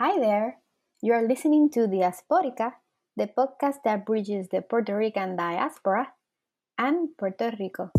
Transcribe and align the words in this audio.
Hi 0.00 0.18
there. 0.18 0.56
You 1.02 1.12
are 1.12 1.28
listening 1.28 1.68
to 1.76 1.80
Diasporica, 1.80 2.72
the 3.20 3.28
podcast 3.28 3.84
that 3.84 4.06
bridges 4.06 4.48
the 4.48 4.62
Puerto 4.62 4.96
Rican 4.96 5.36
diaspora 5.36 6.16
and 6.78 7.10
Puerto 7.18 7.52
Rico. 7.60 7.92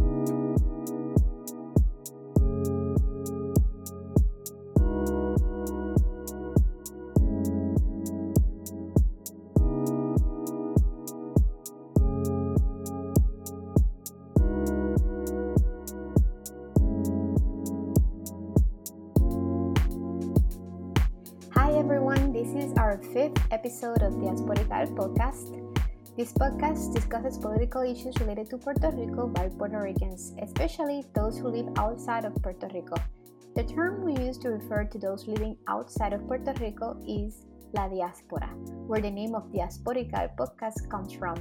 Episode 23.61 24.01
of 24.01 24.17
Diasporica 24.17 24.89
podcast. 24.97 25.53
This 26.17 26.33
podcast 26.33 26.95
discusses 26.95 27.38
political 27.38 27.83
issues 27.83 28.19
related 28.19 28.49
to 28.49 28.57
Puerto 28.57 28.89
Rico 28.89 29.27
by 29.27 29.49
Puerto 29.49 29.77
Ricans, 29.77 30.33
especially 30.41 31.05
those 31.13 31.38
who 31.38 31.49
live 31.49 31.67
outside 31.77 32.25
of 32.25 32.33
Puerto 32.41 32.67
Rico. 32.73 32.95
The 33.53 33.63
term 33.66 34.03
we 34.03 34.17
use 34.17 34.39
to 34.39 34.49
refer 34.49 34.85
to 34.85 34.97
those 34.97 35.27
living 35.27 35.57
outside 35.67 36.11
of 36.11 36.25
Puerto 36.25 36.55
Rico 36.59 36.97
is 37.05 37.45
La 37.77 37.88
Diaspora, 37.88 38.49
where 38.89 38.99
the 38.99 39.11
name 39.11 39.35
of 39.35 39.52
Diasporica 39.53 40.35
podcast 40.35 40.89
comes 40.89 41.13
from. 41.13 41.35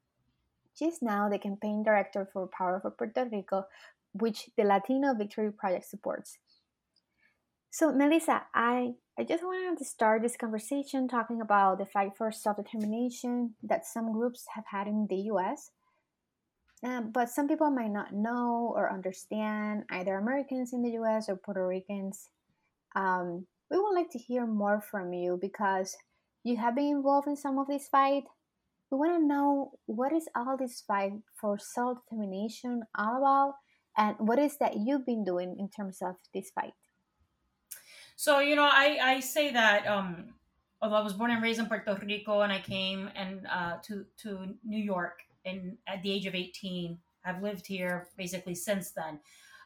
She 0.74 0.86
is 0.86 1.00
now 1.00 1.28
the 1.28 1.38
campaign 1.38 1.82
director 1.82 2.28
for 2.32 2.48
Power 2.48 2.80
for 2.80 2.90
Puerto 2.90 3.28
Rico, 3.30 3.66
which 4.12 4.50
the 4.56 4.64
Latino 4.64 5.14
Victory 5.14 5.50
Project 5.52 5.86
supports. 5.86 6.38
So, 7.76 7.92
Melissa, 7.92 8.40
I, 8.54 8.94
I 9.18 9.24
just 9.24 9.44
wanted 9.44 9.76
to 9.76 9.84
start 9.84 10.22
this 10.22 10.34
conversation 10.34 11.08
talking 11.08 11.42
about 11.42 11.76
the 11.76 11.84
fight 11.84 12.12
for 12.16 12.32
self 12.32 12.56
determination 12.56 13.54
that 13.62 13.84
some 13.84 14.14
groups 14.14 14.46
have 14.54 14.64
had 14.70 14.86
in 14.86 15.06
the 15.10 15.28
US. 15.32 15.72
Um, 16.82 17.10
but 17.12 17.28
some 17.28 17.48
people 17.48 17.70
might 17.70 17.90
not 17.90 18.14
know 18.14 18.72
or 18.74 18.90
understand, 18.90 19.82
either 19.90 20.16
Americans 20.16 20.72
in 20.72 20.80
the 20.80 20.92
US 21.02 21.28
or 21.28 21.36
Puerto 21.36 21.66
Ricans. 21.66 22.30
Um, 22.94 23.46
we 23.70 23.76
would 23.78 23.94
like 23.94 24.08
to 24.12 24.18
hear 24.18 24.46
more 24.46 24.80
from 24.80 25.12
you 25.12 25.38
because 25.38 25.98
you 26.44 26.56
have 26.56 26.76
been 26.76 26.96
involved 26.96 27.28
in 27.28 27.36
some 27.36 27.58
of 27.58 27.66
this 27.66 27.88
fight. 27.88 28.24
We 28.90 28.96
want 28.96 29.20
to 29.20 29.28
know 29.28 29.72
what 29.84 30.14
is 30.14 30.26
all 30.34 30.56
this 30.56 30.82
fight 30.88 31.12
for 31.38 31.58
self 31.58 31.98
determination 32.08 32.84
all 32.96 33.18
about 33.18 33.56
and 33.98 34.16
what 34.26 34.38
is 34.38 34.56
that 34.60 34.78
you've 34.78 35.04
been 35.04 35.24
doing 35.24 35.56
in 35.58 35.68
terms 35.68 35.98
of 36.00 36.14
this 36.32 36.50
fight 36.54 36.72
so 38.16 38.40
you 38.40 38.56
know 38.56 38.68
i 38.70 38.98
i 39.02 39.20
say 39.20 39.52
that 39.52 39.86
um 39.86 40.34
although 40.82 40.96
i 40.96 41.02
was 41.02 41.12
born 41.12 41.30
and 41.30 41.42
raised 41.42 41.60
in 41.60 41.66
puerto 41.66 41.96
rico 42.04 42.40
and 42.40 42.52
i 42.52 42.58
came 42.58 43.08
and 43.14 43.46
uh, 43.46 43.76
to 43.82 44.04
to 44.16 44.54
new 44.64 44.82
york 44.82 45.20
and 45.44 45.76
at 45.86 46.02
the 46.02 46.10
age 46.10 46.26
of 46.26 46.34
18 46.34 46.98
i've 47.24 47.42
lived 47.42 47.66
here 47.66 48.08
basically 48.16 48.54
since 48.54 48.90
then. 48.90 49.20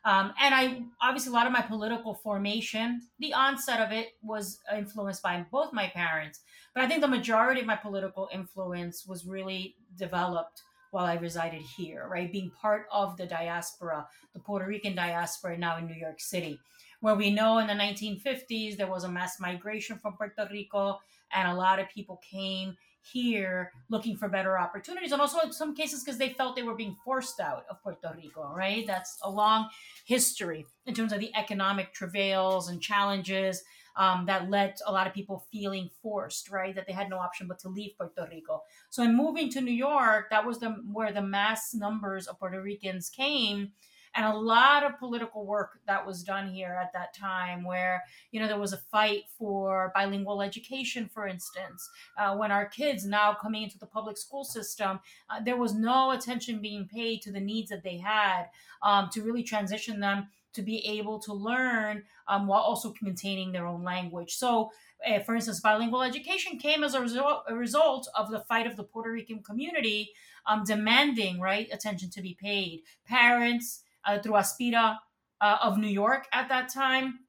Um, 0.04 0.32
and 0.40 0.54
I 0.54 0.82
obviously 1.02 1.30
a 1.30 1.34
lot 1.34 1.46
of 1.46 1.52
my 1.52 1.60
political 1.60 2.14
formation, 2.14 3.02
the 3.18 3.34
onset 3.34 3.80
of 3.80 3.92
it 3.92 4.14
was 4.22 4.60
influenced 4.74 5.22
by 5.22 5.44
both 5.50 5.74
my 5.74 5.88
parents, 5.88 6.40
but 6.74 6.82
I 6.82 6.88
think 6.88 7.02
the 7.02 7.08
majority 7.08 7.60
of 7.60 7.66
my 7.66 7.76
political 7.76 8.28
influence 8.32 9.06
was 9.06 9.26
really 9.26 9.76
developed 9.96 10.62
while 10.90 11.04
I 11.04 11.14
resided 11.14 11.60
here, 11.76 12.08
right? 12.10 12.32
Being 12.32 12.50
part 12.60 12.86
of 12.90 13.16
the 13.16 13.26
diaspora, 13.26 14.06
the 14.32 14.40
Puerto 14.40 14.66
Rican 14.66 14.94
diaspora 14.94 15.58
now 15.58 15.76
in 15.76 15.86
New 15.86 15.94
York 15.94 16.18
City, 16.18 16.58
where 17.00 17.14
we 17.14 17.30
know 17.30 17.58
in 17.58 17.66
the 17.66 17.72
1950s 17.72 18.76
there 18.76 18.86
was 18.86 19.04
a 19.04 19.08
mass 19.08 19.40
migration 19.40 19.98
from 19.98 20.16
Puerto 20.16 20.48
Rico 20.50 20.98
and 21.32 21.48
a 21.48 21.54
lot 21.54 21.78
of 21.78 21.88
people 21.88 22.20
came 22.28 22.76
here 23.02 23.72
looking 23.88 24.16
for 24.16 24.28
better 24.28 24.58
opportunities 24.58 25.12
and 25.12 25.20
also 25.20 25.38
in 25.40 25.52
some 25.52 25.74
cases 25.74 26.04
because 26.04 26.18
they 26.18 26.30
felt 26.30 26.54
they 26.54 26.62
were 26.62 26.74
being 26.74 26.96
forced 27.04 27.40
out 27.40 27.64
of 27.70 27.82
Puerto 27.82 28.14
Rico, 28.16 28.52
right? 28.54 28.86
That's 28.86 29.18
a 29.22 29.30
long 29.30 29.68
history 30.04 30.66
in 30.86 30.94
terms 30.94 31.12
of 31.12 31.20
the 31.20 31.34
economic 31.34 31.92
travails 31.94 32.68
and 32.68 32.80
challenges 32.80 33.62
um, 33.96 34.26
that 34.26 34.50
led 34.50 34.74
a 34.86 34.92
lot 34.92 35.06
of 35.06 35.14
people 35.14 35.46
feeling 35.50 35.90
forced, 36.02 36.50
right? 36.50 36.74
That 36.74 36.86
they 36.86 36.92
had 36.92 37.10
no 37.10 37.18
option 37.18 37.48
but 37.48 37.58
to 37.60 37.68
leave 37.68 37.96
Puerto 37.96 38.28
Rico. 38.30 38.62
So 38.88 39.03
in 39.03 39.16
moving 39.16 39.50
to 39.50 39.60
New 39.60 39.72
York, 39.72 40.30
that 40.30 40.46
was 40.46 40.58
the 40.58 40.70
where 40.92 41.12
the 41.12 41.22
mass 41.22 41.74
numbers 41.74 42.26
of 42.26 42.38
Puerto 42.38 42.62
Ricans 42.62 43.08
came 43.08 43.72
and 44.15 44.27
a 44.27 44.36
lot 44.36 44.84
of 44.84 44.98
political 44.98 45.47
work 45.47 45.78
that 45.86 46.04
was 46.04 46.22
done 46.22 46.48
here 46.53 46.78
at 46.83 46.92
that 46.92 47.15
time 47.15 47.65
where 47.65 48.03
you 48.33 48.41
know 48.41 48.47
there 48.47 48.59
was 48.59 48.72
a 48.72 48.77
fight 48.77 49.24
for 49.39 49.92
bilingual 49.95 50.42
education 50.42 51.09
for 51.12 51.27
instance 51.27 51.89
uh, 52.18 52.34
when 52.36 52.51
our 52.51 52.66
kids 52.66 53.04
now 53.04 53.33
coming 53.33 53.62
into 53.62 53.78
the 53.78 53.86
public 53.86 54.18
school 54.18 54.45
system 54.45 55.01
uh, 55.28 55.41
there 55.45 55.57
was 55.57 55.74
no 55.74 56.10
attention 56.10 56.60
being 56.60 56.89
paid 56.89 57.22
to 57.22 57.30
the 57.30 57.41
needs 57.41 57.71
that 57.71 57.83
they 57.83 57.98
had 57.98 58.47
um, 58.83 59.09
to 59.12 59.22
really 59.22 59.42
transition 59.42 60.01
them 60.01 60.28
to 60.53 60.63
be 60.63 60.84
able 60.86 61.18
to 61.21 61.33
learn 61.33 62.03
um, 62.27 62.47
while 62.47 62.60
also 62.60 62.92
maintaining 63.03 63.53
their 63.53 63.66
own 63.66 63.84
language. 63.84 64.34
So, 64.34 64.72
uh, 65.06 65.21
for 65.21 65.34
instance, 65.34 65.60
bilingual 65.60 66.03
education 66.03 66.59
came 66.59 66.83
as 66.83 66.95
a 66.95 67.01
result, 67.01 67.45
a 67.48 67.54
result 67.54 68.09
of 68.16 68.30
the 68.30 68.41
fight 68.41 68.66
of 68.66 68.77
the 68.77 68.83
Puerto 68.83 69.10
Rican 69.13 69.42
community 69.42 70.10
um, 70.47 70.65
demanding 70.65 71.41
right 71.41 71.68
attention 71.72 72.10
to 72.10 72.22
be 72.22 72.36
paid. 72.41 72.83
Parents 73.06 73.83
through 74.22 74.34
Aspira 74.34 74.97
uh, 75.41 75.58
of 75.62 75.78
New 75.78 75.88
York 75.88 76.26
at 76.32 76.48
that 76.48 76.68
time, 76.68 77.20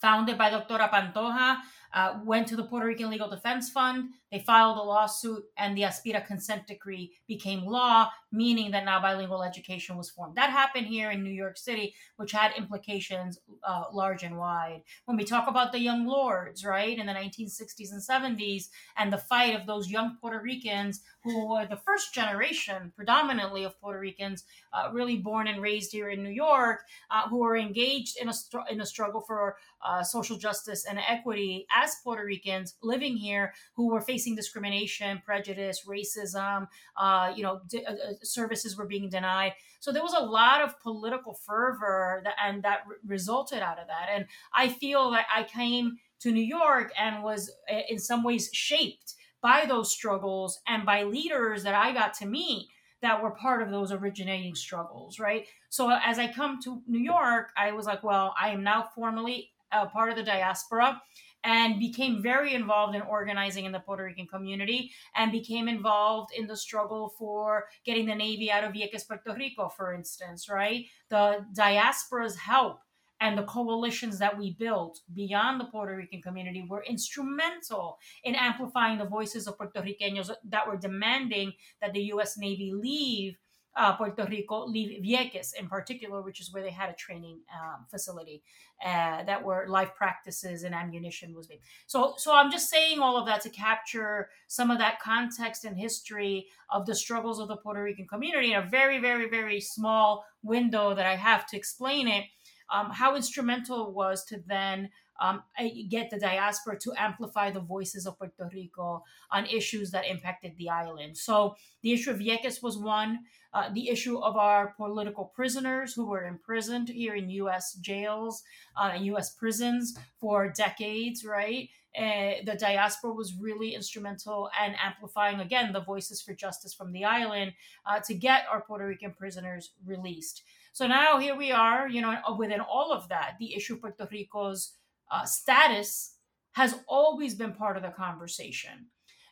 founded 0.00 0.38
by 0.38 0.50
Doctora 0.50 0.90
Pantoja, 0.90 1.58
uh, 1.92 2.20
went 2.24 2.46
to 2.48 2.56
the 2.56 2.64
Puerto 2.64 2.86
Rican 2.86 3.10
Legal 3.10 3.30
Defense 3.30 3.70
Fund. 3.70 4.10
They 4.30 4.40
filed 4.40 4.76
a 4.76 4.82
lawsuit, 4.82 5.44
and 5.56 5.76
the 5.76 5.82
Aspira 5.82 6.26
consent 6.26 6.66
decree 6.66 7.12
became 7.26 7.64
law, 7.64 8.10
meaning 8.30 8.70
that 8.72 8.84
now 8.84 9.00
bilingual 9.00 9.42
education 9.42 9.96
was 9.96 10.10
formed. 10.10 10.36
That 10.36 10.50
happened 10.50 10.86
here 10.86 11.10
in 11.10 11.24
New 11.24 11.32
York 11.32 11.56
City, 11.56 11.94
which 12.16 12.32
had 12.32 12.52
implications 12.56 13.38
uh, 13.64 13.84
large 13.90 14.22
and 14.22 14.36
wide. 14.36 14.82
When 15.06 15.16
we 15.16 15.24
talk 15.24 15.48
about 15.48 15.72
the 15.72 15.80
Young 15.80 16.06
Lords, 16.06 16.64
right, 16.64 16.98
in 16.98 17.06
the 17.06 17.12
1960s 17.12 17.92
and 17.92 18.02
70s, 18.02 18.64
and 18.98 19.10
the 19.10 19.18
fight 19.18 19.58
of 19.58 19.66
those 19.66 19.90
young 19.90 20.18
Puerto 20.20 20.40
Ricans 20.42 21.00
who 21.24 21.48
were 21.48 21.66
the 21.66 21.76
first 21.76 22.14
generation, 22.14 22.92
predominantly 22.96 23.64
of 23.64 23.80
Puerto 23.80 23.98
Ricans, 23.98 24.44
uh, 24.72 24.90
really 24.92 25.16
born 25.16 25.46
and 25.46 25.62
raised 25.62 25.92
here 25.92 26.10
in 26.10 26.22
New 26.22 26.30
York, 26.30 26.80
uh, 27.10 27.28
who 27.28 27.38
were 27.38 27.56
engaged 27.56 28.18
in 28.20 28.28
a, 28.28 28.32
str- 28.32 28.68
in 28.70 28.80
a 28.80 28.86
struggle 28.86 29.20
for 29.20 29.56
uh, 29.84 30.02
social 30.02 30.36
justice 30.36 30.84
and 30.84 30.98
equity 30.98 31.66
as 31.74 31.96
Puerto 32.02 32.24
Ricans 32.24 32.74
living 32.82 33.16
here 33.16 33.52
who 33.74 33.88
were 33.88 34.00
facing 34.00 34.34
discrimination, 34.34 35.22
prejudice, 35.24 35.84
racism. 35.86 36.68
Uh, 36.96 37.32
you 37.34 37.42
know, 37.42 37.60
uh, 37.74 37.90
uh, 37.90 37.94
services 38.22 38.76
were 38.76 38.86
being 38.86 39.08
denied. 39.08 39.52
So 39.80 39.92
there 39.92 40.02
was 40.02 40.14
a 40.14 40.24
lot 40.24 40.62
of 40.62 40.78
political 40.80 41.34
fervor 41.34 42.20
that, 42.24 42.34
and 42.44 42.62
that 42.64 42.80
re- 42.88 42.96
resulted 43.06 43.60
out 43.60 43.78
of 43.78 43.86
that. 43.86 44.08
And 44.12 44.26
I 44.52 44.68
feel 44.68 45.10
that 45.12 45.26
I 45.34 45.44
came 45.44 45.98
to 46.20 46.32
New 46.32 46.44
York 46.44 46.92
and 46.98 47.22
was 47.22 47.50
uh, 47.72 47.80
in 47.88 47.98
some 47.98 48.24
ways 48.24 48.50
shaped 48.52 49.14
by 49.40 49.64
those 49.66 49.92
struggles 49.92 50.60
and 50.66 50.84
by 50.84 51.04
leaders 51.04 51.62
that 51.62 51.74
I 51.74 51.92
got 51.92 52.14
to 52.14 52.26
meet 52.26 52.68
that 53.00 53.22
were 53.22 53.30
part 53.30 53.62
of 53.62 53.70
those 53.70 53.92
originating 53.92 54.54
struggles, 54.54 55.20
right? 55.20 55.46
So 55.68 55.90
as 56.04 56.18
I 56.18 56.32
come 56.32 56.58
to 56.64 56.82
New 56.88 56.98
York, 56.98 57.50
I 57.56 57.72
was 57.72 57.86
like, 57.86 58.02
well, 58.02 58.34
I 58.40 58.50
am 58.50 58.64
now 58.64 58.88
formally 58.94 59.52
a 59.72 59.86
part 59.86 60.10
of 60.10 60.16
the 60.16 60.22
diaspora 60.22 61.00
and 61.44 61.78
became 61.78 62.22
very 62.22 62.54
involved 62.54 62.96
in 62.96 63.02
organizing 63.02 63.64
in 63.64 63.72
the 63.72 63.78
Puerto 63.78 64.04
Rican 64.04 64.26
community 64.26 64.90
and 65.14 65.30
became 65.30 65.68
involved 65.68 66.32
in 66.36 66.46
the 66.46 66.56
struggle 66.56 67.14
for 67.16 67.66
getting 67.84 68.06
the 68.06 68.14
Navy 68.14 68.50
out 68.50 68.64
of 68.64 68.72
Vieques, 68.72 69.06
Puerto 69.06 69.34
Rico, 69.34 69.68
for 69.68 69.94
instance, 69.94 70.48
right? 70.48 70.86
The 71.10 71.46
diaspora's 71.54 72.36
help 72.36 72.80
and 73.20 73.36
the 73.36 73.44
coalitions 73.44 74.18
that 74.18 74.38
we 74.38 74.52
built 74.52 75.00
beyond 75.14 75.60
the 75.60 75.64
Puerto 75.64 75.96
Rican 75.96 76.22
community 76.22 76.64
were 76.68 76.84
instrumental 76.84 77.98
in 78.24 78.34
amplifying 78.34 78.98
the 78.98 79.04
voices 79.04 79.46
of 79.46 79.56
Puerto 79.56 79.80
Ricanos 79.80 80.30
that 80.44 80.66
were 80.66 80.76
demanding 80.76 81.52
that 81.80 81.92
the 81.92 82.02
U.S. 82.04 82.38
Navy 82.38 82.72
leave 82.72 83.36
uh, 83.78 83.96
Puerto 83.96 84.26
Rico, 84.28 84.66
Vieques 84.66 85.54
in 85.58 85.68
particular, 85.68 86.20
which 86.20 86.40
is 86.40 86.52
where 86.52 86.62
they 86.62 86.70
had 86.70 86.90
a 86.90 86.94
training 86.94 87.38
um, 87.54 87.86
facility 87.88 88.42
uh, 88.84 89.22
that 89.22 89.44
were 89.44 89.66
life 89.68 89.90
practices 89.96 90.64
and 90.64 90.74
ammunition 90.74 91.34
was 91.34 91.48
made. 91.48 91.60
So, 91.86 92.14
so 92.16 92.34
I'm 92.34 92.50
just 92.50 92.68
saying 92.68 92.98
all 92.98 93.16
of 93.16 93.26
that 93.26 93.40
to 93.42 93.50
capture 93.50 94.30
some 94.48 94.72
of 94.72 94.78
that 94.78 95.00
context 95.00 95.64
and 95.64 95.76
history 95.76 96.48
of 96.70 96.86
the 96.86 96.94
struggles 96.94 97.38
of 97.38 97.46
the 97.46 97.56
Puerto 97.56 97.82
Rican 97.82 98.08
community 98.08 98.52
in 98.52 98.58
a 98.58 98.68
very, 98.68 98.98
very, 98.98 99.28
very 99.28 99.60
small 99.60 100.24
window 100.42 100.94
that 100.94 101.06
I 101.06 101.14
have 101.14 101.46
to 101.46 101.56
explain 101.56 102.08
it. 102.08 102.24
Um, 102.70 102.90
how 102.90 103.16
instrumental 103.16 103.86
it 103.86 103.94
was 103.94 104.24
to 104.26 104.42
then 104.46 104.90
um, 105.20 105.42
get 105.88 106.10
the 106.10 106.18
diaspora 106.18 106.78
to 106.78 106.92
amplify 106.96 107.50
the 107.50 107.60
voices 107.60 108.06
of 108.06 108.18
Puerto 108.18 108.48
Rico 108.52 109.04
on 109.30 109.46
issues 109.46 109.90
that 109.90 110.06
impacted 110.06 110.52
the 110.56 110.68
island. 110.68 111.16
So 111.16 111.56
the 111.82 111.92
issue 111.92 112.10
of 112.10 112.18
Vieques 112.18 112.62
was 112.62 112.78
one. 112.78 113.20
Uh, 113.54 113.70
the 113.72 113.88
issue 113.88 114.18
of 114.18 114.36
our 114.36 114.74
political 114.76 115.24
prisoners 115.24 115.94
who 115.94 116.06
were 116.06 116.26
imprisoned 116.26 116.88
here 116.88 117.14
in 117.14 117.30
U.S. 117.30 117.74
jails 117.74 118.42
uh, 118.76 118.90
and 118.94 119.06
U.S. 119.06 119.34
prisons 119.34 119.98
for 120.20 120.52
decades, 120.52 121.24
right? 121.24 121.68
Uh, 121.98 122.34
the 122.44 122.54
diaspora 122.60 123.12
was 123.12 123.34
really 123.40 123.74
instrumental 123.74 124.50
in 124.64 124.74
amplifying 124.74 125.40
again 125.40 125.72
the 125.72 125.80
voices 125.80 126.20
for 126.20 126.34
justice 126.34 126.74
from 126.74 126.92
the 126.92 127.04
island 127.04 127.52
uh, 127.86 127.98
to 127.98 128.14
get 128.14 128.44
our 128.52 128.60
Puerto 128.60 128.86
Rican 128.86 129.12
prisoners 129.12 129.72
released. 129.84 130.42
So 130.72 130.86
now 130.86 131.18
here 131.18 131.34
we 131.34 131.50
are, 131.50 131.88
you 131.88 132.02
know, 132.02 132.16
within 132.38 132.60
all 132.60 132.92
of 132.92 133.08
that, 133.08 133.36
the 133.40 133.54
issue 133.54 133.74
of 133.74 133.80
Puerto 133.80 134.06
Rico's 134.12 134.74
uh, 135.10 135.24
status 135.24 136.14
has 136.52 136.74
always 136.88 137.34
been 137.34 137.52
part 137.52 137.76
of 137.76 137.82
the 137.82 137.90
conversation. 137.90 138.86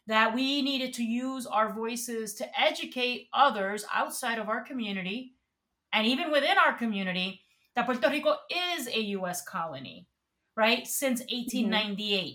That 0.06 0.34
we 0.34 0.62
needed 0.62 0.94
to 0.94 1.02
use 1.02 1.46
our 1.46 1.72
voices 1.72 2.34
to 2.34 2.60
educate 2.60 3.28
others 3.32 3.84
outside 3.92 4.38
of 4.38 4.48
our 4.48 4.62
community 4.62 5.34
and 5.92 6.06
even 6.06 6.30
within 6.30 6.56
our 6.58 6.74
community 6.76 7.40
that 7.74 7.86
Puerto 7.86 8.10
Rico 8.10 8.36
is 8.76 8.86
a 8.88 9.00
US 9.00 9.42
colony, 9.42 10.06
right? 10.56 10.86
Since 10.86 11.20
1898 11.20 12.34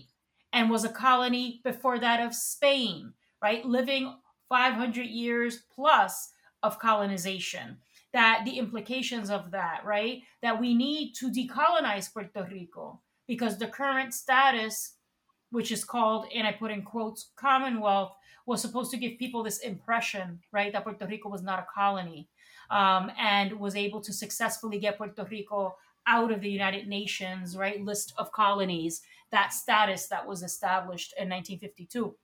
and 0.52 0.70
was 0.70 0.84
a 0.84 0.88
colony 0.88 1.60
before 1.64 1.98
that 1.98 2.20
of 2.20 2.34
Spain, 2.34 3.12
right? 3.42 3.64
Living 3.64 4.14
500 4.48 5.06
years 5.06 5.62
plus 5.74 6.32
of 6.62 6.78
colonization. 6.78 7.78
That 8.12 8.42
the 8.44 8.58
implications 8.58 9.30
of 9.30 9.50
that, 9.52 9.84
right? 9.84 10.22
That 10.42 10.60
we 10.60 10.74
need 10.74 11.14
to 11.14 11.30
decolonize 11.30 12.12
Puerto 12.12 12.46
Rico 12.50 13.00
because 13.32 13.56
the 13.56 13.66
current 13.66 14.12
status, 14.12 14.96
which 15.52 15.72
is 15.72 15.86
called, 15.86 16.26
and 16.34 16.46
I 16.46 16.52
put 16.52 16.70
in 16.70 16.82
quotes, 16.82 17.30
Commonwealth, 17.34 18.12
was 18.44 18.60
supposed 18.60 18.90
to 18.90 18.98
give 18.98 19.18
people 19.18 19.42
this 19.42 19.60
impression, 19.60 20.38
right, 20.52 20.70
that 20.70 20.84
Puerto 20.84 21.06
Rico 21.06 21.30
was 21.30 21.42
not 21.42 21.58
a 21.58 21.66
colony 21.74 22.28
um, 22.68 23.10
and 23.18 23.58
was 23.58 23.74
able 23.74 24.02
to 24.02 24.12
successfully 24.12 24.78
get 24.78 24.98
Puerto 24.98 25.24
Rico 25.30 25.74
out 26.06 26.30
of 26.30 26.42
the 26.42 26.50
United 26.50 26.88
Nations, 26.88 27.56
right, 27.56 27.82
list 27.82 28.12
of 28.18 28.30
colonies, 28.32 29.00
that 29.30 29.54
status 29.54 30.08
that 30.08 30.26
was 30.26 30.42
established 30.42 31.14
in 31.16 31.30
1952. 31.30 32.14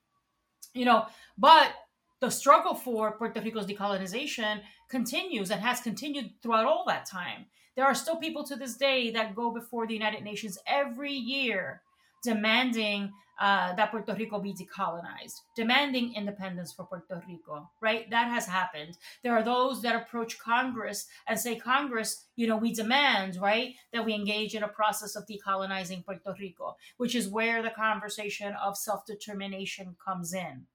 You 0.75 0.85
know, 0.85 1.07
but 1.39 1.73
the 2.21 2.29
struggle 2.29 2.75
for 2.75 3.13
Puerto 3.13 3.41
Rico's 3.41 3.65
decolonization 3.65 4.61
continues 4.91 5.51
and 5.51 5.63
has 5.63 5.81
continued 5.81 6.33
throughout 6.43 6.67
all 6.67 6.85
that 6.87 7.07
time. 7.07 7.47
There 7.79 7.87
are 7.87 7.95
still 7.95 8.17
people 8.17 8.43
to 8.43 8.57
this 8.57 8.75
day 8.77 9.13
that 9.13 9.37
go 9.37 9.53
before 9.53 9.87
the 9.87 9.95
United 9.95 10.25
Nations 10.25 10.59
every 10.67 11.13
year 11.13 11.81
demanding 12.25 13.13
uh, 13.39 13.73
that 13.77 13.93
Puerto 13.93 14.15
Rico 14.15 14.41
be 14.41 14.53
decolonized, 14.53 15.43
demanding 15.55 16.13
independence 16.15 16.73
for 16.73 16.87
Puerto 16.87 17.23
Rico, 17.29 17.71
right? 17.81 18.11
That 18.11 18.33
has 18.33 18.47
happened. 18.47 18.99
There 19.23 19.33
are 19.33 19.45
those 19.45 19.81
that 19.83 19.95
approach 19.95 20.41
Congress 20.41 21.07
and 21.29 21.39
say, 21.39 21.55
Congress, 21.55 22.25
you 22.35 22.49
know, 22.49 22.57
we 22.57 22.75
demand, 22.75 23.37
right, 23.37 23.77
that 23.93 24.05
we 24.05 24.13
engage 24.13 24.57
in 24.57 24.65
a 24.65 24.69
process 24.69 25.15
of 25.15 25.29
decolonizing 25.29 26.05
Puerto 26.05 26.35
Rico, 26.41 26.75
which 26.97 27.15
is 27.15 27.29
where 27.29 27.63
the 27.63 27.71
conversation 27.71 28.55
of 28.61 28.77
self 28.77 29.07
determination 29.07 29.95
comes 30.05 30.35
in, 30.35 30.67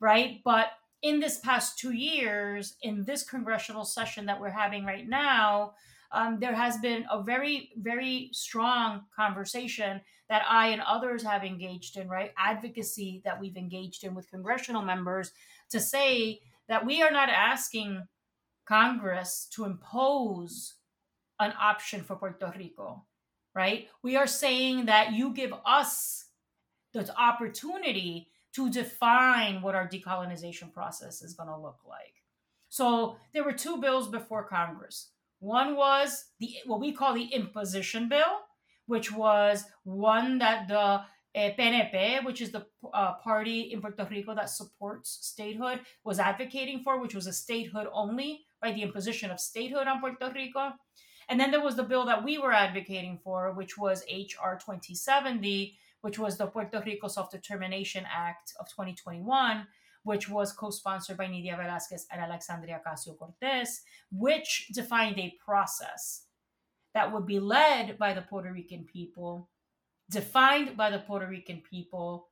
right? 0.00 0.42
But 0.44 0.66
in 1.00 1.18
this 1.18 1.38
past 1.38 1.78
two 1.78 1.94
years, 1.94 2.76
in 2.82 3.04
this 3.04 3.22
congressional 3.22 3.86
session 3.86 4.26
that 4.26 4.38
we're 4.38 4.50
having 4.50 4.84
right 4.84 5.08
now, 5.08 5.72
um, 6.12 6.38
there 6.40 6.54
has 6.54 6.78
been 6.78 7.04
a 7.10 7.22
very, 7.22 7.70
very 7.76 8.30
strong 8.32 9.02
conversation 9.14 10.00
that 10.28 10.42
I 10.48 10.68
and 10.68 10.82
others 10.82 11.22
have 11.22 11.44
engaged 11.44 11.96
in, 11.96 12.08
right? 12.08 12.32
Advocacy 12.38 13.20
that 13.24 13.40
we've 13.40 13.56
engaged 13.56 14.04
in 14.04 14.14
with 14.14 14.30
congressional 14.30 14.82
members 14.82 15.32
to 15.70 15.80
say 15.80 16.40
that 16.68 16.84
we 16.84 17.02
are 17.02 17.10
not 17.10 17.28
asking 17.28 18.06
Congress 18.66 19.48
to 19.52 19.64
impose 19.64 20.74
an 21.40 21.52
option 21.60 22.02
for 22.02 22.16
Puerto 22.16 22.52
Rico, 22.56 23.04
right? 23.54 23.88
We 24.02 24.16
are 24.16 24.26
saying 24.26 24.86
that 24.86 25.12
you 25.12 25.32
give 25.32 25.52
us 25.66 26.26
the 26.92 27.12
opportunity 27.16 28.28
to 28.52 28.70
define 28.70 29.62
what 29.62 29.74
our 29.74 29.88
decolonization 29.88 30.72
process 30.72 31.22
is 31.22 31.34
going 31.34 31.48
to 31.48 31.56
look 31.56 31.78
like. 31.88 32.22
So 32.68 33.16
there 33.32 33.44
were 33.44 33.52
two 33.52 33.78
bills 33.78 34.08
before 34.08 34.44
Congress. 34.44 35.10
One 35.40 35.74
was 35.74 36.26
the 36.38 36.54
what 36.66 36.80
we 36.80 36.92
call 36.92 37.14
the 37.14 37.24
imposition 37.24 38.08
bill, 38.08 38.44
which 38.86 39.10
was 39.10 39.64
one 39.84 40.38
that 40.38 40.68
the 40.68 40.78
uh, 40.78 41.02
eh, 41.34 41.54
PNP, 41.58 42.24
which 42.24 42.40
is 42.40 42.50
the 42.50 42.66
uh, 42.92 43.14
party 43.14 43.72
in 43.72 43.80
Puerto 43.80 44.06
Rico 44.10 44.34
that 44.34 44.50
supports 44.50 45.18
statehood, 45.22 45.80
was 46.04 46.18
advocating 46.18 46.82
for, 46.82 47.00
which 47.00 47.14
was 47.14 47.26
a 47.26 47.32
statehood 47.32 47.88
only, 47.92 48.40
right? 48.62 48.74
The 48.74 48.82
imposition 48.82 49.30
of 49.30 49.40
statehood 49.40 49.86
on 49.86 50.00
Puerto 50.00 50.30
Rico. 50.34 50.72
And 51.28 51.38
then 51.38 51.50
there 51.52 51.62
was 51.62 51.76
the 51.76 51.84
bill 51.84 52.04
that 52.06 52.24
we 52.24 52.38
were 52.38 52.52
advocating 52.52 53.18
for, 53.22 53.52
which 53.52 53.78
was 53.78 54.04
HR 54.10 54.58
2070, 54.58 55.78
which 56.00 56.18
was 56.18 56.36
the 56.36 56.46
Puerto 56.46 56.82
Rico 56.84 57.08
Self 57.08 57.30
Determination 57.30 58.04
Act 58.12 58.52
of 58.58 58.68
2021, 58.68 59.66
which 60.02 60.28
was 60.28 60.52
co 60.52 60.70
sponsored 60.70 61.16
by 61.16 61.26
Nydia 61.26 61.56
Velázquez 61.56 62.06
and 62.10 62.20
Alexandria 62.20 62.80
Ocasio 62.84 63.16
Cortez, 63.18 63.82
which 64.10 64.68
defined 64.72 65.18
a 65.18 65.34
process 65.44 66.24
that 66.94 67.12
would 67.12 67.26
be 67.26 67.38
led 67.38 67.98
by 67.98 68.12
the 68.12 68.22
Puerto 68.22 68.52
Rican 68.52 68.84
people, 68.84 69.48
defined 70.10 70.76
by 70.76 70.90
the 70.90 70.98
Puerto 70.98 71.26
Rican 71.26 71.62
people, 71.68 72.28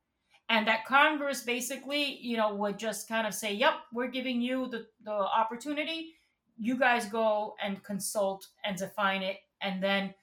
and 0.49 0.67
that 0.67 0.85
Congress 0.85 1.43
basically, 1.43 2.17
you 2.17 2.35
know, 2.37 2.53
would 2.55 2.79
just 2.79 3.07
kind 3.07 3.27
of 3.27 3.33
say, 3.33 3.53
"Yep, 3.53 3.73
we're 3.93 4.07
giving 4.07 4.41
you 4.41 4.67
the, 4.67 4.87
the 5.03 5.11
opportunity. 5.11 6.15
You 6.57 6.77
guys 6.77 7.05
go 7.05 7.55
and 7.63 7.83
consult 7.83 8.47
and 8.65 8.75
define 8.75 9.21
it, 9.21 9.37
and 9.61 9.81
then 9.81 10.13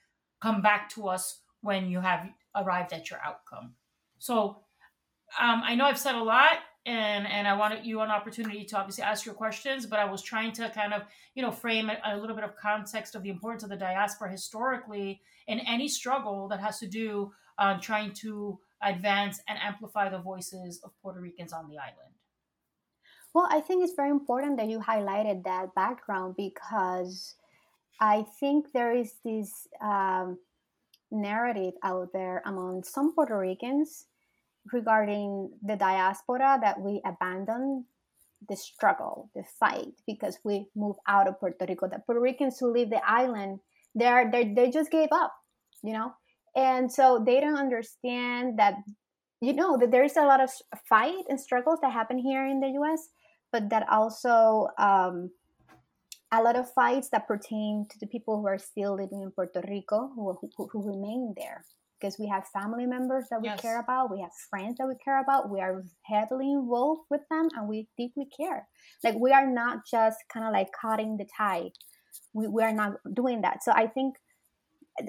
come 0.41 0.61
back 0.61 0.89
to 0.89 1.07
us 1.07 1.41
when 1.61 1.89
you 1.89 2.01
have 2.01 2.27
arrived 2.55 2.93
at 2.93 3.09
your 3.09 3.19
outcome." 3.23 3.73
So 4.19 4.63
um, 5.39 5.61
I 5.63 5.75
know 5.75 5.85
I've 5.85 5.99
said 5.99 6.15
a 6.15 6.23
lot, 6.23 6.59
and 6.87 7.27
and 7.27 7.47
I 7.47 7.53
wanted 7.53 7.85
you 7.85 7.99
an 7.99 8.09
opportunity 8.09 8.63
to 8.63 8.77
obviously 8.77 9.03
ask 9.03 9.25
your 9.25 9.35
questions, 9.35 9.85
but 9.85 9.99
I 9.99 10.05
was 10.05 10.21
trying 10.21 10.53
to 10.53 10.69
kind 10.69 10.93
of 10.93 11.03
you 11.35 11.43
know 11.43 11.51
frame 11.51 11.89
a, 11.89 11.97
a 12.05 12.17
little 12.17 12.35
bit 12.35 12.45
of 12.45 12.55
context 12.55 13.13
of 13.13 13.23
the 13.23 13.29
importance 13.29 13.63
of 13.63 13.69
the 13.69 13.75
diaspora 13.75 14.31
historically 14.31 15.21
in 15.47 15.59
any 15.59 15.89
struggle 15.89 16.47
that 16.47 16.61
has 16.61 16.79
to 16.79 16.87
do 16.87 17.31
uh, 17.59 17.77
trying 17.79 18.13
to 18.13 18.57
advance 18.81 19.41
and 19.49 19.59
amplify 19.61 20.07
the 20.09 20.19
voices 20.19 20.79
of 20.83 20.91
Puerto 21.01 21.19
Ricans 21.19 21.51
on 21.51 21.67
the 21.67 21.77
island. 21.77 22.13
Well, 23.33 23.47
I 23.51 23.59
think 23.59 23.83
it's 23.83 23.93
very 23.95 24.09
important 24.09 24.57
that 24.57 24.69
you 24.69 24.79
highlighted 24.79 25.43
that 25.43 25.75
background 25.75 26.35
because 26.37 27.35
I 27.99 28.25
think 28.39 28.71
there 28.73 28.95
is 28.95 29.13
this 29.25 29.67
um, 29.81 30.37
narrative 31.11 31.73
out 31.83 32.13
there 32.13 32.41
among 32.45 32.83
some 32.83 33.13
Puerto 33.13 33.37
Ricans 33.37 34.05
regarding 34.71 35.51
the 35.63 35.75
diaspora 35.75 36.59
that 36.61 36.79
we 36.79 37.01
abandon 37.05 37.85
the 38.47 38.55
struggle, 38.55 39.29
the 39.35 39.43
fight, 39.59 39.93
because 40.05 40.37
we 40.43 40.67
move 40.75 40.95
out 41.07 41.27
of 41.27 41.39
Puerto 41.39 41.65
Rico. 41.67 41.87
The 41.87 41.99
Puerto 42.05 42.21
Ricans 42.21 42.59
who 42.59 42.71
leave 42.71 42.89
the 42.89 43.01
island, 43.07 43.59
they're, 43.95 44.29
they 44.31 44.53
they 44.53 44.69
just 44.69 44.91
gave 44.91 45.09
up, 45.11 45.33
you 45.83 45.93
know, 45.93 46.13
and 46.55 46.91
so 46.91 47.23
they 47.25 47.39
don't 47.39 47.57
understand 47.57 48.59
that, 48.59 48.75
you 49.41 49.53
know, 49.53 49.77
that 49.77 49.91
there 49.91 50.03
is 50.03 50.17
a 50.17 50.25
lot 50.25 50.41
of 50.41 50.51
fight 50.87 51.25
and 51.29 51.39
struggles 51.39 51.79
that 51.81 51.91
happen 51.91 52.17
here 52.17 52.45
in 52.45 52.59
the 52.59 52.69
U.S., 52.81 53.09
but 53.51 53.69
that 53.69 53.87
also 53.89 54.67
um, 54.77 55.31
a 56.31 56.41
lot 56.41 56.55
of 56.55 56.71
fights 56.73 57.09
that 57.09 57.27
pertain 57.27 57.87
to 57.89 57.99
the 57.99 58.07
people 58.07 58.39
who 58.39 58.47
are 58.47 58.59
still 58.59 58.95
living 58.95 59.21
in 59.23 59.31
Puerto 59.31 59.63
Rico, 59.67 60.11
who, 60.13 60.37
who, 60.57 60.67
who 60.67 60.87
remain 60.87 61.33
there 61.35 61.63
because 61.99 62.17
we 62.19 62.27
have 62.27 62.47
family 62.47 62.85
members 62.85 63.25
that 63.29 63.41
we 63.41 63.47
yes. 63.47 63.59
care 63.61 63.79
about, 63.79 64.11
we 64.11 64.21
have 64.21 64.31
friends 64.49 64.77
that 64.77 64.87
we 64.87 64.95
care 65.03 65.21
about, 65.21 65.49
we 65.49 65.59
are 65.59 65.83
heavily 66.03 66.51
involved 66.51 67.01
with 67.09 67.21
them, 67.29 67.47
and 67.55 67.67
we 67.67 67.87
deeply 67.97 68.27
care. 68.35 68.67
Like 69.03 69.15
we 69.15 69.31
are 69.31 69.47
not 69.49 69.79
just 69.89 70.17
kind 70.31 70.45
of 70.45 70.53
like 70.53 70.69
cutting 70.79 71.17
the 71.17 71.25
tie. 71.37 71.71
We, 72.33 72.47
we 72.47 72.63
are 72.63 72.73
not 72.73 72.93
doing 73.13 73.41
that. 73.41 73.63
So 73.63 73.71
I 73.71 73.87
think 73.87 74.15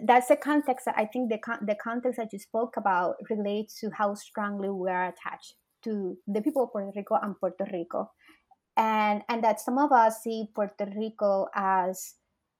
that's 0.04 0.28
the 0.28 0.36
context 0.36 0.84
that 0.86 0.94
I 0.98 1.06
think 1.06 1.30
the 1.30 1.38
the 1.62 1.76
context 1.82 2.18
that 2.18 2.32
you 2.32 2.38
spoke 2.38 2.76
about 2.76 3.16
relates 3.30 3.80
to 3.80 3.90
how 3.90 4.14
strongly 4.14 4.68
we 4.68 4.90
are 4.90 5.08
attached 5.08 5.54
to 5.84 6.16
the 6.26 6.42
people 6.42 6.64
of 6.64 6.72
Puerto 6.72 6.92
Rico 6.94 7.16
and 7.20 7.38
Puerto 7.38 7.66
Rico, 7.72 8.10
and 8.76 9.22
and 9.28 9.42
that 9.44 9.60
some 9.60 9.78
of 9.78 9.92
us 9.92 10.22
see 10.22 10.48
Puerto 10.54 10.86
Rico 10.96 11.48
as 11.54 12.14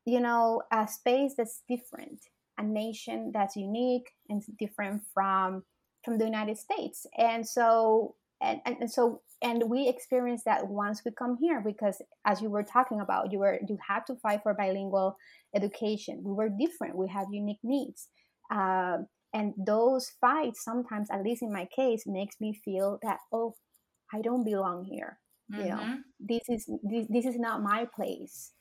you 0.06 0.20
know 0.20 0.62
a 0.72 0.88
space 0.88 1.34
that's 1.36 1.62
different 1.68 2.20
a 2.58 2.62
nation 2.62 3.30
that's 3.32 3.56
unique 3.56 4.10
and 4.28 4.42
different 4.58 5.02
from 5.14 5.62
from 6.04 6.18
the 6.18 6.24
United 6.24 6.58
States. 6.58 7.06
And 7.16 7.46
so 7.46 8.14
and, 8.40 8.60
and 8.64 8.90
so 8.90 9.22
and 9.42 9.64
we 9.68 9.88
experience 9.88 10.42
that 10.44 10.66
once 10.68 11.02
we 11.04 11.12
come 11.16 11.36
here 11.40 11.62
because 11.64 12.00
as 12.24 12.40
you 12.40 12.50
were 12.50 12.62
talking 12.62 13.00
about 13.00 13.32
you 13.32 13.38
were 13.38 13.58
you 13.68 13.78
had 13.86 14.00
to 14.06 14.14
fight 14.16 14.40
for 14.42 14.54
bilingual 14.54 15.16
education 15.54 16.20
we 16.24 16.32
were 16.32 16.48
different 16.48 16.96
we 16.96 17.08
have 17.08 17.26
unique 17.32 17.60
needs 17.62 18.08
uh, 18.52 18.98
and 19.34 19.54
those 19.66 20.12
fights 20.20 20.64
sometimes 20.64 21.08
at 21.10 21.22
least 21.22 21.42
in 21.42 21.52
my 21.52 21.66
case 21.74 22.04
makes 22.06 22.36
me 22.40 22.58
feel 22.64 22.98
that 23.02 23.18
oh 23.32 23.54
i 24.14 24.20
don't 24.20 24.44
belong 24.44 24.84
here 24.84 25.18
mm-hmm. 25.52 25.62
you 25.62 25.68
know 25.68 25.76
mm-hmm. 25.76 25.96
this 26.20 26.42
is 26.48 26.66
this, 26.84 27.06
this 27.08 27.26
is 27.26 27.38
not 27.38 27.62
my 27.62 27.86
place 27.94 28.52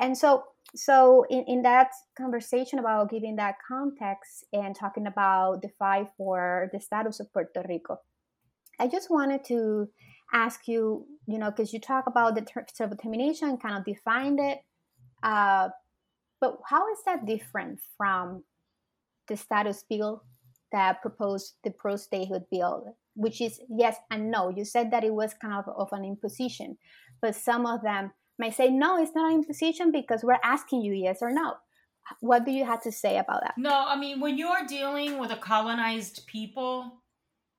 and 0.00 0.16
so 0.16 0.44
so 0.74 1.24
in, 1.28 1.44
in 1.46 1.62
that 1.62 1.90
conversation 2.16 2.78
about 2.78 3.10
giving 3.10 3.36
that 3.36 3.56
context 3.66 4.44
and 4.52 4.74
talking 4.74 5.06
about 5.06 5.60
the 5.60 5.68
fight 5.78 6.08
for 6.16 6.70
the 6.72 6.80
status 6.80 7.20
of 7.20 7.32
puerto 7.32 7.64
rico 7.68 7.98
i 8.80 8.86
just 8.86 9.10
wanted 9.10 9.44
to 9.44 9.88
ask 10.32 10.66
you 10.66 11.06
you 11.26 11.38
know 11.38 11.50
because 11.50 11.72
you 11.72 11.80
talk 11.80 12.06
about 12.06 12.34
the 12.34 12.42
term 12.42 12.64
self-determination 12.72 13.56
kind 13.58 13.76
of 13.76 13.84
defined 13.84 14.40
it 14.40 14.58
uh, 15.22 15.68
but 16.40 16.58
how 16.68 16.90
is 16.90 16.98
that 17.06 17.26
different 17.26 17.78
from 17.96 18.42
the 19.28 19.36
status 19.36 19.84
bill 19.88 20.22
that 20.72 21.02
proposed 21.02 21.54
the 21.64 21.70
pro 21.70 21.96
statehood 21.96 22.44
bill 22.50 22.96
which 23.14 23.42
is 23.42 23.60
yes 23.68 23.96
and 24.10 24.30
no 24.30 24.48
you 24.48 24.64
said 24.64 24.90
that 24.90 25.04
it 25.04 25.12
was 25.12 25.34
kind 25.34 25.54
of, 25.54 25.64
of 25.76 25.88
an 25.92 26.04
imposition 26.04 26.76
but 27.20 27.36
some 27.36 27.66
of 27.66 27.82
them 27.82 28.10
might 28.42 28.56
say, 28.56 28.68
no, 28.68 29.00
it's 29.00 29.14
not 29.14 29.30
an 29.30 29.36
imposition 29.36 29.92
because 29.92 30.24
we're 30.24 30.40
asking 30.42 30.82
you 30.82 30.92
yes 30.92 31.18
or 31.22 31.32
no. 31.32 31.54
What 32.20 32.44
do 32.44 32.50
you 32.50 32.64
have 32.64 32.82
to 32.82 32.90
say 32.90 33.18
about 33.18 33.42
that? 33.42 33.54
No, 33.56 33.72
I 33.72 33.96
mean, 33.96 34.18
when 34.18 34.36
you 34.36 34.48
are 34.48 34.66
dealing 34.66 35.18
with 35.18 35.30
a 35.30 35.36
colonized 35.36 36.26
people, 36.26 37.00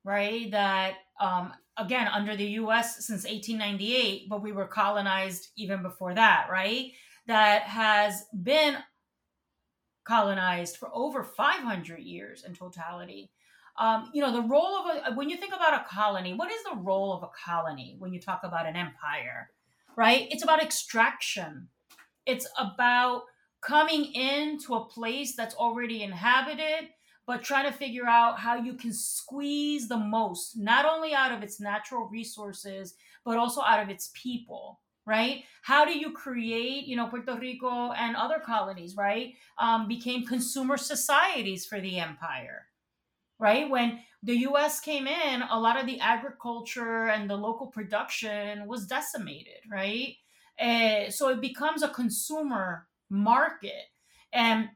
right, 0.03 0.51
that, 0.51 0.95
um, 1.21 1.53
again, 1.77 2.09
under 2.09 2.35
the 2.35 2.45
US 2.61 3.05
since 3.07 3.23
1898, 3.23 4.29
but 4.29 4.43
we 4.43 4.51
were 4.51 4.67
colonized 4.67 5.51
even 5.55 5.81
before 5.81 6.13
that, 6.13 6.47
right, 6.51 6.91
that 7.27 7.61
has 7.63 8.25
been 8.43 8.75
colonized 10.03 10.75
for 10.75 10.89
over 10.93 11.23
500 11.23 11.99
years 11.99 12.43
in 12.45 12.53
totality. 12.53 13.31
Um, 13.79 14.11
you 14.13 14.21
know, 14.21 14.33
the 14.33 14.41
role 14.41 14.75
of 14.75 14.85
a, 14.97 15.15
when 15.15 15.29
you 15.29 15.37
think 15.37 15.55
about 15.55 15.73
a 15.73 15.85
colony, 15.89 16.33
what 16.33 16.51
is 16.51 16.61
the 16.69 16.75
role 16.75 17.13
of 17.13 17.23
a 17.23 17.29
colony 17.45 17.95
when 17.99 18.11
you 18.11 18.19
talk 18.19 18.41
about 18.43 18.67
an 18.67 18.75
empire? 18.75 19.49
Right? 19.95 20.27
It's 20.31 20.43
about 20.43 20.61
extraction. 20.61 21.69
It's 22.25 22.47
about 22.57 23.23
coming 23.61 24.13
into 24.13 24.75
a 24.75 24.85
place 24.85 25.35
that's 25.35 25.55
already 25.55 26.03
inhabited, 26.03 26.89
but 27.25 27.43
trying 27.43 27.71
to 27.71 27.77
figure 27.77 28.07
out 28.07 28.39
how 28.39 28.55
you 28.55 28.73
can 28.73 28.93
squeeze 28.93 29.87
the 29.87 29.97
most, 29.97 30.57
not 30.57 30.85
only 30.85 31.13
out 31.13 31.31
of 31.31 31.41
its 31.41 31.59
natural 31.61 32.09
resources, 32.09 32.95
but 33.23 33.37
also 33.37 33.61
out 33.61 33.81
of 33.81 33.89
its 33.89 34.11
people 34.13 34.79
right? 35.05 35.43
How 35.61 35.85
do 35.85 35.97
you 35.97 36.11
create, 36.11 36.85
you 36.85 36.95
know, 36.95 37.07
Puerto 37.07 37.35
Rico 37.35 37.91
and 37.91 38.15
other 38.15 38.39
colonies, 38.39 38.95
right? 38.95 39.33
Um, 39.57 39.87
became 39.87 40.25
consumer 40.25 40.77
societies 40.77 41.65
for 41.65 41.79
the 41.79 41.99
empire, 41.99 42.67
right? 43.39 43.69
When 43.69 43.99
the 44.23 44.37
US 44.47 44.79
came 44.79 45.05
in, 45.05 45.41
a 45.41 45.59
lot 45.59 45.79
of 45.79 45.85
the 45.85 45.99
agriculture 45.99 47.07
and 47.09 47.29
the 47.29 47.35
local 47.35 47.67
production 47.67 48.67
was 48.67 48.87
decimated, 48.87 49.59
right? 49.69 50.15
Uh, 50.59 51.09
so 51.09 51.29
it 51.29 51.41
becomes 51.41 51.83
a 51.83 51.89
consumer 51.89 52.87
market. 53.09 53.89
And 54.31 54.69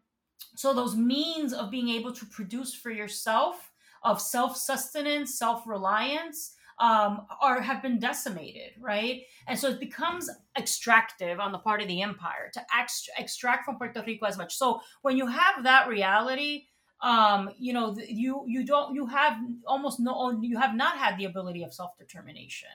so 0.55 0.73
those 0.73 0.95
means 0.95 1.53
of 1.53 1.71
being 1.71 1.89
able 1.89 2.11
to 2.11 2.25
produce 2.25 2.73
for 2.73 2.91
yourself, 2.91 3.71
of 4.03 4.21
self 4.21 4.57
sustenance, 4.57 5.37
self 5.37 5.65
reliance, 5.65 6.55
um, 6.79 7.25
are 7.41 7.61
have 7.61 7.81
been 7.81 7.99
decimated, 7.99 8.73
right? 8.79 9.21
And 9.47 9.57
so 9.57 9.69
it 9.69 9.79
becomes 9.79 10.29
extractive 10.57 11.39
on 11.39 11.51
the 11.51 11.57
part 11.57 11.81
of 11.81 11.87
the 11.87 12.01
empire 12.01 12.51
to 12.53 12.61
ex- 12.75 13.09
extract 13.17 13.65
from 13.65 13.77
Puerto 13.77 14.03
Rico 14.05 14.25
as 14.25 14.37
much. 14.37 14.55
So 14.55 14.81
when 15.01 15.17
you 15.17 15.25
have 15.27 15.63
that 15.63 15.87
reality, 15.87 16.65
um 17.01 17.49
you 17.57 17.73
know 17.73 17.95
you 18.07 18.43
you 18.47 18.65
don't 18.65 18.95
you 18.95 19.05
have 19.05 19.37
almost 19.67 19.99
no 19.99 20.39
you 20.41 20.57
have 20.57 20.75
not 20.75 20.97
had 20.97 21.17
the 21.17 21.25
ability 21.25 21.63
of 21.63 21.73
self-determination 21.73 22.69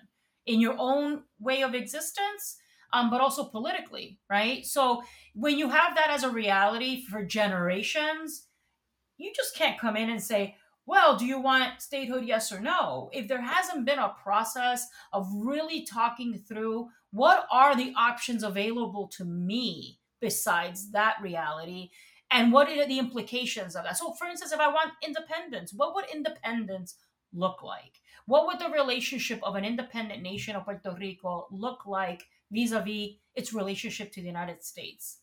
in 0.47 0.61
your 0.61 0.77
own 0.79 1.23
way 1.41 1.63
of 1.63 1.75
existence 1.75 2.57
um 2.93 3.11
but 3.11 3.21
also 3.21 3.45
politically 3.45 4.19
right? 4.31 4.65
So 4.65 5.03
when 5.35 5.59
you 5.59 5.69
have 5.69 5.97
that 5.97 6.11
as 6.11 6.23
a 6.23 6.31
reality 6.31 7.05
for 7.05 7.25
generations 7.25 8.47
you 9.17 9.33
just 9.35 9.57
can't 9.57 9.81
come 9.81 9.97
in 9.97 10.09
and 10.09 10.23
say 10.23 10.55
well 10.87 11.17
do 11.17 11.27
you 11.27 11.41
want 11.41 11.83
statehood 11.83 12.25
yes 12.25 12.53
or 12.53 12.61
no? 12.61 13.11
If 13.13 13.27
there 13.27 13.41
hasn't 13.41 13.87
been 13.87 13.99
a 13.99 14.15
process 14.23 14.87
of 15.13 15.29
really 15.35 15.85
talking 15.85 16.39
through 16.39 16.89
what 17.11 17.47
are 17.51 17.77
the 17.77 17.93
options 17.97 18.43
available 18.43 19.09
to 19.17 19.25
me 19.25 19.99
besides 20.21 20.93
that 20.93 21.17
reality 21.21 21.91
and 22.33 22.53
what 22.53 22.69
are 22.69 22.87
the 22.87 22.99
implications 22.99 23.77
of 23.77 23.85
that 23.85 23.97
so 23.97 24.13
for 24.13 24.27
instance 24.27 24.53
if 24.53 24.61
i 24.61 24.69
want 24.69 24.93
independence 25.07 25.73
what 25.75 25.95
would 25.95 26.07
independence 26.13 26.97
look 27.33 27.63
like 27.63 28.01
what 28.27 28.47
would 28.47 28.59
the 28.59 28.73
relationship 28.73 29.41
of 29.43 29.55
an 29.55 29.65
independent 29.65 30.23
nation 30.23 30.57
of 30.57 30.65
puerto 30.65 30.97
rico 30.99 31.47
look 31.51 31.87
like 31.87 32.25
vis-a-vis 32.51 33.13
its 33.35 33.53
relationship 33.53 34.13
to 34.13 34.21
the 34.21 34.27
united 34.27 34.63
states 34.65 35.19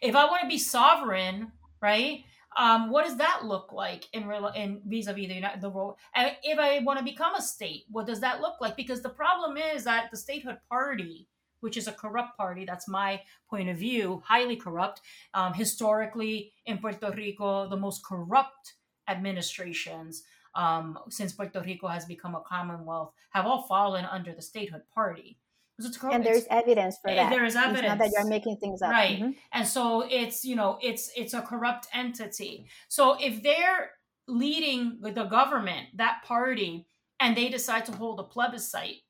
if 0.00 0.14
i 0.14 0.24
want 0.24 0.42
to 0.42 0.48
be 0.48 0.58
sovereign 0.58 1.52
right 1.80 2.24
um, 2.56 2.90
what 2.90 3.04
does 3.04 3.18
that 3.18 3.44
look 3.44 3.70
like 3.72 4.06
in 4.14 4.26
real 4.26 4.46
in 4.48 4.80
vis-a-vis 4.86 5.28
the 5.28 5.34
United 5.34 5.60
the? 5.60 5.98
And 6.14 6.34
if 6.42 6.58
I 6.58 6.78
want 6.78 6.98
to 6.98 7.04
become 7.04 7.34
a 7.34 7.42
state, 7.42 7.84
what 7.90 8.06
does 8.06 8.20
that 8.20 8.40
look 8.40 8.62
like? 8.62 8.76
Because 8.76 9.02
the 9.02 9.10
problem 9.10 9.58
is 9.58 9.84
that 9.84 10.10
the 10.10 10.16
statehood 10.16 10.56
party 10.70 11.28
which 11.60 11.76
is 11.76 11.86
a 11.86 11.92
corrupt 11.92 12.36
party. 12.36 12.64
That's 12.64 12.88
my 12.88 13.22
point 13.48 13.68
of 13.68 13.78
view, 13.78 14.22
highly 14.24 14.56
corrupt. 14.56 15.00
Um, 15.34 15.54
historically, 15.54 16.52
in 16.64 16.78
Puerto 16.78 17.10
Rico, 17.10 17.68
the 17.68 17.76
most 17.76 18.04
corrupt 18.04 18.74
administrations 19.08 20.24
um, 20.56 20.98
since 21.10 21.32
Puerto 21.32 21.60
Rico 21.60 21.86
has 21.86 22.04
become 22.06 22.34
a 22.34 22.40
commonwealth 22.40 23.12
have 23.30 23.46
all 23.46 23.62
fallen 23.62 24.04
under 24.04 24.32
the 24.32 24.42
statehood 24.42 24.82
party. 24.92 25.38
So 25.78 26.10
and 26.10 26.24
there's 26.24 26.46
evidence 26.48 26.96
for 27.02 27.14
that. 27.14 27.28
There 27.28 27.44
is 27.44 27.54
evidence. 27.54 27.80
It's 27.80 27.88
not 27.88 27.98
that 27.98 28.10
you're 28.10 28.26
making 28.26 28.56
things 28.56 28.80
up. 28.80 28.90
Right. 28.90 29.18
Mm-hmm. 29.20 29.30
And 29.52 29.68
so 29.68 30.06
it's, 30.08 30.42
you 30.42 30.56
know, 30.56 30.78
it's 30.82 31.10
it's 31.14 31.34
a 31.34 31.42
corrupt 31.42 31.86
entity. 31.92 32.66
So 32.88 33.18
if 33.20 33.42
they're 33.42 33.90
leading 34.26 34.98
the 35.02 35.24
government, 35.24 35.88
that 35.96 36.22
party, 36.24 36.86
and 37.20 37.36
they 37.36 37.50
decide 37.50 37.84
to 37.86 37.92
hold 37.92 38.18
a 38.20 38.22
plebiscite, 38.22 39.02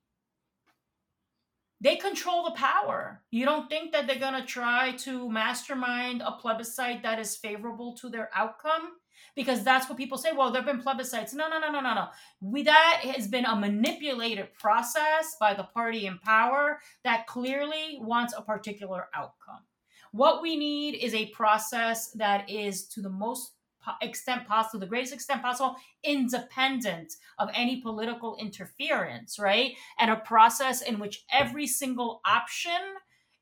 they 1.80 1.97
control 1.97 2.45
the 2.45 2.52
power. 2.52 3.23
You 3.30 3.45
don't 3.45 3.68
think 3.68 3.92
that 3.92 4.06
they're 4.06 4.18
going 4.18 4.40
to 4.40 4.47
try 4.47 4.92
to 4.99 5.28
mastermind 5.28 6.23
a 6.23 6.33
plebiscite 6.33 7.02
that 7.02 7.18
is 7.18 7.37
favorable 7.37 7.95
to 7.99 8.09
their 8.09 8.30
outcome? 8.35 8.92
Because 9.35 9.62
that's 9.62 9.88
what 9.88 9.99
people 9.99 10.16
say. 10.16 10.33
Well, 10.33 10.50
there 10.50 10.62
have 10.62 10.71
been 10.71 10.85
plebiscites. 10.85 11.35
No, 11.35 11.49
no, 11.49 11.59
no, 11.59 11.71
no, 11.71 11.80
no, 11.80 11.95
no. 11.95 12.06
We, 12.40 12.62
that 12.62 13.00
has 13.02 13.28
been 13.28 13.45
a 13.45 13.54
manipulated 13.54 14.54
process 14.54 15.37
by 15.38 15.52
the 15.52 15.64
party 15.64 16.06
in 16.06 16.18
power 16.18 16.78
that 17.04 17.26
clearly 17.26 17.99
wants 18.00 18.35
a 18.37 18.42
particular 18.42 19.09
outcome. 19.14 19.61
What 20.12 20.40
we 20.40 20.56
need 20.56 20.95
is 20.95 21.12
a 21.12 21.26
process 21.26 22.11
that 22.12 22.49
is 22.49 22.87
to 22.88 23.02
the 23.02 23.11
most 23.11 23.56
extent 24.02 24.47
possible, 24.47 24.81
the 24.81 24.87
greatest 24.87 25.12
extent 25.12 25.43
possible, 25.43 25.76
independent 26.05 27.14
of 27.38 27.49
any 27.55 27.81
political 27.81 28.37
interference, 28.40 29.38
right? 29.38 29.73
And 29.99 30.11
a 30.11 30.16
process 30.16 30.83
in 30.83 30.99
which 30.99 31.25
every 31.33 31.66
single 31.66 32.21
option 32.25 32.81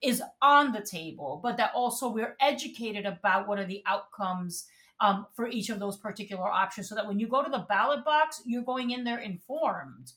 is 0.03 0.23
on 0.43 0.73
the 0.73 0.83
table, 0.83 1.41
but 1.43 1.57
that 1.57 1.73
also 1.75 2.09
we're 2.09 2.37
educated 2.41 3.07
about 3.07 3.49
what 3.49 3.59
are 3.59 3.67
the 3.67 3.83
outcomes 3.87 4.67
um, 5.01 5.27
for 5.35 5.49
each 5.49 5.71
of 5.71 5.79
those 5.79 5.97
particular 5.97 6.47
options 6.47 6.89
so 6.89 6.95
that 6.95 7.07
when 7.07 7.19
you 7.19 7.27
go 7.27 7.43
to 7.43 7.51
the 7.51 7.67
ballot 7.69 8.05
box, 8.05 8.43
you're 8.45 8.63
going 8.63 8.91
in 8.91 9.05
there 9.05 9.19
informed. 9.19 10.13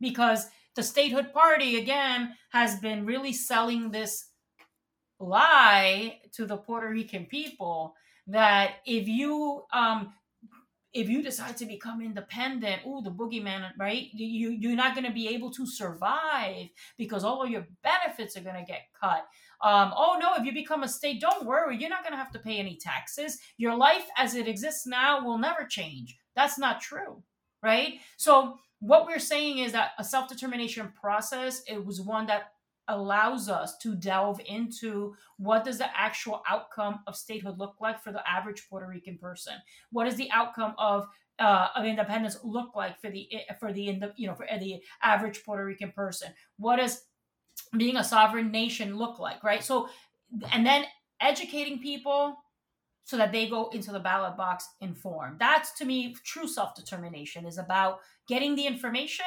Because 0.00 0.46
the 0.74 0.82
statehood 0.82 1.32
party, 1.32 1.78
again, 1.78 2.34
has 2.52 2.76
been 2.80 3.04
really 3.04 3.32
selling 3.32 3.90
this 3.90 4.30
lie 5.18 6.18
to 6.32 6.46
the 6.46 6.56
Puerto 6.56 6.88
Rican 6.88 7.26
people 7.26 7.94
that 8.30 8.76
if 8.86 9.08
you 9.08 9.64
um 9.72 10.12
if 10.92 11.08
you 11.08 11.22
decide 11.22 11.56
to 11.56 11.66
become 11.66 12.02
independent, 12.02 12.82
oh, 12.84 13.00
the 13.00 13.10
boogeyman, 13.10 13.70
right? 13.78 14.08
You 14.12 14.50
you're 14.50 14.74
not 14.74 14.94
going 14.94 15.06
to 15.06 15.12
be 15.12 15.28
able 15.28 15.50
to 15.52 15.66
survive 15.66 16.66
because 16.98 17.22
all 17.22 17.42
of 17.44 17.50
your 17.50 17.66
benefits 17.82 18.36
are 18.36 18.40
going 18.42 18.56
to 18.56 18.64
get 18.64 18.82
cut. 19.00 19.24
Um, 19.62 19.92
oh 19.96 20.18
no, 20.20 20.34
if 20.36 20.44
you 20.44 20.52
become 20.52 20.82
a 20.82 20.88
state, 20.88 21.20
don't 21.20 21.46
worry, 21.46 21.76
you're 21.76 21.90
not 21.90 22.02
going 22.02 22.12
to 22.12 22.18
have 22.18 22.32
to 22.32 22.38
pay 22.38 22.56
any 22.56 22.76
taxes. 22.76 23.38
Your 23.56 23.76
life 23.76 24.06
as 24.16 24.34
it 24.34 24.48
exists 24.48 24.86
now 24.86 25.24
will 25.24 25.38
never 25.38 25.64
change. 25.64 26.16
That's 26.34 26.58
not 26.58 26.80
true, 26.80 27.22
right? 27.62 27.94
So 28.16 28.56
what 28.80 29.06
we're 29.06 29.18
saying 29.18 29.58
is 29.58 29.72
that 29.72 29.92
a 29.98 30.04
self 30.04 30.28
determination 30.28 30.92
process 31.00 31.62
it 31.68 31.84
was 31.84 32.00
one 32.00 32.26
that 32.26 32.52
allows 32.90 33.48
us 33.48 33.76
to 33.78 33.94
delve 33.94 34.40
into 34.46 35.14
what 35.38 35.64
does 35.64 35.78
the 35.78 35.98
actual 35.98 36.42
outcome 36.48 37.00
of 37.06 37.16
statehood 37.16 37.58
look 37.58 37.76
like 37.80 38.02
for 38.02 38.12
the 38.12 38.28
average 38.28 38.68
Puerto 38.68 38.86
Rican 38.86 39.18
person? 39.18 39.54
What 39.90 40.06
is 40.06 40.16
the 40.16 40.30
outcome 40.30 40.74
of 40.78 41.06
uh, 41.38 41.68
of 41.74 41.86
independence 41.86 42.36
look 42.44 42.76
like 42.76 43.00
for 43.00 43.10
the 43.10 43.28
for 43.58 43.72
the 43.72 43.92
the 43.92 44.12
you 44.16 44.26
know 44.26 44.34
for 44.34 44.46
the 44.58 44.82
average 45.02 45.42
Puerto 45.44 45.64
Rican 45.64 45.92
person? 45.92 46.32
What 46.58 46.76
does 46.76 47.04
being 47.76 47.96
a 47.96 48.04
sovereign 48.04 48.50
nation 48.50 48.96
look 48.96 49.18
like? 49.18 49.42
Right. 49.42 49.64
So, 49.64 49.88
and 50.52 50.66
then 50.66 50.84
educating 51.20 51.78
people 51.78 52.36
so 53.04 53.16
that 53.16 53.32
they 53.32 53.48
go 53.48 53.68
into 53.70 53.90
the 53.90 53.98
ballot 53.98 54.36
box 54.36 54.68
informed. 54.80 55.38
That's 55.38 55.72
to 55.78 55.84
me 55.84 56.14
true 56.24 56.46
self 56.46 56.74
determination 56.74 57.46
is 57.46 57.58
about 57.58 58.00
getting 58.28 58.54
the 58.54 58.66
information 58.66 59.24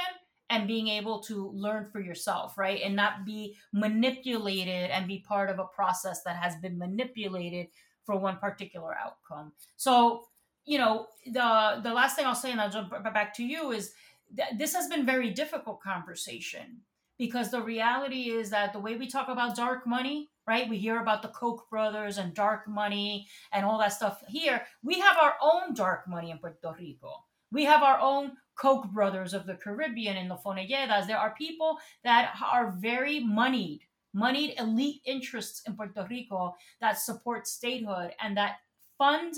and 0.54 0.68
being 0.68 0.88
able 0.88 1.20
to 1.20 1.50
learn 1.50 1.90
for 1.92 2.00
yourself, 2.00 2.60
right? 2.60 2.80
And 2.84 2.96
not 2.96 3.26
be 3.26 3.56
manipulated 3.74 4.92
and 4.92 5.08
be 5.08 5.26
part 5.28 5.50
of 5.50 5.58
a 5.58 5.66
process 5.66 6.22
that 6.24 6.36
has 6.36 6.56
been 6.58 6.78
manipulated 6.78 7.68
for 8.06 8.18
one 8.18 8.38
particular 8.38 8.96
outcome. 8.96 9.52
So, 9.78 10.26
you 10.66 10.78
know, 10.78 11.08
the 11.26 11.82
the 11.84 11.92
last 11.92 12.16
thing 12.16 12.28
I'll 12.28 12.36
say, 12.36 12.52
and 12.52 12.62
I'll 12.62 12.70
jump 12.70 12.92
back 13.14 13.34
to 13.36 13.44
you, 13.44 13.72
is 13.72 13.94
that 14.36 14.60
this 14.60 14.76
has 14.76 14.88
been 14.88 15.08
very 15.08 15.32
difficult 15.32 15.82
conversation 15.82 16.82
because 17.18 17.50
the 17.50 17.62
reality 17.62 18.30
is 18.30 18.52
that 18.52 18.74
the 18.74 18.80
way 18.80 18.96
we 18.96 19.08
talk 19.08 19.30
about 19.30 19.56
dark 19.56 19.88
money, 19.88 20.30
right? 20.46 20.70
We 20.70 20.78
hear 20.78 21.02
about 21.02 21.24
the 21.24 21.30
Koch 21.30 21.68
brothers 21.72 22.20
and 22.20 22.34
dark 22.34 22.68
money 22.68 23.28
and 23.52 23.66
all 23.66 23.80
that 23.80 23.94
stuff 23.94 24.22
here. 24.28 24.62
We 24.84 25.00
have 25.00 25.18
our 25.18 25.34
own 25.42 25.74
dark 25.74 26.08
money 26.08 26.30
in 26.30 26.38
Puerto 26.38 26.76
Rico. 26.78 27.24
We 27.52 27.66
have 27.66 27.82
our 27.82 28.00
own 28.00 28.34
Koch 28.56 28.90
brothers 28.92 29.34
of 29.34 29.46
the 29.46 29.56
Caribbean 29.56 30.18
and 30.18 30.30
the 30.30 30.36
Fonalledas. 30.36 31.08
There 31.08 31.18
are 31.18 31.36
people 31.36 31.78
that 32.04 32.34
are 32.52 32.72
very 32.72 33.20
moneyed, 33.20 33.82
moneyed 34.14 34.56
elite 34.60 35.02
interests 35.06 35.64
in 35.68 35.76
Puerto 35.76 36.06
Rico 36.10 36.56
that 36.82 37.00
support 37.00 37.48
statehood 37.48 38.12
and 38.22 38.38
that 38.38 38.58
fund 38.98 39.36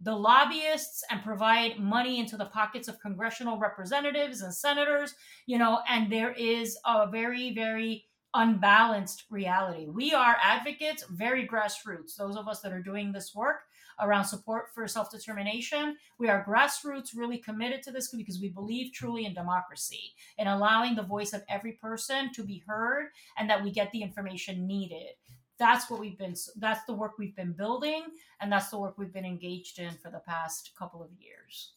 the 0.00 0.14
lobbyists 0.14 1.02
and 1.10 1.22
provide 1.22 1.78
money 1.78 2.18
into 2.20 2.36
the 2.36 2.44
pockets 2.46 2.86
of 2.88 3.00
congressional 3.00 3.58
representatives 3.58 4.42
and 4.42 4.54
senators, 4.54 5.14
you 5.46 5.56
know, 5.56 5.80
and 5.88 6.12
there 6.12 6.32
is 6.32 6.78
a 6.84 7.06
very, 7.06 7.54
very 7.54 8.04
unbalanced 8.34 9.24
reality. 9.30 9.86
We 9.88 10.12
are 10.12 10.36
advocates, 10.42 11.04
very 11.10 11.48
grassroots, 11.48 12.16
those 12.16 12.36
of 12.36 12.46
us 12.46 12.60
that 12.60 12.72
are 12.72 12.82
doing 12.82 13.10
this 13.10 13.34
work 13.34 13.60
around 14.00 14.24
support 14.24 14.74
for 14.74 14.86
self 14.86 15.10
determination. 15.10 15.96
We 16.18 16.28
are 16.28 16.44
grassroots 16.48 17.16
really 17.16 17.38
committed 17.38 17.82
to 17.84 17.90
this 17.90 18.08
because 18.08 18.40
we 18.40 18.48
believe 18.48 18.92
truly 18.92 19.26
in 19.26 19.34
democracy 19.34 20.14
and 20.38 20.48
allowing 20.48 20.94
the 20.94 21.02
voice 21.02 21.32
of 21.32 21.42
every 21.48 21.72
person 21.72 22.32
to 22.32 22.44
be 22.44 22.62
heard 22.66 23.08
and 23.38 23.48
that 23.50 23.62
we 23.62 23.70
get 23.70 23.90
the 23.92 24.02
information 24.02 24.66
needed. 24.66 25.14
That's 25.58 25.90
what 25.90 26.00
we've 26.00 26.18
been, 26.18 26.34
that's 26.56 26.84
the 26.84 26.94
work 26.94 27.12
we've 27.18 27.34
been 27.34 27.52
building, 27.52 28.04
and 28.40 28.52
that's 28.52 28.68
the 28.68 28.78
work 28.78 28.98
we've 28.98 29.12
been 29.12 29.24
engaged 29.24 29.78
in 29.78 29.92
for 30.02 30.10
the 30.10 30.20
past 30.26 30.72
couple 30.78 31.02
of 31.02 31.08
years. 31.18 31.72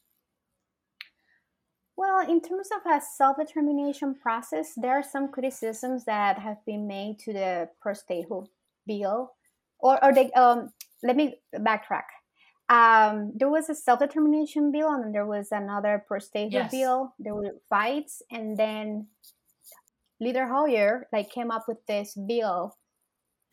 Well, 1.95 2.21
in 2.21 2.41
terms 2.41 2.69
of 2.73 2.89
a 2.89 3.01
self-determination 3.01 4.15
process, 4.15 4.73
there 4.75 4.91
are 4.91 5.03
some 5.03 5.29
criticisms 5.29 6.05
that 6.05 6.39
have 6.39 6.65
been 6.65 6.87
made 6.87 7.19
to 7.19 7.33
the 7.33 7.69
pro 7.81 7.93
statehood 7.93 8.47
bill, 8.87 9.33
or, 9.79 10.01
or 10.03 10.13
they, 10.13 10.31
um, 10.31 10.69
let 11.03 11.15
me 11.15 11.39
backtrack. 11.55 12.03
Um, 12.69 13.33
there 13.35 13.49
was 13.49 13.67
a 13.69 13.75
self 13.75 13.99
determination 13.99 14.71
bill, 14.71 14.89
and 14.89 15.03
then 15.03 15.11
there 15.11 15.25
was 15.25 15.47
another 15.51 16.03
pro 16.07 16.19
statehood 16.19 16.53
yes. 16.53 16.71
bill. 16.71 17.13
There 17.17 17.33
were 17.33 17.55
fights, 17.69 18.21
and 18.31 18.57
then 18.57 19.07
Leader 20.21 20.47
Hoyer 20.47 21.07
like 21.11 21.31
came 21.31 21.49
up 21.49 21.65
with 21.67 21.77
this 21.87 22.15
bill, 22.27 22.77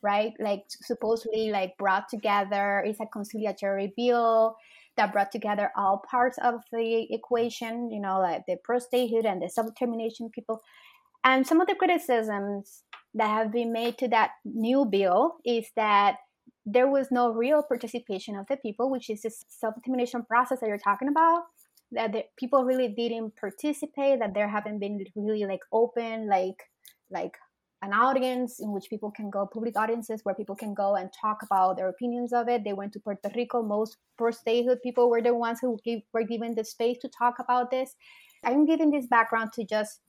right? 0.02 0.32
Like 0.38 0.64
supposedly 0.68 1.50
like 1.50 1.78
brought 1.78 2.08
together. 2.10 2.84
It's 2.86 3.00
a 3.00 3.06
conciliatory 3.06 3.94
bill 3.96 4.56
that 4.98 5.12
brought 5.12 5.32
together 5.32 5.70
all 5.76 6.02
parts 6.10 6.38
of 6.42 6.60
the 6.70 7.06
equation. 7.10 7.90
You 7.90 8.00
know, 8.00 8.20
like 8.20 8.42
the 8.46 8.56
pro 8.64 8.78
statehood 8.78 9.24
and 9.24 9.40
the 9.40 9.48
self 9.48 9.68
determination 9.68 10.28
people. 10.28 10.60
And 11.24 11.46
some 11.46 11.60
of 11.60 11.68
the 11.68 11.74
criticisms 11.74 12.82
that 13.14 13.28
have 13.28 13.50
been 13.50 13.72
made 13.72 13.96
to 13.98 14.08
that 14.08 14.32
new 14.44 14.84
bill 14.84 15.36
is 15.44 15.66
that 15.74 16.16
there 16.66 16.88
was 16.88 17.12
no 17.12 17.32
real 17.32 17.62
participation 17.62 18.36
of 18.36 18.46
the 18.48 18.56
people, 18.56 18.90
which 18.90 19.08
is 19.08 19.22
this 19.22 19.44
self-determination 19.48 20.24
process 20.24 20.60
that 20.60 20.68
you're 20.68 20.78
talking 20.78 21.08
about. 21.08 21.44
That 21.92 22.12
the 22.12 22.24
people 22.36 22.64
really 22.64 22.88
didn't 22.88 23.36
participate. 23.36 24.18
That 24.18 24.34
there 24.34 24.48
haven't 24.48 24.80
been 24.80 25.04
really 25.14 25.46
like 25.46 25.60
open, 25.72 26.28
like 26.28 26.60
like 27.10 27.36
an 27.82 27.92
audience 27.92 28.58
in 28.58 28.72
which 28.72 28.90
people 28.90 29.12
can 29.12 29.30
go, 29.30 29.46
public 29.46 29.78
audiences 29.78 30.20
where 30.24 30.34
people 30.34 30.56
can 30.56 30.74
go 30.74 30.96
and 30.96 31.10
talk 31.12 31.42
about 31.42 31.76
their 31.76 31.88
opinions 31.88 32.32
of 32.32 32.48
it. 32.48 32.64
They 32.64 32.72
went 32.72 32.92
to 32.94 33.00
Puerto 33.00 33.30
Rico. 33.36 33.62
Most 33.62 33.98
pro 34.18 34.32
statehood 34.32 34.78
people 34.82 35.08
were 35.08 35.22
the 35.22 35.34
ones 35.34 35.60
who 35.60 35.78
were 36.12 36.24
given 36.24 36.54
the 36.54 36.64
space 36.64 36.98
to 37.02 37.08
talk 37.08 37.36
about 37.38 37.70
this. 37.70 37.94
I'm 38.44 38.66
giving 38.66 38.90
this 38.90 39.06
background 39.06 39.52
to 39.54 39.64
just 39.64 40.00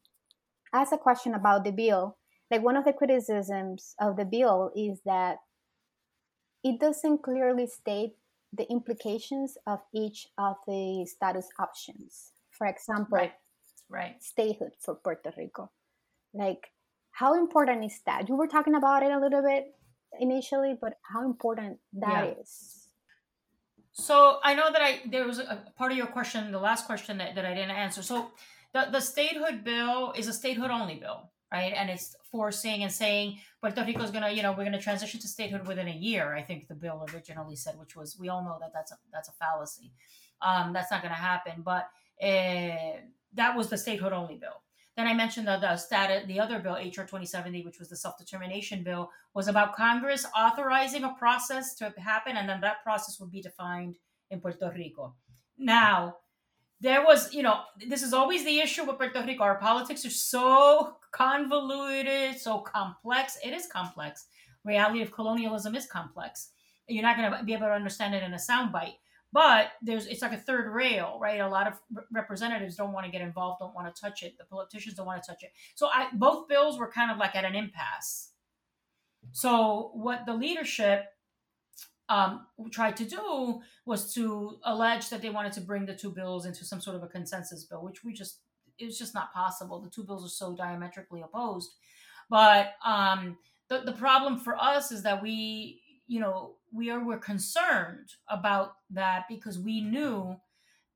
ask 0.73 0.91
a 0.91 0.97
question 0.97 1.35
about 1.35 1.63
the 1.63 1.71
bill. 1.71 2.17
Like 2.49 2.63
one 2.63 2.77
of 2.77 2.85
the 2.85 2.93
criticisms 2.93 3.93
of 3.99 4.15
the 4.15 4.25
bill 4.25 4.71
is 4.75 5.01
that 5.05 5.37
it 6.67 6.79
doesn't 6.79 7.23
clearly 7.23 7.65
state 7.65 8.13
the 8.51 8.69
implications 8.69 9.57
of 9.65 9.79
each 9.93 10.27
of 10.37 10.55
the 10.67 11.05
status 11.05 11.47
options. 11.59 12.33
For 12.51 12.67
example, 12.67 13.17
right. 13.17 13.33
right. 13.89 14.15
statehood 14.21 14.73
for 14.79 14.95
Puerto 14.95 15.31
Rico. 15.37 15.69
Like, 16.33 16.71
how 17.11 17.35
important 17.35 17.85
is 17.85 17.99
that? 18.05 18.27
You 18.27 18.35
were 18.35 18.47
talking 18.47 18.75
about 18.75 19.03
it 19.03 19.11
a 19.11 19.19
little 19.19 19.41
bit 19.41 19.75
initially, 20.19 20.75
but 20.79 20.93
how 21.03 21.23
important 21.23 21.79
that 21.93 22.25
yeah. 22.25 22.41
is. 22.41 22.87
So 23.93 24.39
I 24.43 24.53
know 24.53 24.71
that 24.71 24.81
I 24.81 25.01
there 25.05 25.25
was 25.25 25.39
a 25.39 25.63
part 25.75 25.91
of 25.91 25.97
your 25.97 26.07
question, 26.07 26.51
the 26.51 26.59
last 26.59 26.85
question 26.85 27.17
that, 27.17 27.33
that 27.35 27.45
I 27.45 27.53
didn't 27.53 27.71
answer. 27.71 28.03
So 28.03 28.31
the, 28.73 28.89
the 28.91 28.99
statehood 28.99 29.63
bill 29.63 30.13
is 30.15 30.27
a 30.27 30.33
statehood 30.33 30.69
only 30.69 30.95
bill 30.95 31.31
right? 31.51 31.73
And 31.75 31.89
it's 31.89 32.15
forcing 32.31 32.83
and 32.83 32.91
saying 32.91 33.39
Puerto 33.61 33.83
Rico 33.83 34.03
is 34.03 34.11
gonna, 34.11 34.31
you 34.31 34.43
know, 34.43 34.53
we're 34.57 34.65
gonna 34.65 34.81
transition 34.81 35.19
to 35.19 35.27
statehood 35.27 35.67
within 35.67 35.87
a 35.87 35.95
year. 35.95 36.35
I 36.35 36.41
think 36.41 36.67
the 36.67 36.75
bill 36.75 37.05
originally 37.13 37.55
said, 37.55 37.79
which 37.79 37.95
was 37.95 38.17
we 38.19 38.29
all 38.29 38.43
know 38.43 38.57
that 38.59 38.71
that's 38.73 38.91
a, 38.91 38.97
that's 39.11 39.29
a 39.29 39.33
fallacy. 39.33 39.91
Um, 40.41 40.73
that's 40.73 40.91
not 40.91 41.01
gonna 41.01 41.15
happen. 41.15 41.63
But 41.63 41.89
uh, 42.21 42.99
that 43.33 43.55
was 43.55 43.69
the 43.69 43.77
statehood 43.77 44.13
only 44.13 44.35
bill. 44.35 44.61
Then 44.97 45.05
I 45.05 45.13
mentioned 45.13 45.47
the, 45.47 45.59
the 45.59 45.77
status, 45.77 46.25
the 46.25 46.39
other 46.39 46.57
bill, 46.57 46.73
HR 46.73 47.05
2070, 47.05 47.63
which 47.63 47.77
was 47.77 47.87
the 47.87 47.95
self 47.95 48.17
determination 48.17 48.83
bill, 48.83 49.11
was 49.35 49.47
about 49.47 49.75
Congress 49.75 50.25
authorizing 50.35 51.03
a 51.03 51.13
process 51.19 51.75
to 51.75 51.93
happen, 51.97 52.35
and 52.35 52.49
then 52.49 52.59
that 52.61 52.83
process 52.83 53.19
would 53.19 53.31
be 53.31 53.41
defined 53.41 53.97
in 54.31 54.41
Puerto 54.41 54.73
Rico. 54.75 55.13
Now, 55.57 56.17
there 56.81 57.03
was, 57.05 57.31
you 57.33 57.43
know, 57.43 57.61
this 57.87 58.01
is 58.01 58.13
always 58.13 58.43
the 58.43 58.59
issue 58.59 58.85
with 58.85 58.97
Puerto 58.97 59.23
Rico. 59.23 59.43
Our 59.43 59.59
politics 59.59 60.03
are 60.05 60.09
so 60.09 60.95
convoluted, 61.17 62.39
so 62.39 62.59
complex. 62.59 63.37
It 63.43 63.53
is 63.53 63.67
complex. 63.67 64.27
Reality 64.63 65.01
of 65.01 65.11
colonialism 65.11 65.75
is 65.75 65.87
complex. 65.87 66.51
You're 66.87 67.03
not 67.03 67.17
going 67.17 67.31
to 67.31 67.43
be 67.43 67.53
able 67.53 67.67
to 67.67 67.73
understand 67.73 68.13
it 68.13 68.23
in 68.23 68.33
a 68.33 68.37
soundbite. 68.37 68.95
But 69.33 69.71
there's 69.81 70.07
it's 70.07 70.21
like 70.21 70.31
a 70.31 70.37
third 70.37 70.73
rail, 70.73 71.17
right? 71.21 71.41
A 71.41 71.47
lot 71.47 71.67
of 71.67 71.79
representatives 72.11 72.75
don't 72.75 72.93
want 72.93 73.05
to 73.05 73.11
get 73.11 73.21
involved, 73.21 73.59
don't 73.59 73.75
want 73.75 73.93
to 73.93 74.01
touch 74.01 74.23
it. 74.23 74.37
The 74.37 74.45
politicians 74.45 74.95
don't 74.95 75.05
want 75.05 75.21
to 75.21 75.29
touch 75.29 75.43
it. 75.43 75.51
So 75.75 75.87
I, 75.87 76.07
both 76.13 76.47
bills 76.47 76.79
were 76.79 76.89
kind 76.89 77.11
of 77.11 77.17
like 77.17 77.35
at 77.35 77.43
an 77.43 77.53
impasse. 77.53 78.31
So 79.33 79.91
what 79.93 80.25
the 80.25 80.33
leadership 80.33 81.07
um, 82.07 82.47
tried 82.71 82.95
to 82.97 83.05
do 83.05 83.61
was 83.85 84.13
to 84.13 84.59
allege 84.63 85.09
that 85.09 85.21
they 85.21 85.29
wanted 85.29 85.51
to 85.53 85.61
bring 85.61 85.85
the 85.85 85.93
two 85.93 86.11
bills 86.11 86.45
into 86.45 86.63
some 86.63 86.79
sort 86.79 86.95
of 86.95 87.03
a 87.03 87.07
consensus 87.07 87.65
bill, 87.65 87.83
which 87.83 88.05
we 88.05 88.13
just 88.13 88.39
it's 88.79 88.97
just 88.97 89.13
not 89.13 89.33
possible. 89.33 89.79
The 89.79 89.89
two 89.89 90.03
bills 90.03 90.25
are 90.25 90.29
so 90.29 90.55
diametrically 90.55 91.21
opposed. 91.21 91.71
But 92.29 92.73
um, 92.85 93.37
the 93.69 93.81
the 93.85 93.93
problem 93.93 94.39
for 94.39 94.57
us 94.57 94.91
is 94.91 95.03
that 95.03 95.21
we, 95.21 95.81
you 96.07 96.19
know, 96.19 96.55
we 96.71 96.89
are 96.89 97.03
we're 97.03 97.17
concerned 97.17 98.09
about 98.29 98.73
that 98.91 99.25
because 99.29 99.59
we 99.59 99.81
knew 99.81 100.35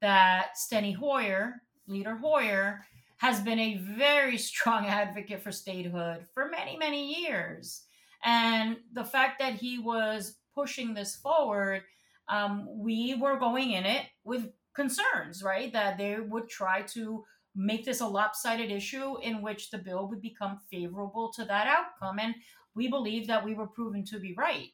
that 0.02 0.52
Steny 0.58 0.96
Hoyer, 0.96 1.62
leader 1.88 2.16
Hoyer, 2.16 2.86
has 3.18 3.40
been 3.40 3.60
a 3.60 3.78
very 3.78 4.38
strong 4.50 4.88
advocate 4.88 5.42
for 5.42 5.52
statehood 5.52 6.26
for 6.34 6.50
many 6.50 6.78
many 6.78 7.22
years. 7.22 7.84
And 8.24 8.78
the 8.94 9.04
fact 9.06 9.40
that 9.40 9.56
he 9.56 9.80
was 9.80 10.36
pushing 10.54 10.94
this 10.94 11.16
forward, 11.16 11.82
um, 12.28 12.68
we 12.70 13.16
were 13.16 13.38
going 13.38 13.72
in 13.72 13.86
it 13.86 14.06
with 14.24 14.52
concerns, 14.74 15.42
right? 15.44 15.74
That 15.74 15.98
they 15.98 16.20
would 16.20 16.50
try 16.50 16.84
to 16.94 17.24
make 17.56 17.86
this 17.86 18.02
a 18.02 18.08
lopsided 18.08 18.72
issue 18.72 19.20
in 19.22 19.42
which 19.42 19.70
the 19.70 19.78
bill 19.78 20.08
would 20.08 20.22
become 20.22 20.60
favorable 20.70 21.32
to 21.34 21.46
that 21.46 21.68
outcome. 21.68 22.20
And 22.20 22.36
we 22.76 22.88
believe 22.88 23.28
that 23.28 23.44
we 23.44 23.54
were 23.54 23.68
proven 23.68 24.06
to 24.06 24.20
be 24.20 24.34
right. 24.38 24.70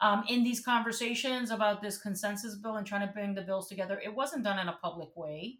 Um, 0.00 0.24
in 0.28 0.44
these 0.44 0.60
conversations 0.60 1.50
about 1.50 1.82
this 1.82 1.98
consensus 1.98 2.54
bill 2.56 2.76
and 2.76 2.86
trying 2.86 3.06
to 3.06 3.12
bring 3.12 3.34
the 3.34 3.42
bills 3.42 3.68
together, 3.68 4.00
it 4.04 4.14
wasn't 4.14 4.44
done 4.44 4.58
in 4.58 4.68
a 4.68 4.78
public 4.80 5.08
way, 5.16 5.58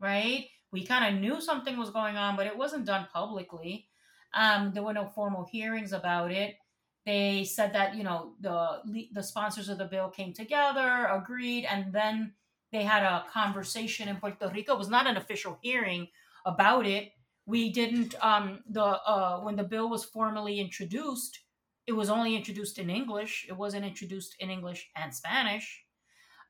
right? 0.00 0.46
We 0.72 0.86
kind 0.86 1.14
of 1.14 1.20
knew 1.20 1.40
something 1.40 1.76
was 1.76 1.90
going 1.90 2.16
on, 2.16 2.36
but 2.36 2.46
it 2.46 2.56
wasn't 2.56 2.86
done 2.86 3.06
publicly. 3.12 3.88
Um, 4.32 4.72
there 4.72 4.82
were 4.82 4.94
no 4.94 5.10
formal 5.14 5.46
hearings 5.50 5.92
about 5.92 6.30
it. 6.30 6.56
They 7.04 7.44
said 7.44 7.72
that 7.74 7.96
you 7.96 8.04
know 8.04 8.34
the 8.40 9.08
the 9.12 9.22
sponsors 9.22 9.68
of 9.68 9.78
the 9.78 9.86
bill 9.86 10.10
came 10.10 10.32
together, 10.32 11.08
agreed, 11.10 11.64
and 11.64 11.92
then 11.92 12.34
they 12.72 12.82
had 12.84 13.02
a 13.02 13.24
conversation 13.32 14.08
in 14.08 14.16
Puerto 14.16 14.50
Rico. 14.54 14.74
It 14.74 14.78
was 14.78 14.88
not 14.88 15.06
an 15.06 15.16
official 15.16 15.58
hearing 15.60 16.08
about 16.46 16.86
it. 16.86 17.12
We 17.46 17.72
didn't 17.72 18.14
um, 18.22 18.60
the 18.68 18.84
uh, 18.84 19.40
when 19.40 19.56
the 19.56 19.64
bill 19.64 19.88
was 19.88 20.04
formally 20.04 20.60
introduced. 20.60 21.40
It 21.86 21.92
was 21.92 22.10
only 22.10 22.36
introduced 22.36 22.78
in 22.78 22.90
English. 22.90 23.46
It 23.48 23.56
wasn't 23.56 23.84
introduced 23.84 24.36
in 24.38 24.50
English 24.50 24.90
and 24.94 25.12
Spanish. 25.14 25.84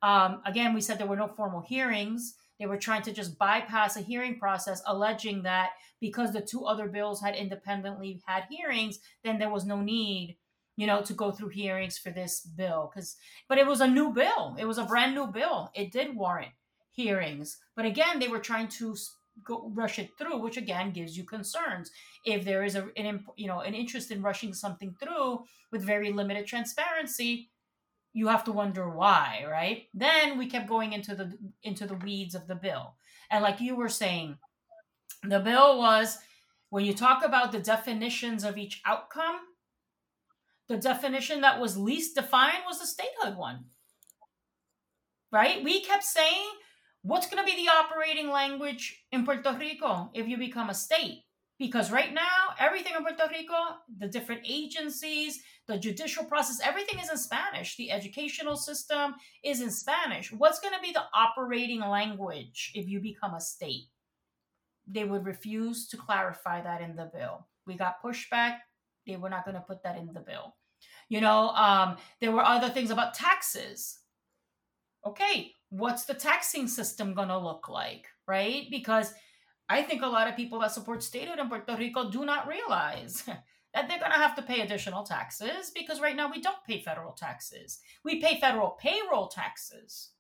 Um, 0.03 0.43
again, 0.45 0.75
we 0.75 0.81
said 0.81 0.99
there 0.99 1.07
were 1.07 1.17
no 1.17 1.29
formal 1.29 1.63
hearings. 1.63 2.35
They 2.59 2.67
were 2.67 2.77
trying 2.77 3.03
to 3.03 3.13
just 3.13 3.39
bypass 3.39 3.97
a 3.97 4.03
hearing 4.03 4.39
process, 4.39 4.83
alleging 4.87 5.43
that 5.45 5.71
because 5.99 6.33
the 6.33 6.43
two 6.43 6.67
other 6.67 6.89
bills 6.89 7.23
had 7.23 7.35
independently 7.35 8.21
had 8.27 8.45
hearings, 8.51 8.99
then 9.25 9.39
there 9.39 9.51
was 9.51 9.65
no 9.65 9.81
need, 9.81 10.37
you 10.81 10.87
know, 10.87 11.03
to 11.03 11.13
go 11.13 11.31
through 11.31 11.51
hearings 11.51 11.99
for 11.99 12.11
this 12.11 12.41
bill. 12.41 12.91
Because, 12.91 13.17
but 13.51 13.59
it 13.59 13.67
was 13.67 13.83
a 13.83 13.87
new 13.87 14.15
bill. 14.15 14.57
It 14.59 14.65
was 14.65 14.79
a 14.79 14.85
brand 14.85 15.15
new 15.15 15.27
bill. 15.27 15.71
It 15.75 15.93
did 15.93 16.17
warrant 16.17 16.53
hearings. 16.91 17.59
But 17.77 17.85
again, 17.85 18.19
they 18.19 18.29
were 18.29 18.39
trying 18.39 18.69
to 18.79 18.97
go 19.45 19.71
rush 19.75 19.99
it 19.99 20.13
through, 20.17 20.39
which 20.39 20.57
again 20.57 20.93
gives 20.93 21.19
you 21.19 21.25
concerns. 21.25 21.91
If 22.25 22.47
there 22.47 22.65
is 22.65 22.77
a 22.77 22.89
an 22.97 23.27
you 23.37 23.47
know 23.47 23.61
an 23.61 23.75
interest 23.75 24.11
in 24.11 24.23
rushing 24.23 24.55
something 24.55 24.97
through 24.99 25.45
with 25.71 25.83
very 25.83 26.15
limited 26.15 26.47
transparency, 26.47 27.51
you 28.15 28.29
have 28.29 28.45
to 28.45 28.53
wonder 28.53 28.89
why, 28.89 29.45
right? 29.51 29.83
Then 29.93 30.39
we 30.39 30.47
kept 30.47 30.67
going 30.67 30.95
into 30.95 31.15
the 31.15 31.37
into 31.63 31.87
the 31.87 32.01
weeds 32.07 32.35
of 32.35 32.47
the 32.47 32.55
bill. 32.55 32.95
And 33.31 33.43
like 33.43 33.61
you 33.61 33.77
were 33.77 33.91
saying, 33.91 34.39
the 35.23 35.41
bill 35.41 35.79
was 35.79 36.17
when 36.71 36.87
you 36.87 36.95
talk 36.95 37.23
about 37.23 37.53
the 37.53 37.61
definitions 37.61 38.45
of 38.45 38.57
each 38.57 38.81
outcome, 38.87 39.41
the 40.71 40.77
definition 40.77 41.41
that 41.41 41.61
was 41.61 41.77
least 41.77 42.15
defined 42.15 42.63
was 42.65 42.79
the 42.79 42.87
statehood 42.87 43.37
one. 43.37 43.65
Right? 45.33 45.65
We 45.65 45.83
kept 45.83 46.05
saying, 46.05 46.47
what's 47.03 47.29
going 47.29 47.45
to 47.45 47.53
be 47.53 47.57
the 47.57 47.73
operating 47.73 48.31
language 48.31 49.03
in 49.11 49.25
Puerto 49.25 49.57
Rico 49.59 50.11
if 50.15 50.29
you 50.29 50.39
become 50.39 50.71
a 50.71 50.75
state? 50.75 51.25
Because 51.59 51.91
right 51.91 52.15
now, 52.15 52.55
everything 52.59 52.93
in 52.97 53.03
Puerto 53.03 53.29
Rico, 53.33 53.57
the 53.99 54.07
different 54.07 54.43
agencies, 54.49 55.41
the 55.67 55.77
judicial 55.77 56.25
process, 56.25 56.61
everything 56.65 57.01
is 57.01 57.11
in 57.11 57.19
Spanish. 57.19 57.77
The 57.77 57.91
educational 57.91 58.57
system 58.57 59.17
is 59.43 59.61
in 59.61 59.73
Spanish. 59.73 60.33
What's 60.33 60.61
going 60.61 60.75
to 60.75 60.81
be 60.81 60.93
the 60.93 61.03
operating 61.13 61.81
language 61.81 62.71
if 62.77 62.89
you 62.89 63.01
become 63.01 63.35
a 63.35 63.41
state? 63.41 63.89
They 64.87 65.03
would 65.03 65.27
refuse 65.27 65.89
to 65.89 65.97
clarify 65.97 66.63
that 66.63 66.81
in 66.81 66.95
the 66.95 67.11
bill. 67.13 67.49
We 67.67 67.75
got 67.75 68.03
pushback. 68.03 68.59
They 69.05 69.17
were 69.17 69.31
not 69.31 69.45
going 69.45 69.57
to 69.57 69.61
put 69.61 69.83
that 69.83 69.99
in 69.99 70.07
the 70.15 70.21
bill. 70.21 70.55
You 71.11 71.21
know, 71.21 71.51
um, 71.51 71.97
there 72.21 72.33
were 72.33 72.45
other 72.45 72.71
things 72.71 72.91
about 72.91 73.15
taxes. 73.15 73.99
Okay, 75.05 75.53
what's 75.69 76.05
the 76.05 76.15
taxing 76.15 76.69
system 76.69 77.15
going 77.15 77.29
to 77.29 77.39
look 77.39 77.69
like, 77.69 78.07
right? 78.27 78.67
Because 78.71 79.13
I 79.69 79.83
think 79.83 80.03
a 80.03 80.07
lot 80.07 80.29
of 80.29 80.37
people 80.37 80.61
that 80.61 80.73
support 80.73 81.03
statehood 81.03 81.39
in 81.39 81.49
Puerto 81.49 81.77
Rico 81.77 82.11
do 82.11 82.25
not 82.25 82.47
realize 82.47 83.25
that 83.75 83.89
they're 83.89 83.99
going 83.99 84.13
to 84.13 84.19
have 84.19 84.37
to 84.37 84.43
pay 84.43 84.61
additional 84.61 85.03
taxes 85.03 85.73
because 85.75 86.01
right 86.01 86.17
now 86.17 86.31
we 86.31 86.41
don't 86.41 86.65
pay 86.67 86.81
federal 86.81 87.13
taxes. 87.13 87.81
We 88.05 88.21
pay 88.21 88.39
federal 88.41 88.71
payroll 88.81 89.29
taxes 89.29 90.11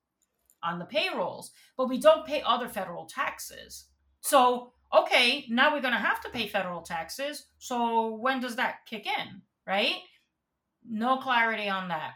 on 0.62 0.78
the 0.78 0.84
payrolls, 0.84 1.52
but 1.76 1.88
we 1.88 2.00
don't 2.00 2.26
pay 2.26 2.42
other 2.44 2.68
federal 2.68 3.06
taxes. 3.06 3.86
So, 4.22 4.72
okay, 4.92 5.46
now 5.48 5.72
we're 5.72 5.82
going 5.82 5.94
to 5.94 6.00
have 6.00 6.20
to 6.22 6.30
pay 6.30 6.48
federal 6.48 6.82
taxes. 6.82 7.46
So, 7.58 8.16
when 8.16 8.40
does 8.40 8.56
that 8.56 8.86
kick 8.86 9.06
in, 9.06 9.42
right? 9.66 9.94
No 10.88 11.18
clarity 11.18 11.68
on 11.68 11.88
that. 11.88 12.14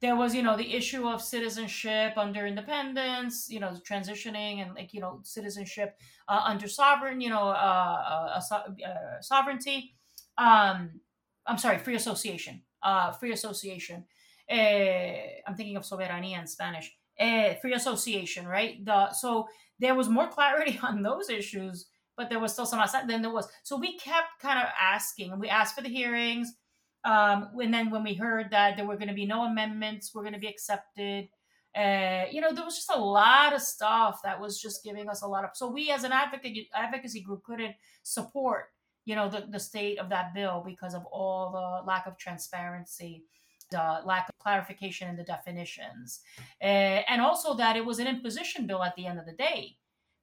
There 0.00 0.16
was 0.16 0.34
you 0.34 0.42
know 0.42 0.56
the 0.56 0.74
issue 0.74 1.06
of 1.06 1.22
citizenship 1.22 2.14
under 2.16 2.44
independence 2.46 3.46
you 3.48 3.60
know 3.60 3.72
transitioning 3.88 4.60
and 4.60 4.74
like 4.74 4.92
you 4.92 5.00
know 5.00 5.20
citizenship 5.22 5.96
uh, 6.28 6.42
under 6.44 6.66
sovereign 6.66 7.20
you 7.20 7.30
know 7.30 7.48
uh, 7.48 8.40
uh, 8.50 8.60
uh 8.60 9.20
sovereignty. 9.20 9.94
Um 10.38 11.00
i'm 11.46 11.58
sorry 11.58 11.78
free 11.78 11.94
association 11.96 12.62
uh 12.82 13.12
free 13.12 13.32
association. 13.32 14.04
Eh, 14.48 15.40
i'm 15.46 15.54
thinking 15.54 15.76
of 15.76 15.84
soberanía 15.84 16.40
in 16.40 16.46
spanish. 16.46 16.92
Eh, 17.18 17.54
free 17.60 17.74
association 17.74 18.46
right? 18.46 18.84
The 18.84 19.12
so 19.12 19.46
there 19.78 19.94
was 19.94 20.08
more 20.08 20.26
clarity 20.36 20.80
on 20.82 21.02
those 21.02 21.30
issues 21.30 21.86
but 22.16 22.28
there 22.28 22.40
was 22.40 22.52
still 22.52 22.66
some 22.66 22.80
outside 22.80 23.08
then 23.08 23.22
there 23.22 23.32
was. 23.32 23.48
So 23.62 23.76
we 23.76 23.96
kept 23.98 24.40
kind 24.40 24.58
of 24.58 24.66
asking 24.80 25.30
and 25.30 25.40
we 25.40 25.48
asked 25.48 25.74
for 25.74 25.82
the 25.82 25.88
hearings 25.88 26.52
um, 27.04 27.50
and 27.60 27.72
then 27.74 27.90
when 27.90 28.04
we 28.04 28.14
heard 28.14 28.50
that 28.50 28.76
there 28.76 28.86
were 28.86 28.96
going 28.96 29.08
to 29.08 29.14
be 29.14 29.26
no 29.26 29.44
amendments, 29.44 30.14
were 30.14 30.22
going 30.22 30.34
to 30.34 30.38
be 30.40 30.48
accepted, 30.48 31.28
uh, 31.76 32.24
you 32.30 32.40
know, 32.40 32.52
there 32.52 32.64
was 32.64 32.76
just 32.76 32.92
a 32.94 33.00
lot 33.00 33.54
of 33.54 33.62
stuff 33.62 34.20
that 34.22 34.40
was 34.40 34.60
just 34.60 34.84
giving 34.84 35.08
us 35.08 35.22
a 35.22 35.26
lot 35.26 35.44
of. 35.44 35.50
So 35.54 35.70
we, 35.70 35.90
as 35.90 36.04
an 36.04 36.12
advocate 36.12 36.68
advocacy 36.74 37.22
group, 37.22 37.42
couldn't 37.44 37.74
support, 38.02 38.66
you 39.04 39.16
know, 39.16 39.28
the, 39.28 39.46
the 39.50 39.58
state 39.58 39.98
of 39.98 40.08
that 40.10 40.34
bill 40.34 40.62
because 40.64 40.94
of 40.94 41.04
all 41.06 41.50
the 41.50 41.86
lack 41.86 42.06
of 42.06 42.18
transparency, 42.18 43.24
lack 43.72 44.28
of 44.28 44.38
clarification 44.38 45.08
in 45.08 45.16
the 45.16 45.24
definitions, 45.24 46.20
uh, 46.60 47.00
and 47.08 47.22
also 47.22 47.54
that 47.54 47.74
it 47.74 47.84
was 47.84 47.98
an 47.98 48.06
imposition 48.06 48.66
bill 48.66 48.82
at 48.82 48.94
the 48.96 49.06
end 49.06 49.18
of 49.18 49.24
the 49.24 49.32
day, 49.32 49.74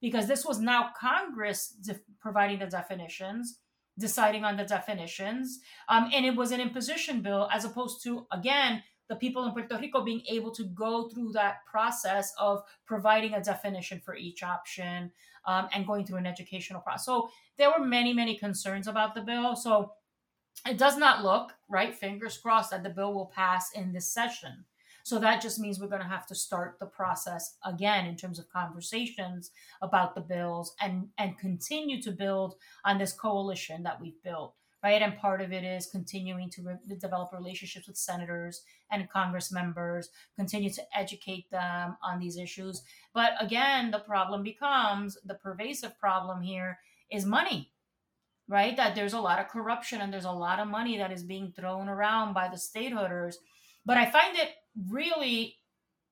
because 0.02 0.28
this 0.28 0.46
was 0.46 0.60
now 0.60 0.92
Congress 0.98 1.70
de- 1.70 2.00
providing 2.22 2.60
the 2.60 2.68
definitions 2.68 3.58
deciding 4.00 4.44
on 4.44 4.58
the 4.58 4.64
definitions. 4.64 5.60
Um, 5.88 6.10
and 6.14 6.26
it 6.26 6.36
was 6.36 6.52
an 6.52 6.62
imposition 6.62 7.22
bill 7.22 7.50
as 7.54 7.66
opposed 7.66 8.02
to, 8.04 8.26
again, 8.32 8.82
the 9.10 9.16
people 9.16 9.46
in 9.46 9.52
Puerto 9.52 9.78
Rico 9.78 10.04
being 10.04 10.22
able 10.30 10.52
to 10.52 10.64
go 10.66 11.10
through 11.10 11.32
that 11.34 11.66
process 11.66 12.32
of 12.40 12.62
providing 12.86 13.34
a 13.34 13.44
definition 13.44 14.00
for 14.00 14.16
each 14.16 14.44
option 14.44 15.12
um, 15.46 15.68
and 15.74 15.88
going 15.88 16.06
through 16.06 16.18
an 16.18 16.28
educational 16.28 16.80
process. 16.82 17.06
So 17.06 17.30
there 17.58 17.72
were 17.72 17.84
many, 17.84 18.14
many 18.14 18.38
concerns 18.38 18.88
about 18.88 19.16
the 19.16 19.22
bill. 19.22 19.56
So 19.56 19.94
it 20.68 20.78
does 20.78 20.98
not 20.98 21.24
look, 21.24 21.54
right, 21.70 21.96
fingers 21.96 22.38
crossed, 22.38 22.70
that 22.72 22.84
the 22.84 22.90
bill 22.90 23.14
will 23.14 23.32
pass 23.36 23.72
in 23.74 23.92
this 23.92 24.14
session. 24.14 24.66
So 25.04 25.20
that 25.20 25.42
just 25.42 25.60
means 25.60 25.80
we're 25.80 25.88
going 25.88 26.02
to 26.02 26.08
have 26.08 26.28
to 26.28 26.36
start 26.36 26.78
the 26.80 26.86
process 26.86 27.58
again 27.66 28.06
in 28.06 28.16
terms 28.16 28.40
of 28.40 28.50
conversations 28.50 29.52
about 29.82 30.16
the 30.16 30.22
bills 30.22 30.76
and 30.82 31.08
and 31.18 31.38
continue 31.38 32.02
to 32.02 32.12
build 32.12 32.56
on 32.86 32.98
this 32.98 33.14
coalition 33.14 33.84
that 33.84 34.00
we've 34.02 34.22
built 34.24 34.56
right? 34.84 35.02
And 35.02 35.18
part 35.18 35.42
of 35.42 35.52
it 35.52 35.64
is 35.64 35.88
continuing 35.88 36.50
to 36.52 36.62
re- 36.62 36.98
develop 36.98 37.34
relationships 37.34 37.88
with 37.88 37.98
senators 37.98 38.64
and 38.92 39.10
Congress 39.10 39.52
members, 39.52 40.10
continue 40.36 40.70
to 40.72 40.84
educate 40.98 41.50
them 41.52 41.98
on 42.02 42.20
these 42.20 42.38
issues. 42.38 42.84
But 43.14 43.34
again, 43.42 43.92
the 43.92 44.00
problem 44.00 44.44
becomes 44.44 45.18
the 45.26 45.36
pervasive 45.36 46.00
problem 46.00 46.42
here 46.42 46.80
is 47.12 47.26
money, 47.26 47.72
right? 48.48 48.76
That 48.78 48.96
there's 48.96 49.14
a 49.14 49.20
lot 49.20 49.40
of 49.40 49.50
corruption 49.50 50.02
and 50.02 50.14
there's 50.14 50.26
a 50.26 50.32
lot 50.32 50.60
of 50.60 50.68
money 50.68 50.98
that 50.98 51.12
is 51.12 51.24
being 51.24 51.52
thrown 51.52 51.90
around 51.90 52.34
by 52.34 52.48
the 52.48 52.56
statehooders. 52.56 53.36
But 53.86 53.98
I 53.98 54.10
find 54.10 54.38
it 54.38 54.50
really 54.89 55.58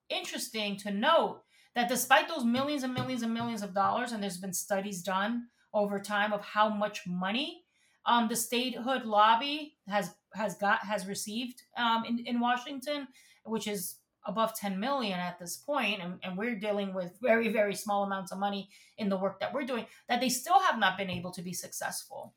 interesting 0.10 0.78
to 0.78 0.92
note 0.92 1.42
that 1.76 1.90
despite 1.90 2.28
those 2.28 2.44
millions 2.44 2.84
and 2.84 2.94
millions 2.94 3.22
and 3.22 3.34
millions 3.34 3.62
of 3.62 3.74
dollars, 3.74 4.12
and 4.12 4.22
there's 4.22 4.38
been 4.38 4.54
studies 4.54 5.04
done 5.04 5.48
over 5.74 6.00
time 6.00 6.34
of 6.34 6.42
how 6.42 6.70
much 6.70 7.06
money 7.06 7.64
um, 8.06 8.28
the 8.28 8.36
statehood 8.36 9.06
lobby 9.06 9.76
has 9.88 10.16
has 10.34 10.56
got 10.56 10.80
has 10.80 11.08
received 11.08 11.62
um, 11.78 12.04
in 12.06 12.20
in 12.20 12.40
Washington, 12.40 13.08
which 13.44 13.68
is 13.68 13.98
above 14.28 14.54
10 14.56 14.80
million 14.80 15.18
at 15.20 15.40
this 15.40 15.56
point 15.56 16.02
and, 16.04 16.20
and 16.22 16.38
we're 16.38 16.60
dealing 16.60 16.94
with 16.94 17.18
very 17.22 17.48
very 17.48 17.74
small 17.74 18.04
amounts 18.04 18.32
of 18.32 18.38
money 18.38 18.70
in 18.98 19.08
the 19.08 19.16
work 19.18 19.40
that 19.40 19.54
we're 19.54 19.64
doing 19.64 19.86
that 20.10 20.20
they 20.20 20.28
still 20.28 20.60
have 20.60 20.78
not 20.78 20.98
been 20.98 21.10
able 21.10 21.32
to 21.32 21.42
be 21.42 21.54
successful 21.54 22.36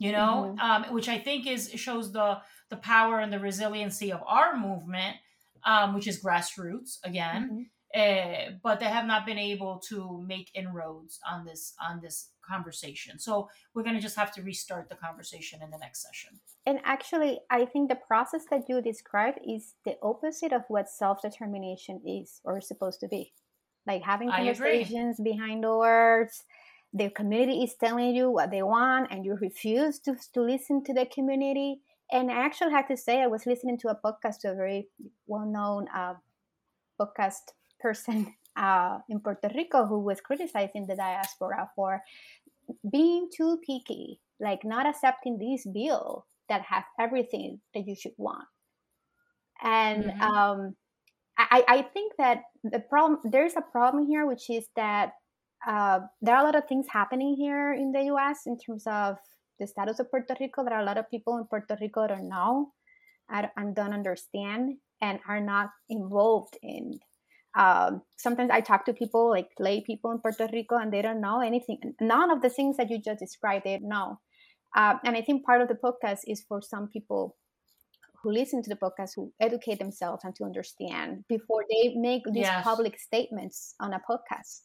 you 0.00 0.10
know 0.10 0.56
mm-hmm. 0.58 0.58
um, 0.58 0.92
which 0.92 1.08
i 1.08 1.18
think 1.18 1.46
is 1.46 1.70
shows 1.76 2.10
the 2.12 2.38
the 2.70 2.76
power 2.76 3.20
and 3.20 3.32
the 3.32 3.38
resiliency 3.38 4.10
of 4.10 4.20
our 4.26 4.56
movement 4.56 5.16
um, 5.64 5.94
which 5.94 6.08
is 6.08 6.22
grassroots 6.22 6.98
again 7.04 7.42
mm-hmm. 7.44 7.62
Uh, 7.92 8.52
but 8.62 8.78
they 8.78 8.86
have 8.86 9.04
not 9.04 9.26
been 9.26 9.38
able 9.38 9.80
to 9.80 10.22
make 10.24 10.48
inroads 10.54 11.18
on 11.28 11.44
this 11.44 11.74
on 11.82 12.00
this 12.00 12.28
conversation. 12.48 13.18
So 13.18 13.48
we're 13.74 13.82
going 13.82 13.96
to 13.96 14.00
just 14.00 14.16
have 14.16 14.32
to 14.34 14.42
restart 14.42 14.88
the 14.88 14.94
conversation 14.94 15.60
in 15.60 15.70
the 15.70 15.78
next 15.78 16.02
session. 16.02 16.38
And 16.66 16.78
actually, 16.84 17.40
I 17.50 17.64
think 17.64 17.88
the 17.88 17.96
process 17.96 18.44
that 18.50 18.68
you 18.68 18.80
described 18.80 19.40
is 19.44 19.74
the 19.84 19.96
opposite 20.02 20.52
of 20.52 20.62
what 20.68 20.88
self 20.88 21.22
determination 21.22 22.00
is 22.06 22.40
or 22.44 22.58
is 22.58 22.68
supposed 22.68 23.00
to 23.00 23.08
be. 23.08 23.32
Like 23.86 24.02
having 24.02 24.30
conversations 24.30 25.18
behind 25.18 25.62
doors. 25.62 26.44
The 26.92 27.10
community 27.10 27.62
is 27.62 27.74
telling 27.78 28.14
you 28.14 28.30
what 28.30 28.50
they 28.50 28.62
want, 28.62 29.08
and 29.10 29.24
you 29.24 29.36
refuse 29.40 29.98
to, 30.00 30.16
to 30.34 30.42
listen 30.42 30.82
to 30.84 30.92
the 30.92 31.06
community. 31.06 31.80
And 32.10 32.30
I 32.30 32.44
actually 32.44 32.72
had 32.72 32.88
to 32.88 32.96
say, 32.96 33.22
I 33.22 33.28
was 33.28 33.46
listening 33.46 33.78
to 33.78 33.88
a 33.88 33.94
podcast 33.94 34.40
to 34.40 34.50
a 34.50 34.54
very 34.54 34.88
well 35.26 35.46
known 35.46 35.86
uh, 35.94 36.14
podcast 37.00 37.54
person 37.78 38.34
uh, 38.56 38.98
in 39.08 39.20
Puerto 39.20 39.50
Rico 39.54 39.86
who 39.86 40.00
was 40.00 40.20
criticizing 40.20 40.86
the 40.86 40.96
diaspora 40.96 41.70
for 41.76 42.02
being 42.90 43.28
too 43.34 43.58
picky, 43.64 44.20
like 44.40 44.64
not 44.64 44.86
accepting 44.86 45.38
this 45.38 45.66
bill 45.72 46.26
that 46.48 46.62
has 46.62 46.84
everything 46.98 47.60
that 47.74 47.86
you 47.86 47.94
should 47.94 48.14
want. 48.16 48.46
And 49.62 50.04
mm-hmm. 50.04 50.20
um, 50.22 50.76
I, 51.38 51.64
I 51.68 51.82
think 51.82 52.14
that 52.18 52.42
the 52.64 52.80
problem 52.80 53.20
there's 53.24 53.56
a 53.56 53.62
problem 53.72 54.06
here, 54.06 54.26
which 54.26 54.50
is 54.50 54.66
that 54.76 55.12
uh, 55.66 56.00
there 56.20 56.34
are 56.34 56.42
a 56.42 56.44
lot 56.44 56.56
of 56.56 56.66
things 56.68 56.86
happening 56.90 57.34
here 57.36 57.72
in 57.72 57.92
the 57.92 58.04
U.S. 58.04 58.42
in 58.46 58.58
terms 58.58 58.84
of 58.86 59.16
the 59.58 59.66
status 59.66 59.98
of 59.98 60.10
Puerto 60.10 60.34
Rico. 60.40 60.64
There 60.64 60.74
are 60.74 60.82
a 60.82 60.84
lot 60.84 60.98
of 60.98 61.10
people 61.10 61.36
in 61.38 61.44
Puerto 61.44 61.76
Rico 61.80 62.06
don't 62.06 62.28
know 62.28 62.72
and 63.28 63.76
don't 63.76 63.92
understand 63.92 64.76
and 65.00 65.20
are 65.28 65.40
not 65.40 65.70
involved 65.88 66.58
in 66.62 66.98
um, 67.58 68.02
sometimes 68.16 68.50
I 68.52 68.60
talk 68.60 68.84
to 68.86 68.92
people 68.92 69.28
like 69.28 69.48
lay 69.58 69.80
people 69.80 70.12
in 70.12 70.18
Puerto 70.18 70.48
Rico 70.52 70.76
and 70.76 70.92
they 70.92 71.02
don't 71.02 71.20
know 71.20 71.40
anything. 71.40 71.78
None 72.00 72.30
of 72.30 72.42
the 72.42 72.50
things 72.50 72.76
that 72.76 72.90
you 72.90 73.00
just 73.00 73.18
described, 73.18 73.64
they 73.64 73.78
know. 73.78 74.20
Um, 74.76 75.00
and 75.04 75.16
I 75.16 75.22
think 75.22 75.44
part 75.44 75.60
of 75.60 75.68
the 75.68 75.74
podcast 75.74 76.20
is 76.26 76.44
for 76.48 76.62
some 76.62 76.88
people 76.88 77.36
who 78.22 78.30
listen 78.30 78.62
to 78.62 78.68
the 78.68 78.76
podcast 78.76 79.10
who 79.16 79.32
educate 79.40 79.78
themselves 79.78 80.22
and 80.24 80.34
to 80.36 80.44
understand 80.44 81.24
before 81.28 81.64
they 81.70 81.94
make 81.96 82.22
these 82.26 82.44
yes. 82.44 82.62
public 82.62 83.00
statements 83.00 83.74
on 83.80 83.94
a 83.94 84.00
podcast. 84.08 84.60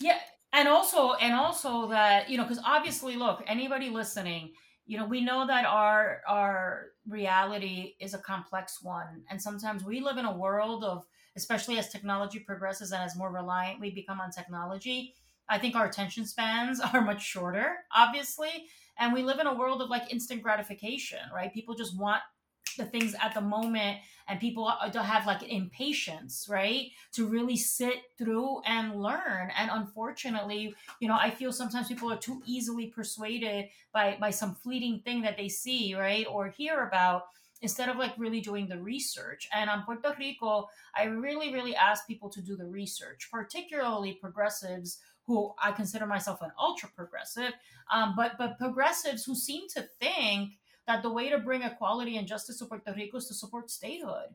Yeah, 0.00 0.18
and 0.52 0.68
also 0.68 1.14
and 1.14 1.34
also 1.34 1.88
that 1.88 2.28
you 2.30 2.36
know 2.36 2.44
because 2.44 2.62
obviously 2.64 3.16
look 3.16 3.42
anybody 3.46 3.90
listening 3.90 4.52
you 4.86 4.98
know 4.98 5.04
we 5.04 5.20
know 5.20 5.46
that 5.46 5.64
our 5.64 6.22
our 6.26 6.86
reality 7.08 7.94
is 8.00 8.14
a 8.14 8.18
complex 8.18 8.82
one 8.82 9.22
and 9.30 9.40
sometimes 9.40 9.84
we 9.84 10.00
live 10.00 10.16
in 10.16 10.24
a 10.24 10.36
world 10.36 10.82
of 10.82 11.04
especially 11.36 11.78
as 11.78 11.88
technology 11.88 12.38
progresses 12.38 12.92
and 12.92 13.02
as 13.02 13.16
more 13.16 13.32
reliant 13.32 13.80
we 13.80 13.90
become 13.90 14.20
on 14.20 14.30
technology. 14.30 15.14
I 15.48 15.58
think 15.58 15.74
our 15.74 15.86
attention 15.86 16.26
spans 16.26 16.80
are 16.92 17.00
much 17.00 17.22
shorter, 17.22 17.76
obviously. 17.94 18.66
And 18.98 19.12
we 19.12 19.22
live 19.22 19.38
in 19.38 19.46
a 19.46 19.54
world 19.54 19.80
of 19.80 19.88
like 19.88 20.12
instant 20.12 20.42
gratification, 20.42 21.20
right? 21.34 21.52
People 21.52 21.74
just 21.74 21.98
want 21.98 22.22
the 22.76 22.84
things 22.84 23.14
at 23.22 23.34
the 23.34 23.40
moment 23.40 23.98
and 24.28 24.38
people 24.38 24.72
don't 24.92 25.04
have 25.04 25.26
like 25.26 25.42
impatience 25.42 26.46
right 26.48 26.86
to 27.12 27.26
really 27.26 27.56
sit 27.56 27.96
through 28.16 28.60
and 28.64 29.00
learn 29.00 29.50
and 29.58 29.70
unfortunately 29.72 30.74
you 31.00 31.08
know 31.08 31.16
i 31.18 31.30
feel 31.30 31.52
sometimes 31.52 31.88
people 31.88 32.10
are 32.10 32.16
too 32.16 32.40
easily 32.46 32.86
persuaded 32.86 33.66
by 33.92 34.16
by 34.20 34.30
some 34.30 34.54
fleeting 34.54 35.00
thing 35.04 35.20
that 35.22 35.36
they 35.36 35.48
see 35.48 35.94
right 35.94 36.26
or 36.30 36.48
hear 36.48 36.84
about 36.84 37.24
instead 37.62 37.88
of 37.88 37.96
like 37.96 38.12
really 38.16 38.40
doing 38.40 38.66
the 38.68 38.80
research. 38.80 39.48
And 39.54 39.68
on 39.68 39.82
Puerto 39.82 40.14
Rico, 40.18 40.68
I 40.96 41.04
really, 41.04 41.52
really 41.52 41.76
ask 41.76 42.06
people 42.06 42.30
to 42.30 42.40
do 42.40 42.56
the 42.56 42.66
research, 42.66 43.28
particularly 43.30 44.14
progressives 44.14 44.98
who 45.26 45.52
I 45.62 45.72
consider 45.72 46.06
myself 46.06 46.42
an 46.42 46.50
ultra 46.58 46.88
progressive, 46.96 47.52
um, 47.92 48.14
but 48.16 48.32
but 48.38 48.58
progressives 48.58 49.24
who 49.24 49.34
seem 49.34 49.68
to 49.74 49.82
think 50.00 50.54
that 50.90 51.02
the 51.02 51.10
way 51.10 51.28
to 51.30 51.38
bring 51.38 51.62
equality 51.62 52.16
and 52.16 52.26
justice 52.26 52.58
to 52.58 52.64
Puerto 52.64 52.92
Rico 52.92 53.18
is 53.18 53.26
to 53.28 53.34
support 53.34 53.70
statehood. 53.70 54.34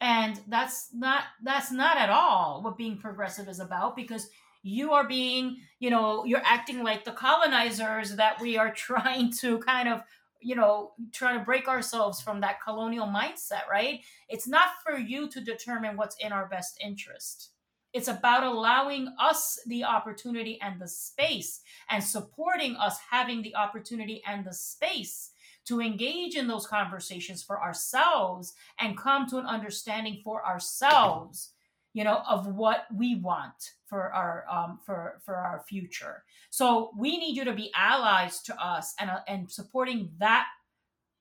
And 0.00 0.40
that's 0.48 0.88
not 0.92 1.24
that's 1.44 1.70
not 1.70 1.96
at 1.96 2.10
all 2.10 2.60
what 2.62 2.76
being 2.76 2.98
progressive 2.98 3.48
is 3.48 3.60
about 3.60 3.94
because 3.94 4.28
you 4.64 4.92
are 4.92 5.06
being, 5.06 5.58
you 5.78 5.90
know, 5.90 6.24
you're 6.24 6.42
acting 6.44 6.82
like 6.82 7.04
the 7.04 7.12
colonizers 7.12 8.16
that 8.16 8.40
we 8.40 8.58
are 8.58 8.72
trying 8.88 9.32
to 9.34 9.58
kind 9.58 9.88
of 9.88 10.02
you 10.44 10.56
know, 10.56 10.90
trying 11.12 11.38
to 11.38 11.44
break 11.44 11.68
ourselves 11.68 12.20
from 12.20 12.40
that 12.40 12.60
colonial 12.60 13.06
mindset, 13.06 13.68
right? 13.70 14.00
It's 14.28 14.48
not 14.48 14.70
for 14.84 14.98
you 14.98 15.28
to 15.28 15.40
determine 15.40 15.96
what's 15.96 16.16
in 16.16 16.32
our 16.32 16.48
best 16.48 16.76
interest. 16.84 17.50
It's 17.92 18.08
about 18.08 18.42
allowing 18.42 19.14
us 19.20 19.60
the 19.68 19.84
opportunity 19.84 20.58
and 20.60 20.80
the 20.80 20.88
space 20.88 21.60
and 21.88 22.02
supporting 22.02 22.74
us 22.74 22.96
having 23.08 23.42
the 23.42 23.54
opportunity 23.54 24.20
and 24.26 24.44
the 24.44 24.52
space 24.52 25.30
to 25.66 25.80
engage 25.80 26.34
in 26.34 26.46
those 26.46 26.66
conversations 26.66 27.42
for 27.42 27.62
ourselves 27.62 28.54
and 28.80 28.96
come 28.96 29.26
to 29.28 29.38
an 29.38 29.46
understanding 29.46 30.20
for 30.24 30.44
ourselves 30.44 31.50
you 31.92 32.04
know 32.04 32.22
of 32.28 32.46
what 32.46 32.86
we 32.94 33.16
want 33.16 33.72
for 33.86 34.12
our 34.12 34.46
um, 34.50 34.78
for 34.84 35.20
for 35.24 35.34
our 35.36 35.62
future. 35.68 36.24
So 36.50 36.90
we 36.96 37.18
need 37.18 37.36
you 37.36 37.44
to 37.44 37.52
be 37.52 37.70
allies 37.76 38.40
to 38.42 38.64
us 38.64 38.94
and 38.98 39.10
uh, 39.10 39.20
and 39.28 39.50
supporting 39.50 40.10
that 40.18 40.46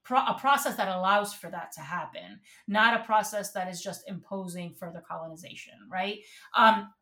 pro- 0.04 0.26
a 0.26 0.38
process 0.40 0.76
that 0.78 0.88
allows 0.88 1.34
for 1.34 1.50
that 1.50 1.72
to 1.74 1.82
happen 1.82 2.40
not 2.68 3.00
a 3.00 3.04
process 3.04 3.52
that 3.52 3.70
is 3.70 3.82
just 3.82 4.08
imposing 4.08 4.74
further 4.74 5.04
colonization 5.06 5.74
right? 5.90 6.20
Um 6.56 6.94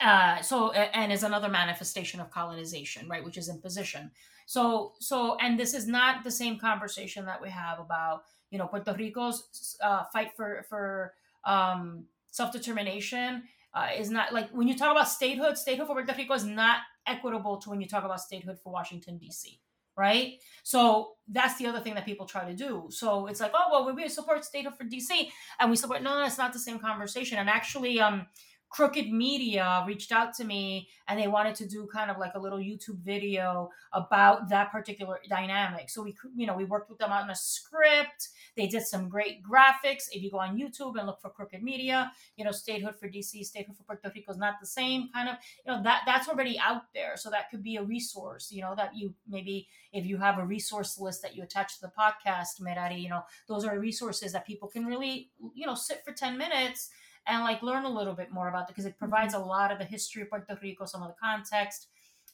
uh 0.00 0.40
so 0.40 0.72
and 0.72 1.12
is 1.12 1.22
another 1.22 1.48
manifestation 1.48 2.18
of 2.20 2.30
colonization 2.30 3.08
right 3.08 3.24
which 3.24 3.36
is 3.36 3.48
imposition 3.48 4.10
so 4.46 4.92
so 4.98 5.36
and 5.40 5.58
this 5.58 5.74
is 5.74 5.86
not 5.86 6.24
the 6.24 6.30
same 6.30 6.58
conversation 6.58 7.24
that 7.26 7.40
we 7.40 7.50
have 7.50 7.78
about 7.78 8.22
you 8.50 8.58
know 8.58 8.66
puerto 8.66 8.94
rico's 8.94 9.76
uh, 9.82 10.04
fight 10.12 10.32
for 10.36 10.64
for 10.68 11.14
um 11.44 12.04
self 12.30 12.52
determination 12.52 13.42
uh, 13.74 13.88
is 13.96 14.10
not 14.10 14.32
like 14.32 14.50
when 14.50 14.68
you 14.68 14.76
talk 14.76 14.92
about 14.92 15.08
statehood, 15.08 15.56
statehood 15.56 15.86
for 15.86 15.94
Puerto 15.94 16.14
Rico 16.16 16.34
is 16.34 16.44
not 16.44 16.80
equitable 17.06 17.56
to 17.58 17.70
when 17.70 17.80
you 17.80 17.88
talk 17.88 18.04
about 18.04 18.20
statehood 18.20 18.58
for 18.58 18.72
Washington, 18.72 19.18
D.C. 19.18 19.58
Right. 19.96 20.40
So 20.62 21.12
that's 21.28 21.58
the 21.58 21.66
other 21.66 21.80
thing 21.80 21.94
that 21.94 22.06
people 22.06 22.24
try 22.24 22.48
to 22.48 22.54
do. 22.54 22.86
So 22.88 23.26
it's 23.26 23.40
like, 23.40 23.52
oh, 23.54 23.68
well, 23.70 23.94
we 23.94 24.08
support 24.08 24.44
statehood 24.44 24.74
for 24.76 24.84
D.C. 24.84 25.30
and 25.60 25.70
we 25.70 25.76
support, 25.76 26.02
no, 26.02 26.18
no, 26.18 26.24
it's 26.24 26.38
not 26.38 26.52
the 26.54 26.58
same 26.58 26.78
conversation. 26.78 27.38
And 27.38 27.48
actually, 27.48 28.00
um, 28.00 28.26
Crooked 28.72 29.12
Media 29.12 29.84
reached 29.86 30.12
out 30.12 30.32
to 30.34 30.44
me 30.44 30.88
and 31.06 31.20
they 31.20 31.28
wanted 31.28 31.54
to 31.56 31.68
do 31.68 31.86
kind 31.92 32.10
of 32.10 32.16
like 32.16 32.32
a 32.34 32.38
little 32.38 32.58
YouTube 32.58 33.00
video 33.04 33.68
about 33.92 34.48
that 34.48 34.72
particular 34.72 35.20
dynamic. 35.28 35.90
So 35.90 36.02
we, 36.02 36.16
you 36.34 36.46
know, 36.46 36.56
we 36.56 36.64
worked 36.64 36.88
with 36.88 36.98
them 36.98 37.12
on 37.12 37.28
a 37.28 37.34
script. 37.34 38.30
They 38.56 38.66
did 38.66 38.86
some 38.86 39.10
great 39.10 39.42
graphics. 39.42 40.04
If 40.10 40.22
you 40.22 40.30
go 40.30 40.38
on 40.38 40.58
YouTube 40.58 40.96
and 40.96 41.06
look 41.06 41.20
for 41.20 41.28
Crooked 41.28 41.62
Media, 41.62 42.12
you 42.36 42.46
know, 42.46 42.50
statehood 42.50 42.96
for 42.98 43.08
DC, 43.08 43.44
statehood 43.44 43.76
for 43.76 43.82
Puerto 43.82 44.10
Rico 44.14 44.32
is 44.32 44.38
not 44.38 44.54
the 44.58 44.66
same 44.66 45.10
kind 45.12 45.28
of, 45.28 45.36
you 45.66 45.70
know, 45.70 45.82
that 45.82 46.02
that's 46.06 46.28
already 46.28 46.58
out 46.58 46.84
there. 46.94 47.16
So 47.16 47.28
that 47.28 47.50
could 47.50 47.62
be 47.62 47.76
a 47.76 47.82
resource, 47.82 48.50
you 48.50 48.62
know, 48.62 48.74
that 48.74 48.96
you 48.96 49.12
maybe 49.28 49.68
if 49.92 50.06
you 50.06 50.16
have 50.16 50.38
a 50.38 50.46
resource 50.46 50.98
list 50.98 51.20
that 51.20 51.36
you 51.36 51.42
attach 51.42 51.74
to 51.74 51.82
the 51.82 51.92
podcast, 51.98 52.58
Merari, 52.60 52.96
you 52.96 53.10
know, 53.10 53.22
those 53.48 53.66
are 53.66 53.78
resources 53.78 54.32
that 54.32 54.46
people 54.46 54.68
can 54.68 54.86
really, 54.86 55.30
you 55.54 55.66
know, 55.66 55.74
sit 55.74 56.02
for 56.04 56.12
10 56.12 56.38
minutes 56.38 56.88
and 57.26 57.42
like 57.42 57.62
learn 57.62 57.84
a 57.84 57.88
little 57.88 58.14
bit 58.14 58.32
more 58.32 58.48
about 58.48 58.62
it 58.62 58.68
because 58.68 58.86
it 58.86 58.98
provides 58.98 59.34
mm-hmm. 59.34 59.44
a 59.44 59.46
lot 59.46 59.70
of 59.72 59.78
the 59.78 59.84
history 59.84 60.22
of 60.22 60.30
Puerto 60.30 60.58
Rico, 60.62 60.84
some 60.86 61.02
of 61.02 61.08
the 61.08 61.14
context, 61.22 61.88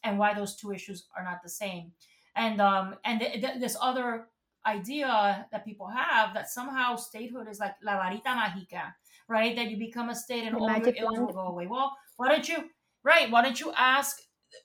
and 0.05 0.19
why 0.19 0.35
those 0.35 0.57
two 0.57 0.73
issues 0.73 1.07
are 1.17 1.25
not 1.25 1.43
the 1.43 1.49
same. 1.49 1.93
and 2.37 2.61
um 2.61 2.95
and 3.05 3.21
th- 3.21 3.41
th- 3.43 3.61
this 3.61 3.77
other 3.81 4.29
idea 4.67 5.47
that 5.51 5.65
people 5.65 5.89
have 5.89 6.35
that 6.35 6.49
somehow 6.49 6.97
statehood 6.97 7.49
is 7.49 7.59
like 7.59 7.75
la 7.83 7.99
varita 8.01 8.33
mágica, 8.41 8.95
right? 9.29 9.57
That 9.57 9.71
you 9.71 9.77
become 9.79 10.11
a 10.11 10.15
state 10.15 10.45
and 10.45 10.57
The 10.57 10.61
all 10.61 10.79
your 10.79 10.95
ills 11.03 11.19
will 11.19 11.33
go 11.33 11.47
away. 11.49 11.67
Well, 11.67 11.97
why 12.17 12.29
don't 12.29 12.49
you, 12.49 12.59
right? 13.03 13.31
Why 13.31 13.43
don't 13.43 13.61
you 13.61 13.73
ask 13.77 14.21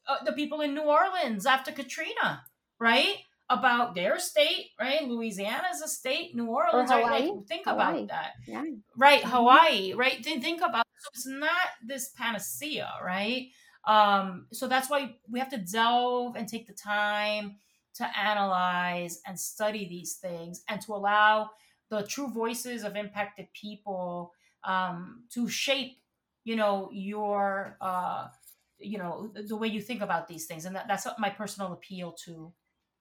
uh, 0.07 0.23
the 0.25 0.33
people 0.33 0.61
in 0.61 0.73
New 0.73 0.83
Orleans 0.83 1.45
after 1.45 1.71
Katrina, 1.71 2.43
right? 2.79 3.17
About 3.49 3.93
their 3.93 4.19
state, 4.19 4.71
right? 4.79 5.03
Louisiana 5.07 5.67
is 5.73 5.81
a 5.81 5.87
state, 5.87 6.33
New 6.35 6.47
Orleans, 6.47 6.89
right? 6.89 7.03
Like, 7.05 7.47
think 7.47 7.65
Hawaii. 7.67 8.03
about 8.03 8.07
that 8.07 8.31
Yeah. 8.47 8.63
right 8.95 9.21
Mhm. 9.21 9.29
hawaii 9.29 9.93
right 9.93 10.23
Think- 10.23 10.41
think 10.41 10.61
about 10.61 10.85
so 10.97 11.09
it's 11.13 11.27
not 11.27 11.67
this 11.85 12.09
panacea 12.17 12.89
right 13.03 13.49
um 13.85 14.47
so 14.53 14.67
that's 14.67 14.89
why 14.89 15.15
we 15.29 15.39
have 15.39 15.49
to 15.49 15.57
delve 15.57 16.35
and 16.37 16.47
take 16.47 16.65
the 16.67 16.73
time 16.73 17.59
to 17.95 18.05
analyze 18.17 19.21
and 19.27 19.37
study 19.39 19.87
these 19.87 20.15
things 20.17 20.63
and 20.69 20.81
to 20.81 20.93
allow 20.93 21.51
the 21.89 22.01
true 22.07 22.29
voices 22.29 22.83
of 22.83 22.95
impacted 22.95 23.47
people 23.53 24.33
um 24.63 25.25
to 25.29 25.47
shape 25.49 26.01
you 26.45 26.55
know 26.55 26.89
your 26.93 27.77
uh 27.81 28.29
you 28.79 28.97
know 28.97 29.27
the, 29.33 29.43
the 29.43 29.55
way 29.55 29.67
you 29.67 29.81
think 29.81 30.01
about 30.01 30.27
these 30.27 30.45
things 30.47 30.63
and 30.65 30.75
that, 30.75 30.87
that's 30.87 31.05
my 31.19 31.29
personal 31.29 31.73
appeal 31.73 32.13
to 32.25 32.53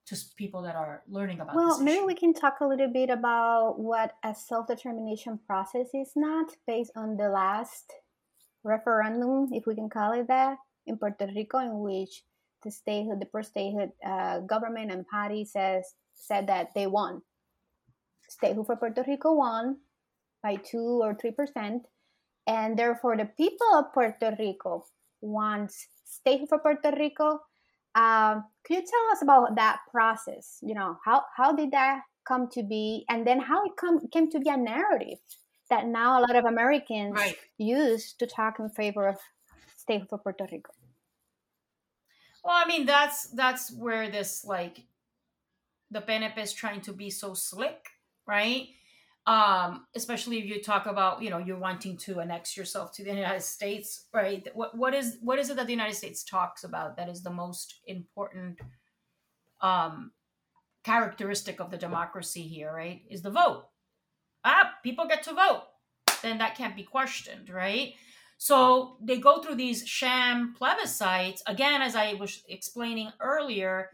to 0.06 0.16
people 0.36 0.62
that 0.62 0.74
are 0.74 1.02
learning 1.08 1.40
about 1.40 1.54
Well, 1.54 1.80
maybe 1.80 2.04
we 2.04 2.14
can 2.14 2.34
talk 2.34 2.60
a 2.60 2.66
little 2.66 2.92
bit 2.92 3.10
about 3.10 3.78
what 3.78 4.14
a 4.24 4.34
self 4.34 4.66
determination 4.66 5.38
process 5.46 5.88
is 5.94 6.12
not 6.16 6.50
based 6.66 6.92
on 6.96 7.16
the 7.16 7.28
last 7.28 7.92
referendum, 8.64 9.48
if 9.52 9.66
we 9.66 9.74
can 9.74 9.88
call 9.88 10.12
it 10.12 10.28
that, 10.28 10.58
in 10.86 10.98
Puerto 10.98 11.28
Rico, 11.34 11.58
in 11.58 11.78
which 11.80 12.24
the 12.62 12.70
statehood, 12.70 13.20
the 13.20 13.26
pro 13.26 13.42
statehood 13.42 13.90
uh, 14.04 14.40
government 14.40 14.90
and 14.90 15.06
party 15.06 15.44
says 15.44 15.94
said 16.14 16.46
that 16.46 16.74
they 16.74 16.86
won. 16.86 17.22
Statehood 18.28 18.66
for 18.66 18.76
Puerto 18.76 19.04
Rico 19.06 19.34
won 19.34 19.78
by 20.42 20.56
two 20.56 21.00
or 21.02 21.14
three 21.14 21.32
percent, 21.32 21.86
and 22.46 22.78
therefore 22.78 23.16
the 23.16 23.30
people 23.36 23.66
of 23.74 23.92
Puerto 23.92 24.34
Rico 24.38 24.86
wants 25.20 25.86
statehood 26.04 26.48
for 26.48 26.58
Puerto 26.58 26.92
Rico. 26.98 27.40
Um, 27.94 28.44
could 28.64 28.76
you 28.76 28.82
tell 28.82 29.12
us 29.12 29.22
about 29.22 29.56
that 29.56 29.80
process? 29.90 30.58
You 30.62 30.74
know, 30.74 30.98
how 31.04 31.24
how 31.36 31.52
did 31.52 31.72
that 31.72 32.02
come 32.26 32.48
to 32.52 32.62
be, 32.62 33.04
and 33.08 33.26
then 33.26 33.40
how 33.40 33.64
it 33.64 33.72
come 33.76 34.00
came 34.08 34.30
to 34.30 34.40
be 34.40 34.48
a 34.48 34.56
narrative 34.56 35.18
that 35.70 35.86
now 35.86 36.20
a 36.20 36.22
lot 36.22 36.36
of 36.36 36.44
Americans 36.44 37.14
right 37.14 37.36
use 37.58 38.12
to 38.14 38.26
talk 38.26 38.58
in 38.58 38.68
favor 38.68 39.08
of 39.08 39.18
statehood 39.76 40.08
for 40.08 40.18
Puerto 40.18 40.46
Rico. 40.50 40.72
Well, 42.44 42.56
I 42.56 42.66
mean, 42.66 42.86
that's 42.86 43.28
that's 43.28 43.72
where 43.72 44.10
this 44.10 44.44
like 44.44 44.84
the 45.90 46.00
PNP 46.00 46.38
is 46.38 46.52
trying 46.52 46.80
to 46.82 46.92
be 46.92 47.10
so 47.10 47.34
slick, 47.34 47.88
right? 48.26 48.68
Um, 49.24 49.86
especially 49.94 50.38
if 50.38 50.46
you 50.46 50.60
talk 50.60 50.86
about, 50.86 51.22
you 51.22 51.30
know, 51.30 51.38
you're 51.38 51.58
wanting 51.58 51.96
to 51.98 52.20
annex 52.20 52.56
yourself 52.56 52.92
to 52.94 53.04
the 53.04 53.10
United 53.14 53.42
States, 53.42 54.06
right? 54.12 54.46
What 54.52 54.76
what 54.76 54.94
is 54.94 55.18
what 55.20 55.38
is 55.38 55.48
it 55.48 55.56
that 55.56 55.66
the 55.66 55.72
United 55.72 55.94
States 55.94 56.24
talks 56.24 56.64
about 56.64 56.96
that 56.96 57.08
is 57.08 57.22
the 57.22 57.30
most 57.30 57.80
important 57.86 58.58
um 59.60 60.10
characteristic 60.84 61.60
of 61.60 61.70
the 61.70 61.76
democracy 61.76 62.42
here, 62.42 62.72
right? 62.74 63.02
Is 63.08 63.22
the 63.22 63.30
vote. 63.30 63.66
Ah, 64.44 64.72
people 64.82 65.06
get 65.06 65.22
to 65.24 65.34
vote. 65.34 65.62
Then 66.22 66.38
that 66.38 66.56
can't 66.56 66.76
be 66.76 66.82
questioned, 66.82 67.48
right? 67.48 67.94
So 68.38 68.96
they 69.00 69.18
go 69.18 69.40
through 69.40 69.54
these 69.54 69.86
sham 69.86 70.56
plebiscites. 70.60 71.42
Again, 71.46 71.80
as 71.80 71.94
I 71.94 72.14
was 72.14 72.42
explaining 72.48 73.12
earlier, 73.20 73.90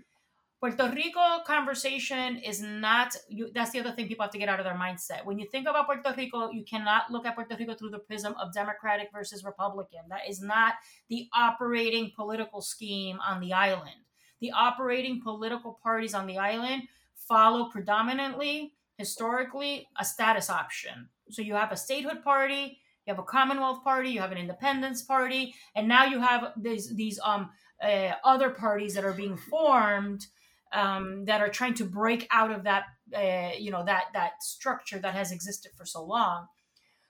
Puerto 0.61 0.91
Rico 0.91 1.21
conversation 1.47 2.39
is 2.39 2.61
not, 2.61 3.15
you, 3.29 3.49
that's 3.55 3.71
the 3.71 3.79
other 3.79 3.93
thing 3.93 4.09
people 4.09 4.25
have 4.25 4.33
to 4.33 4.39
get 4.39 4.49
out 4.49 4.59
of 4.59 4.65
their 4.65 4.75
mindset. 4.75 5.25
When 5.25 5.39
you 5.39 5.47
think 5.47 5.69
about 5.69 5.87
Puerto 5.87 6.13
Rico, 6.17 6.51
you 6.51 6.65
cannot 6.65 7.13
look 7.13 7.27
at 7.27 7.37
Puerto 7.37 7.57
Rico 7.57 7.75
through 7.75 7.91
the 7.91 8.01
prism 8.01 8.35
of 8.41 8.53
Democratic 8.53 9.11
versus 9.13 9.45
Republican. 9.45 10.01
That 10.09 10.29
is 10.29 10.43
not 10.43 10.75
the 11.09 11.29
operating 11.33 12.11
political 12.17 12.61
scheme 12.61 13.19
on 13.25 13.41
the 13.41 13.53
island. 13.53 14.01
The 14.41 14.51
operating 14.51 15.21
political 15.23 15.79
parties 15.81 16.13
on 16.13 16.27
the 16.27 16.39
island 16.39 16.83
follow 17.15 17.71
predominantly, 17.71 18.73
historically, 18.97 19.87
a 19.97 20.05
status 20.05 20.51
option. 20.51 21.09
So 21.31 21.41
you 21.41 21.55
have 21.55 21.71
a 21.71 21.77
statehood 21.77 22.25
party, 22.25 22.81
you 23.07 23.15
have 23.15 23.21
a 23.21 23.23
Commonwealth 23.23 23.85
Party, 23.85 24.11
you 24.11 24.21
have 24.21 24.33
an 24.33 24.39
Independence 24.39 25.03
Party, 25.03 25.55
and 25.77 25.87
now 25.87 26.05
you 26.05 26.21
have 26.21 26.53
these 26.57 26.95
these 26.95 27.21
um 27.23 27.51
uh, 27.83 28.13
other 28.25 28.51
parties 28.51 28.95
that 28.95 29.05
are 29.05 29.13
being 29.13 29.37
formed 29.37 30.27
um, 30.73 31.25
that 31.27 31.41
are 31.41 31.49
trying 31.49 31.75
to 31.75 31.85
break 31.85 32.27
out 32.31 32.51
of 32.51 32.65
that 32.65 32.85
uh, 33.17 33.51
you 33.59 33.71
know 33.71 33.85
that 33.85 34.05
that 34.13 34.43
structure 34.43 34.99
that 34.99 35.15
has 35.15 35.33
existed 35.33 35.73
for 35.77 35.85
so 35.85 36.05
long. 36.05 36.47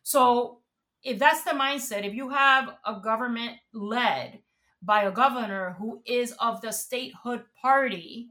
So 0.02 0.60
if 1.02 1.18
that's 1.18 1.44
the 1.44 1.50
mindset, 1.50 2.06
if 2.06 2.14
you 2.14 2.30
have 2.30 2.76
a 2.84 3.00
government 3.00 3.56
led 3.72 4.40
by 4.82 5.02
a 5.02 5.12
governor 5.12 5.76
who 5.78 6.02
is 6.06 6.32
of 6.40 6.60
the 6.60 6.72
statehood 6.72 7.44
party, 7.60 8.28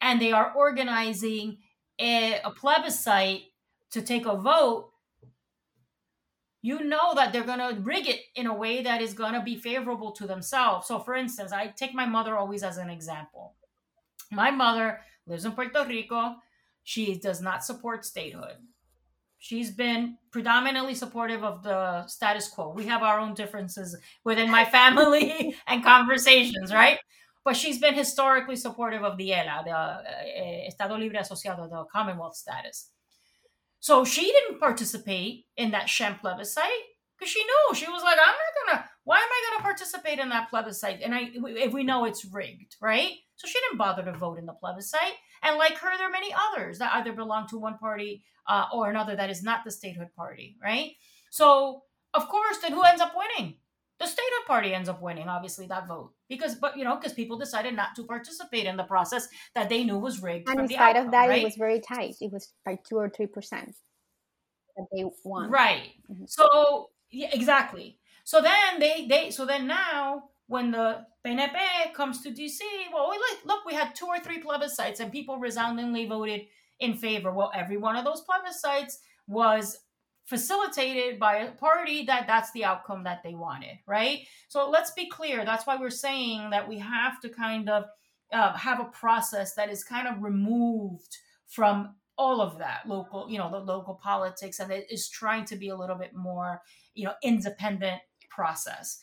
and 0.00 0.20
they 0.20 0.32
are 0.32 0.52
organizing 0.54 1.58
a, 1.98 2.40
a 2.42 2.50
plebiscite 2.50 3.42
to 3.90 4.00
take 4.00 4.26
a 4.26 4.36
vote 4.36 4.90
you 6.62 6.84
know 6.84 7.14
that 7.14 7.32
they're 7.32 7.44
going 7.44 7.58
to 7.58 7.80
rig 7.80 8.06
it 8.06 8.20
in 8.34 8.46
a 8.46 8.54
way 8.54 8.82
that 8.82 9.00
is 9.00 9.14
going 9.14 9.32
to 9.32 9.40
be 9.40 9.56
favorable 9.56 10.12
to 10.12 10.26
themselves. 10.26 10.86
So, 10.86 10.98
for 10.98 11.14
instance, 11.14 11.52
I 11.52 11.68
take 11.68 11.94
my 11.94 12.06
mother 12.06 12.36
always 12.36 12.62
as 12.62 12.76
an 12.76 12.90
example. 12.90 13.54
My 14.30 14.50
mother 14.50 15.00
lives 15.26 15.44
in 15.44 15.52
Puerto 15.52 15.84
Rico. 15.86 16.36
She 16.84 17.16
does 17.16 17.40
not 17.40 17.64
support 17.64 18.04
statehood. 18.04 18.56
She's 19.38 19.70
been 19.70 20.18
predominantly 20.30 20.94
supportive 20.94 21.42
of 21.42 21.62
the 21.62 22.06
status 22.06 22.48
quo. 22.48 22.72
We 22.74 22.86
have 22.86 23.02
our 23.02 23.18
own 23.18 23.34
differences 23.34 23.96
within 24.22 24.50
my 24.50 24.64
family 24.76 25.56
and 25.66 25.82
conversations, 25.82 26.72
right? 26.72 26.98
But 27.42 27.56
she's 27.56 27.78
been 27.78 27.94
historically 27.94 28.56
supportive 28.56 29.02
of 29.02 29.16
the 29.16 29.32
ELA, 29.32 29.62
the 29.64 29.70
uh, 29.70 30.02
Estado 30.66 30.96
Libre 30.96 31.20
Asociado, 31.20 31.68
the 31.70 31.84
Commonwealth 31.90 32.36
status. 32.36 32.90
So 33.80 34.04
she 34.04 34.26
didn't 34.26 34.60
participate 34.60 35.46
in 35.56 35.70
that 35.70 35.88
sham 35.88 36.18
plebiscite 36.18 36.66
because 37.18 37.32
she 37.32 37.42
knew 37.42 37.74
she 37.74 37.90
was 37.90 38.02
like, 38.02 38.18
I'm 38.20 38.34
not 38.34 38.74
gonna. 38.76 38.90
Why 39.04 39.16
am 39.16 39.28
I 39.28 39.50
gonna 39.50 39.62
participate 39.62 40.18
in 40.18 40.28
that 40.28 40.50
plebiscite? 40.50 41.00
And 41.02 41.14
I, 41.14 41.30
if 41.32 41.72
we 41.72 41.82
know 41.82 42.04
it's 42.04 42.26
rigged, 42.26 42.76
right? 42.82 43.12
So 43.40 43.48
she 43.48 43.58
didn't 43.60 43.78
bother 43.78 44.04
to 44.04 44.12
vote 44.12 44.38
in 44.38 44.44
the 44.44 44.52
plebiscite. 44.52 45.16
And 45.42 45.56
like 45.56 45.78
her, 45.78 45.96
there 45.96 46.08
are 46.08 46.10
many 46.10 46.34
others 46.52 46.78
that 46.78 46.92
either 46.96 47.14
belong 47.14 47.48
to 47.48 47.58
one 47.58 47.78
party 47.78 48.22
uh, 48.46 48.66
or 48.70 48.90
another 48.90 49.16
that 49.16 49.30
is 49.30 49.42
not 49.42 49.64
the 49.64 49.70
statehood 49.70 50.14
party, 50.14 50.58
right? 50.62 50.90
So 51.30 51.84
of 52.12 52.28
course, 52.28 52.58
then 52.58 52.72
who 52.72 52.82
ends 52.82 53.00
up 53.00 53.14
winning? 53.16 53.54
The 53.98 54.06
statehood 54.06 54.46
party 54.46 54.74
ends 54.74 54.90
up 54.90 55.00
winning, 55.00 55.26
obviously, 55.28 55.66
that 55.68 55.88
vote 55.88 56.12
because, 56.28 56.54
but 56.54 56.76
you 56.76 56.84
know, 56.84 56.96
because 56.96 57.14
people 57.14 57.38
decided 57.38 57.74
not 57.74 57.94
to 57.96 58.04
participate 58.04 58.66
in 58.66 58.76
the 58.76 58.84
process 58.84 59.26
that 59.54 59.70
they 59.70 59.84
knew 59.84 59.98
was 59.98 60.22
rigged. 60.22 60.50
And 60.50 60.60
in 60.60 60.68
spite 60.68 60.96
outcome, 60.96 61.06
of 61.06 61.12
that, 61.12 61.28
right? 61.28 61.40
it 61.40 61.44
was 61.44 61.56
very 61.56 61.80
tight. 61.80 62.16
It 62.20 62.30
was 62.30 62.52
by 62.66 62.78
two 62.86 62.96
or 62.96 63.08
three 63.08 63.26
percent 63.26 63.74
that 64.76 64.86
they 64.92 65.04
won. 65.24 65.50
Right. 65.50 65.92
Mhm. 66.12 66.28
So 66.28 66.90
yeah, 67.10 67.30
exactly. 67.32 67.98
So 68.24 68.42
then 68.42 68.80
they 68.80 69.06
they 69.08 69.30
so 69.30 69.46
then 69.46 69.66
now 69.66 70.24
when 70.50 70.72
the 70.72 71.06
PNP 71.24 71.54
comes 71.94 72.22
to 72.22 72.30
DC, 72.30 72.58
well, 72.92 73.08
we 73.08 73.18
look, 73.44 73.64
we 73.64 73.72
had 73.72 73.94
two 73.94 74.06
or 74.06 74.18
three 74.18 74.42
plebiscites 74.42 74.98
and 74.98 75.12
people 75.12 75.38
resoundingly 75.38 76.06
voted 76.06 76.42
in 76.80 76.96
favor. 76.96 77.30
Well, 77.30 77.52
every 77.54 77.76
one 77.76 77.94
of 77.94 78.04
those 78.04 78.24
plebiscites 78.24 78.94
was 79.28 79.78
facilitated 80.24 81.20
by 81.20 81.36
a 81.36 81.52
party 81.52 82.04
that 82.06 82.26
that's 82.26 82.50
the 82.50 82.64
outcome 82.64 83.04
that 83.04 83.22
they 83.22 83.32
wanted, 83.32 83.78
right? 83.86 84.26
So 84.48 84.68
let's 84.68 84.90
be 84.90 85.08
clear. 85.08 85.44
That's 85.44 85.68
why 85.68 85.76
we're 85.76 85.88
saying 85.88 86.50
that 86.50 86.68
we 86.68 86.78
have 86.78 87.20
to 87.20 87.28
kind 87.28 87.70
of 87.70 87.84
uh, 88.32 88.54
have 88.54 88.80
a 88.80 88.86
process 88.86 89.54
that 89.54 89.70
is 89.70 89.84
kind 89.84 90.08
of 90.08 90.20
removed 90.20 91.16
from 91.46 91.94
all 92.18 92.40
of 92.40 92.58
that 92.58 92.80
local, 92.88 93.28
you 93.30 93.38
know, 93.38 93.52
the 93.52 93.60
local 93.60 93.94
politics, 93.94 94.58
and 94.58 94.72
it 94.72 94.86
is 94.90 95.08
trying 95.08 95.44
to 95.44 95.54
be 95.54 95.68
a 95.68 95.76
little 95.76 95.96
bit 95.96 96.12
more, 96.12 96.60
you 96.94 97.04
know, 97.04 97.14
independent 97.22 98.00
process. 98.30 99.00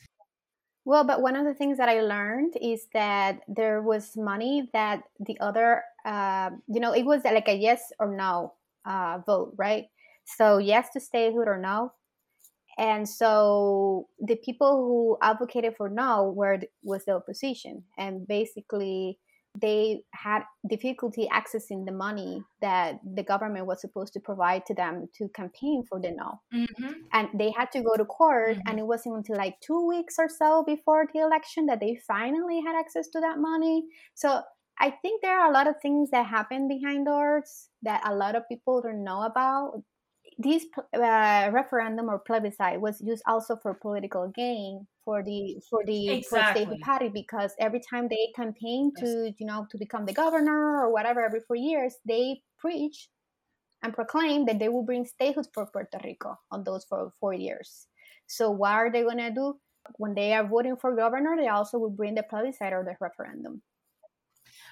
Well, 0.87 1.03
but 1.03 1.21
one 1.21 1.35
of 1.35 1.43
the 1.45 1.53
things 1.53 1.77
that 1.79 1.89
I 1.89 1.99
learned 2.01 2.53
is 2.61 2.87
that 2.93 3.41
there 3.49 3.81
was 3.81 4.15
money 4.15 4.69
that 4.71 5.03
the 5.19 5.37
other, 5.41 5.83
uh, 6.05 6.51
you 6.67 6.79
know, 6.79 6.93
it 6.93 7.03
was 7.03 7.25
like 7.25 7.49
a 7.49 7.55
yes 7.57 7.91
or 7.99 8.15
no 8.15 8.53
uh, 8.85 9.19
vote, 9.25 9.53
right? 9.57 9.87
So 10.37 10.59
yes 10.59 10.89
to 10.93 11.01
statehood 11.01 11.49
or 11.49 11.57
no. 11.57 11.91
And 12.77 13.09
so 13.09 14.09
the 14.19 14.37
people 14.37 14.77
who 14.77 15.17
advocated 15.21 15.75
for 15.77 15.89
no 15.89 16.31
were 16.31 16.59
was 16.83 17.05
the 17.05 17.13
opposition, 17.15 17.83
and 17.97 18.27
basically 18.27 19.19
they 19.59 20.01
had 20.13 20.43
difficulty 20.69 21.27
accessing 21.31 21.85
the 21.85 21.91
money 21.91 22.43
that 22.61 22.99
the 23.15 23.23
government 23.23 23.65
was 23.65 23.81
supposed 23.81 24.13
to 24.13 24.19
provide 24.19 24.65
to 24.65 24.73
them 24.73 25.07
to 25.17 25.27
campaign 25.29 25.83
for 25.89 25.99
the 25.99 26.11
no 26.11 26.39
Mm-hmm. 26.53 26.91
and 27.13 27.27
they 27.33 27.51
had 27.51 27.71
to 27.71 27.81
go 27.81 27.95
to 27.97 28.05
court 28.05 28.57
Mhm. 28.57 28.61
and 28.67 28.79
it 28.79 28.85
wasn't 28.85 29.15
until 29.15 29.37
like 29.37 29.59
two 29.61 29.81
weeks 29.87 30.15
or 30.19 30.29
so 30.29 30.63
before 30.63 31.07
the 31.13 31.19
election 31.19 31.65
that 31.67 31.79
they 31.79 31.95
finally 32.07 32.61
had 32.61 32.75
access 32.75 33.07
to 33.09 33.19
that 33.21 33.39
money 33.39 33.85
so 34.13 34.41
I 34.79 34.91
think 35.01 35.21
there 35.23 35.39
are 35.39 35.49
a 35.49 35.53
lot 35.53 35.65
of 35.67 35.81
things 35.81 36.11
that 36.11 36.27
happen 36.27 36.67
behind 36.67 37.05
doors 37.07 37.69
that 37.81 38.01
a 38.05 38.13
lot 38.13 38.35
of 38.35 38.47
people 38.47 38.79
don't 38.79 39.03
know 39.03 39.23
about. 39.23 39.81
This 40.37 40.67
uh, 40.93 41.49
referendum 41.51 42.09
or 42.11 42.19
plebiscite 42.19 42.79
was 42.79 43.01
used 43.01 43.23
also 43.25 43.55
for 43.55 43.73
political 43.73 44.27
gain 44.29 44.85
for 45.07 45.23
the 45.23 45.55
for 45.69 45.85
the 45.85 46.09
exactly. 46.09 46.65
for 46.65 46.77
party 46.83 47.07
because 47.07 47.53
every 47.61 47.79
time 47.79 48.09
they 48.09 48.27
campaign 48.35 48.91
to 48.97 49.07
yes. 49.07 49.35
you 49.39 49.45
know 49.45 49.65
to 49.71 49.77
become 49.77 50.05
the 50.05 50.11
governor 50.11 50.81
or 50.81 50.91
whatever 50.91 51.23
every 51.23 51.39
four 51.47 51.55
years 51.55 51.93
they 52.05 52.41
preach 52.59 53.07
and 53.83 53.93
proclaim 53.93 54.45
that 54.45 54.59
they 54.59 54.67
will 54.67 54.83
bring 54.83 55.05
statehood 55.05 55.47
for 55.53 55.65
Puerto 55.67 55.99
Rico 56.03 56.37
on 56.51 56.65
those 56.65 56.83
for 56.83 57.13
four 57.21 57.33
years. 57.33 57.87
So 58.25 58.51
what 58.51 58.73
are 58.73 58.91
they 58.91 59.03
gonna 59.03 59.33
do 59.33 59.57
when 59.95 60.13
they 60.13 60.33
are 60.33 60.45
voting 60.45 60.75
for 60.75 60.93
governor? 60.93 61.37
They 61.37 61.47
also 61.47 61.77
will 61.77 61.95
bring 62.01 62.15
the 62.15 62.23
plebiscite 62.23 62.73
or 62.73 62.83
the 62.83 62.97
referendum. 62.99 63.61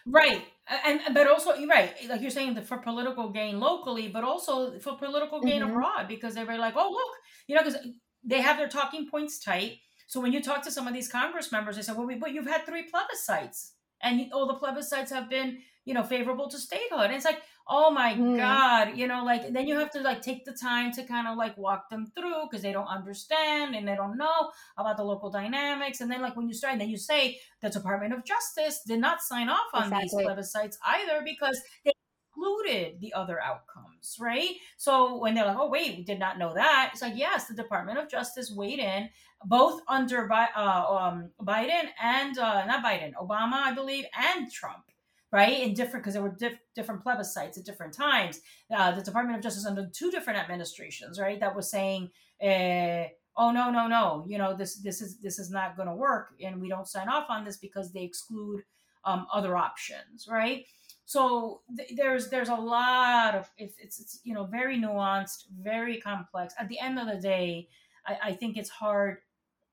Right, 0.05 0.43
and 0.85 0.99
but 1.13 1.27
also 1.27 1.55
you're 1.55 1.69
right, 1.69 1.93
like 2.09 2.19
you're 2.21 2.37
saying 2.39 2.61
for 2.63 2.79
political 2.79 3.29
gain 3.29 3.61
locally, 3.61 4.09
but 4.09 4.25
also 4.25 4.77
for 4.79 4.97
political 4.97 5.39
gain 5.39 5.61
mm-hmm. 5.61 5.71
abroad 5.71 6.09
because 6.09 6.35
they 6.35 6.43
were 6.43 6.57
like, 6.57 6.75
oh 6.75 6.89
look, 6.91 7.13
you 7.47 7.55
know, 7.55 7.63
because 7.63 7.79
they 8.25 8.41
have 8.41 8.57
their 8.57 8.67
talking 8.67 9.07
points 9.07 9.39
tight. 9.39 9.77
So 10.07 10.21
when 10.21 10.33
you 10.33 10.41
talk 10.41 10.63
to 10.63 10.71
some 10.71 10.87
of 10.87 10.93
these 10.93 11.07
Congress 11.07 11.51
members, 11.51 11.75
they 11.75 11.81
say, 11.81 11.93
well, 11.93 12.07
but 12.19 12.31
you've 12.31 12.47
had 12.47 12.65
three 12.65 12.85
plebiscites, 12.89 13.71
and 14.01 14.31
all 14.33 14.47
the 14.47 14.55
plebiscites 14.55 15.09
have 15.09 15.29
been, 15.29 15.59
you 15.85 15.93
know, 15.93 16.03
favorable 16.03 16.49
to 16.49 16.57
statehood. 16.57 17.05
And 17.05 17.13
it's 17.13 17.25
like, 17.25 17.41
oh 17.67 17.89
my 17.89 18.13
mm. 18.13 18.37
god 18.37 18.95
you 18.95 19.07
know 19.07 19.23
like 19.23 19.51
then 19.51 19.67
you 19.67 19.77
have 19.77 19.89
to 19.89 19.99
like 20.01 20.21
take 20.21 20.45
the 20.45 20.51
time 20.53 20.91
to 20.91 21.03
kind 21.03 21.27
of 21.27 21.35
like 21.35 21.57
walk 21.57 21.89
them 21.89 22.05
through 22.05 22.43
because 22.43 22.61
they 22.61 22.71
don't 22.71 22.87
understand 22.87 23.75
and 23.75 23.87
they 23.87 23.95
don't 23.95 24.17
know 24.17 24.51
about 24.77 24.97
the 24.97 25.03
local 25.03 25.31
dynamics 25.31 25.99
and 25.99 26.11
then 26.11 26.21
like 26.21 26.35
when 26.35 26.47
you 26.47 26.53
start 26.53 26.73
and 26.73 26.81
then 26.81 26.89
you 26.89 26.97
say 26.97 27.39
the 27.61 27.69
department 27.69 28.13
of 28.13 28.23
justice 28.23 28.81
did 28.85 28.99
not 28.99 29.21
sign 29.21 29.49
off 29.49 29.65
on 29.73 29.83
exactly. 29.85 30.23
these 30.23 30.27
plebiscites 30.27 30.75
either 30.85 31.23
because 31.23 31.59
they 31.83 31.91
excluded 32.35 32.99
the 32.99 33.13
other 33.13 33.41
outcomes 33.41 34.17
right 34.19 34.55
so 34.77 35.17
when 35.19 35.33
they're 35.33 35.45
like 35.45 35.57
oh 35.59 35.69
wait 35.69 35.97
we 35.97 36.03
did 36.03 36.19
not 36.19 36.37
know 36.37 36.53
that 36.53 36.89
it's 36.93 37.01
like 37.01 37.13
yes 37.15 37.45
the 37.45 37.53
department 37.53 37.97
of 37.97 38.09
justice 38.09 38.51
weighed 38.51 38.79
in 38.79 39.09
both 39.45 39.81
under 39.87 40.31
uh, 40.31 40.47
um, 40.57 41.29
biden 41.41 41.87
and 42.01 42.37
uh, 42.37 42.65
not 42.65 42.83
biden 42.83 43.13
obama 43.21 43.53
i 43.53 43.73
believe 43.73 44.05
and 44.17 44.51
trump 44.51 44.83
right? 45.31 45.63
In 45.63 45.73
different, 45.73 46.03
because 46.03 46.13
there 46.13 46.23
were 46.23 46.35
diff- 46.39 46.59
different 46.75 47.03
plebiscites 47.03 47.57
at 47.57 47.65
different 47.65 47.93
times. 47.93 48.39
Uh, 48.73 48.91
the 48.91 49.01
Department 49.01 49.35
of 49.35 49.43
Justice 49.43 49.65
under 49.65 49.89
two 49.91 50.09
different 50.09 50.39
administrations, 50.39 51.19
right? 51.19 51.39
That 51.41 51.53
was 51.53 51.69
saying, 51.69 52.09
uh, 52.41 53.09
oh 53.35 53.51
no, 53.51 53.69
no, 53.69 53.87
no, 53.87 54.23
you 54.29 54.37
know 54.37 54.55
this 54.55 54.77
this 54.77 55.01
is 55.01 55.17
this 55.19 55.37
is 55.37 55.51
not 55.51 55.75
going 55.75 55.89
to 55.89 55.93
work, 55.93 56.29
and 56.41 56.61
we 56.61 56.69
don't 56.69 56.87
sign 56.87 57.09
off 57.09 57.25
on 57.29 57.43
this 57.43 57.57
because 57.57 57.91
they 57.91 58.03
exclude 58.03 58.61
um, 59.03 59.27
other 59.33 59.57
options, 59.57 60.27
right? 60.29 60.65
So 61.05 61.61
th- 61.77 61.91
there's 61.95 62.29
there's 62.29 62.49
a 62.49 62.55
lot 62.55 63.35
of 63.35 63.49
it's, 63.57 63.75
it's, 63.79 63.99
it's 63.99 64.19
you 64.23 64.33
know 64.33 64.45
very 64.45 64.77
nuanced, 64.77 65.45
very 65.59 66.01
complex. 66.01 66.53
At 66.59 66.67
the 66.69 66.79
end 66.79 66.99
of 66.99 67.07
the 67.07 67.17
day, 67.21 67.69
I, 68.05 68.17
I 68.23 68.33
think 68.33 68.57
it's 68.57 68.69
hard. 68.69 69.17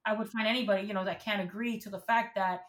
I 0.04 0.14
would 0.14 0.28
find 0.28 0.46
anybody 0.46 0.86
you 0.86 0.94
know 0.94 1.04
that 1.04 1.24
can't 1.24 1.42
agree 1.42 1.78
to 1.80 1.90
the 1.90 2.00
fact 2.00 2.34
that 2.36 2.64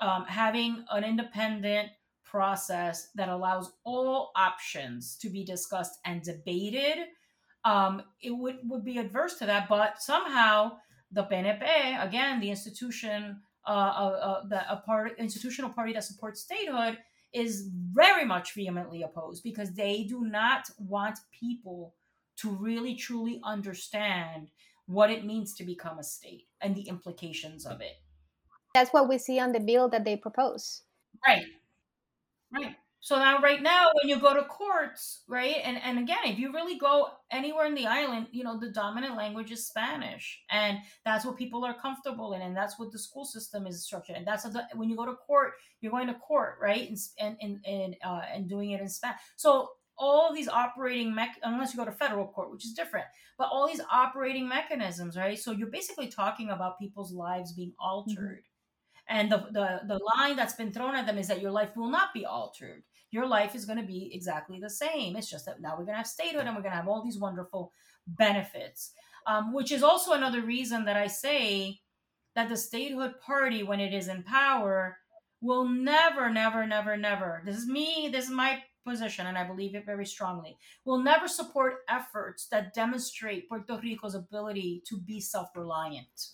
um, 0.00 0.24
having 0.24 0.84
an 0.90 1.04
independent 1.04 1.90
process 2.24 3.08
that 3.14 3.28
allows 3.28 3.72
all 3.84 4.30
options 4.36 5.16
to 5.18 5.28
be 5.28 5.44
discussed 5.44 5.98
and 6.04 6.22
debated, 6.22 7.06
um, 7.64 8.02
it 8.22 8.30
would, 8.30 8.58
would 8.64 8.84
be 8.84 8.98
adverse 8.98 9.34
to 9.38 9.46
that. 9.46 9.68
But 9.68 10.00
somehow 10.00 10.78
the 11.10 11.24
PNP, 11.24 12.02
again, 12.02 12.40
the 12.40 12.50
institution, 12.50 13.40
uh, 13.66 13.70
uh, 13.70 14.48
the 14.48 14.72
a 14.72 14.76
part, 14.76 15.18
institutional 15.18 15.70
party 15.70 15.92
that 15.92 16.04
supports 16.04 16.40
statehood, 16.40 16.98
is 17.32 17.68
very 17.92 18.24
much 18.24 18.54
vehemently 18.54 19.02
opposed 19.02 19.42
because 19.42 19.72
they 19.72 20.04
do 20.04 20.24
not 20.24 20.68
want 20.78 21.18
people 21.38 21.94
to 22.36 22.50
really 22.50 22.94
truly 22.94 23.40
understand 23.44 24.50
what 24.86 25.10
it 25.10 25.24
means 25.24 25.54
to 25.54 25.64
become 25.64 25.98
a 25.98 26.02
state 26.02 26.48
and 26.60 26.74
the 26.74 26.88
implications 26.88 27.66
of 27.66 27.80
it. 27.80 27.96
That's 28.74 28.92
what 28.92 29.08
we 29.08 29.18
see 29.18 29.38
on 29.38 29.52
the 29.52 29.60
bill 29.60 29.88
that 29.90 30.04
they 30.04 30.16
propose. 30.16 30.82
Right. 31.26 31.44
Right. 32.52 32.76
So 33.02 33.16
now, 33.16 33.40
right 33.40 33.62
now, 33.62 33.88
when 33.94 34.10
you 34.10 34.20
go 34.20 34.34
to 34.34 34.42
courts, 34.42 35.22
right, 35.26 35.56
and 35.64 35.78
and 35.82 35.98
again, 35.98 36.18
if 36.24 36.38
you 36.38 36.52
really 36.52 36.76
go 36.76 37.08
anywhere 37.30 37.64
in 37.64 37.74
the 37.74 37.86
island, 37.86 38.26
you 38.30 38.44
know, 38.44 38.60
the 38.60 38.68
dominant 38.68 39.16
language 39.16 39.50
is 39.50 39.66
Spanish, 39.66 40.42
and 40.50 40.78
that's 41.02 41.24
what 41.24 41.38
people 41.38 41.64
are 41.64 41.74
comfortable 41.80 42.34
in, 42.34 42.42
and 42.42 42.54
that's 42.54 42.78
what 42.78 42.92
the 42.92 42.98
school 42.98 43.24
system 43.24 43.66
is 43.66 43.82
structured, 43.82 44.16
and 44.16 44.26
that's 44.26 44.42
the, 44.42 44.64
when 44.74 44.90
you 44.90 44.96
go 44.96 45.06
to 45.06 45.14
court, 45.14 45.52
you're 45.80 45.90
going 45.90 46.08
to 46.08 46.14
court, 46.14 46.58
right, 46.60 46.90
and 47.18 47.36
and 47.40 47.58
and 47.64 47.96
uh, 48.04 48.20
and 48.34 48.50
doing 48.50 48.72
it 48.72 48.82
in 48.82 48.88
Spanish. 48.88 49.20
So 49.36 49.70
all 49.96 50.34
these 50.34 50.48
operating 50.48 51.14
mech 51.14 51.38
unless 51.42 51.72
you 51.72 51.78
go 51.78 51.84
to 51.84 51.92
federal 51.92 52.26
court 52.26 52.50
which 52.50 52.64
is 52.64 52.72
different 52.72 53.04
but 53.36 53.50
all 53.52 53.68
these 53.68 53.82
operating 53.92 54.48
mechanisms 54.48 55.14
right 55.14 55.38
so 55.38 55.52
you're 55.52 55.68
basically 55.68 56.08
talking 56.08 56.48
about 56.48 56.78
people's 56.78 57.12
lives 57.12 57.52
being 57.52 57.68
mm-hmm. 57.68 57.86
altered 57.86 58.42
and 59.10 59.30
the, 59.30 59.38
the, 59.50 59.80
the 59.88 60.00
line 60.16 60.36
that's 60.36 60.54
been 60.54 60.72
thrown 60.72 60.94
at 60.94 61.04
them 61.04 61.18
is 61.18 61.26
that 61.26 61.42
your 61.42 61.50
life 61.50 61.76
will 61.76 61.90
not 61.90 62.14
be 62.14 62.24
altered. 62.24 62.84
Your 63.10 63.26
life 63.26 63.54
is 63.54 63.64
going 63.64 63.78
to 63.78 63.86
be 63.86 64.10
exactly 64.14 64.60
the 64.60 64.70
same. 64.70 65.16
It's 65.16 65.30
just 65.30 65.46
that 65.46 65.60
now 65.60 65.70
we're 65.70 65.84
going 65.84 65.94
to 65.94 65.98
have 65.98 66.06
statehood 66.06 66.46
and 66.46 66.54
we're 66.54 66.62
going 66.62 66.72
to 66.72 66.76
have 66.76 66.88
all 66.88 67.02
these 67.02 67.18
wonderful 67.18 67.72
benefits, 68.06 68.92
um, 69.26 69.52
which 69.52 69.72
is 69.72 69.82
also 69.82 70.12
another 70.12 70.42
reason 70.42 70.84
that 70.84 70.96
I 70.96 71.06
say 71.06 71.80
that 72.34 72.48
the 72.48 72.56
statehood 72.56 73.20
party, 73.20 73.62
when 73.62 73.80
it 73.80 73.92
is 73.92 74.08
in 74.08 74.22
power, 74.22 74.98
will 75.40 75.66
never, 75.66 76.30
never, 76.30 76.66
never, 76.66 76.96
never, 76.96 77.42
this 77.44 77.56
is 77.56 77.66
me, 77.66 78.08
this 78.12 78.26
is 78.26 78.30
my 78.30 78.62
position, 78.86 79.26
and 79.26 79.36
I 79.36 79.44
believe 79.44 79.74
it 79.74 79.86
very 79.86 80.06
strongly, 80.06 80.56
will 80.84 81.02
never 81.02 81.28
support 81.28 81.78
efforts 81.88 82.46
that 82.48 82.74
demonstrate 82.74 83.48
Puerto 83.48 83.78
Rico's 83.82 84.14
ability 84.14 84.82
to 84.86 84.98
be 84.98 85.20
self 85.20 85.48
reliant 85.54 86.28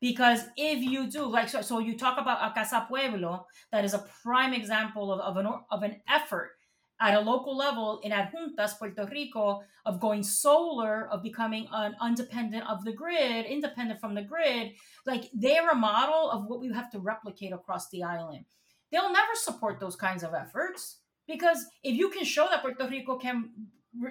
because 0.00 0.44
if 0.56 0.82
you 0.82 1.10
do 1.10 1.24
like 1.24 1.48
so, 1.48 1.60
so 1.62 1.78
you 1.78 1.96
talk 1.96 2.18
about 2.18 2.50
a 2.50 2.54
casa 2.54 2.86
pueblo 2.88 3.46
that 3.70 3.84
is 3.84 3.94
a 3.94 4.04
prime 4.22 4.52
example 4.52 5.12
of, 5.12 5.20
of 5.20 5.36
an 5.36 5.46
of 5.70 5.82
an 5.82 6.00
effort 6.08 6.52
at 7.00 7.14
a 7.14 7.20
local 7.20 7.56
level 7.56 8.00
in 8.02 8.12
adjuntas 8.12 8.78
puerto 8.78 9.08
rico 9.10 9.60
of 9.86 10.00
going 10.00 10.22
solar 10.22 11.08
of 11.08 11.22
becoming 11.22 11.66
an 11.72 11.94
independent 12.06 12.68
of 12.68 12.84
the 12.84 12.92
grid 12.92 13.46
independent 13.46 14.00
from 14.00 14.14
the 14.14 14.22
grid. 14.22 14.72
Like 15.06 15.30
they're 15.32 15.70
a 15.70 15.74
model 15.74 16.30
of 16.30 16.46
what 16.46 16.60
we 16.60 16.72
have 16.72 16.90
to 16.92 17.00
replicate 17.00 17.52
across 17.52 17.88
the 17.90 18.02
island. 18.02 18.44
They'll 18.90 19.12
never 19.12 19.34
support 19.34 19.80
those 19.80 19.96
kinds 19.96 20.22
of 20.22 20.34
efforts 20.34 20.98
because 21.26 21.64
if 21.82 21.94
you 21.94 22.10
can 22.10 22.24
show 22.24 22.48
that 22.50 22.62
puerto 22.62 22.88
rico 22.88 23.16
can 23.16 23.50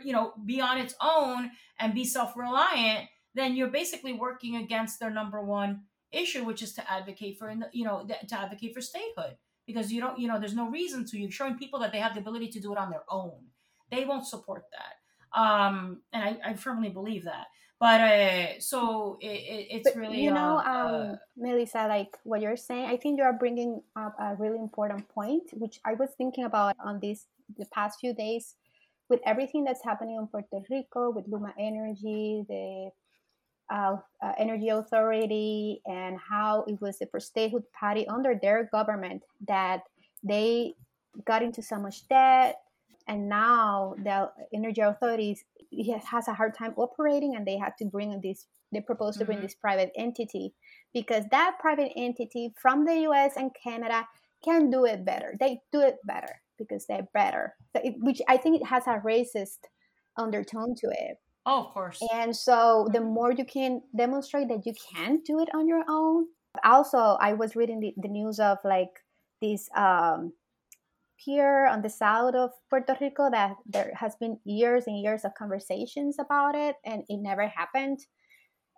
you 0.04 0.14
know 0.14 0.34
be 0.46 0.62
on 0.62 0.78
its 0.78 0.94
own 1.02 1.52
and 1.80 1.94
be 1.94 2.04
self-reliant 2.04 3.08
then 3.36 3.56
you're 3.56 3.70
basically 3.70 4.14
working 4.14 4.56
against 4.58 5.00
their 5.00 5.12
number 5.12 5.42
one 5.42 5.82
issue, 6.12 6.44
which 6.44 6.62
is 6.62 6.74
to 6.74 6.92
advocate 6.92 7.38
for, 7.38 7.54
you 7.72 7.86
know, 7.86 8.08
to 8.28 8.40
advocate 8.40 8.74
for 8.74 8.82
statehood. 8.82 9.38
Because 9.68 9.92
you 9.92 10.02
don't, 10.02 10.18
you 10.18 10.28
know, 10.28 10.40
there's 10.40 10.56
no 10.56 10.68
reason 10.68 11.06
to. 11.06 11.20
You're 11.20 11.30
showing 11.30 11.56
people 11.56 11.80
that 11.82 11.92
they 11.92 12.00
have 12.00 12.16
the 12.16 12.22
ability 12.22 12.50
to 12.50 12.60
do 12.60 12.72
it 12.72 12.80
on 12.80 12.90
their 12.90 13.04
own. 13.08 13.38
They 13.92 14.04
won't 14.04 14.26
support 14.26 14.64
that. 14.72 15.40
Um, 15.40 16.02
and 16.12 16.24
I, 16.24 16.52
I 16.52 16.54
firmly 16.56 16.90
believe 16.90 17.26
that. 17.26 17.48
But 17.80 18.02
uh, 18.02 18.60
so 18.60 19.18
it, 19.22 19.28
it, 19.28 19.68
it's 19.72 19.92
but, 19.92 20.00
really, 20.00 20.22
you 20.22 20.32
know, 20.32 20.58
uh, 20.58 20.70
um, 20.70 21.12
uh, 21.12 21.16
Melissa, 21.38 21.88
like 21.88 22.18
what 22.24 22.42
you're 22.42 22.58
saying, 22.58 22.88
I 22.88 22.98
think 22.98 23.18
you 23.18 23.24
are 23.24 23.32
bringing 23.32 23.82
up 23.96 24.16
a 24.20 24.36
really 24.36 24.58
important 24.58 25.08
point, 25.08 25.44
which 25.54 25.80
I 25.86 25.94
was 25.94 26.10
thinking 26.18 26.44
about 26.44 26.76
on 26.84 27.00
this 27.00 27.28
the 27.58 27.66
past 27.68 28.00
few 28.00 28.14
days 28.14 28.56
with 29.08 29.22
everything 29.26 29.64
that's 29.64 29.84
happening 29.84 30.18
in 30.18 30.28
Puerto 30.28 30.62
Rico 30.70 31.10
with 31.12 31.26
Luma 31.28 31.54
Energy, 31.58 32.44
the 32.50 32.90
uh, 33.70 33.98
uh, 34.24 34.32
Energy 34.38 34.70
Authority 34.70 35.82
and 35.86 36.18
how 36.18 36.64
it 36.68 36.80
was 36.82 36.98
the 37.00 37.06
first 37.08 37.28
statehood 37.28 37.64
party 37.78 38.08
under 38.08 38.34
their 38.42 38.70
government 38.72 39.24
that 39.48 39.82
they 40.24 40.74
got 41.26 41.44
into 41.44 41.62
so 41.62 41.78
much 41.78 42.08
debt, 42.08 42.58
and 43.08 43.30
now 43.30 43.96
the 44.04 44.32
Energy 44.54 44.82
Authority 44.82 45.38
has 46.10 46.28
a 46.28 46.34
hard 46.34 46.56
time 46.58 46.74
operating, 46.78 47.36
and 47.36 47.46
they 47.46 47.58
had 47.58 47.74
to 47.80 47.86
bring 47.86 48.20
this. 48.22 48.48
They 48.72 48.82
proposed 48.82 49.18
to 49.20 49.26
bring 49.26 49.40
mm-hmm. 49.40 49.48
this 49.48 49.56
private 49.56 49.92
entity 49.98 50.54
because 50.94 51.26
that 51.32 51.58
private 51.60 51.92
entity 51.96 52.54
from 52.62 52.86
the 52.86 53.00
U.S. 53.02 53.34
and 53.36 53.50
Canada 53.64 54.08
can 54.44 54.70
do 54.70 54.86
it 54.86 55.04
better. 55.04 55.36
They 55.40 55.62
do 55.72 55.82
it 55.82 55.98
better 56.06 56.42
because 56.58 56.86
they're 56.86 57.08
better, 57.14 57.56
which 57.74 58.22
I 58.28 58.38
think 58.38 58.62
it 58.62 58.68
has 58.68 58.86
a 58.86 59.02
racist 59.04 59.60
undertone 60.18 60.76
to 60.76 60.88
it 60.88 61.18
Oh, 61.46 61.66
of 61.66 61.74
course. 61.74 62.02
And 62.14 62.36
so 62.36 62.88
the 62.92 63.00
mm-hmm. 63.00 63.14
more 63.14 63.32
you 63.32 63.46
can 63.46 63.82
demonstrate 63.96 64.50
that 64.50 64.66
you 64.66 64.74
can 64.94 65.22
do 65.26 65.40
it 65.40 65.50
on 65.54 65.68
your 65.68 65.84
own. 65.88 66.26
Also, 66.64 66.98
I 66.98 67.34
was 67.34 67.56
reading 67.56 67.80
the, 67.80 67.94
the 67.98 68.08
news 68.08 68.40
of 68.40 68.58
like 68.64 68.92
this 69.42 69.70
um, 69.76 70.34
pier 71.24 71.68
on 71.68 71.82
the 71.82 71.90
south 71.90 72.36
of 72.36 72.52
Puerto 72.70 72.98
Rico 73.00 73.30
that 73.32 73.56
there 73.66 73.92
has 73.96 74.16
been 74.16 74.40
years 74.46 74.86
and 74.88 75.02
years 75.02 75.26
of 75.26 75.34
conversations 75.36 76.18
about 76.20 76.56
it 76.56 76.76
and 76.86 77.04
it 77.10 77.18
never 77.18 77.48
happened. 77.48 78.00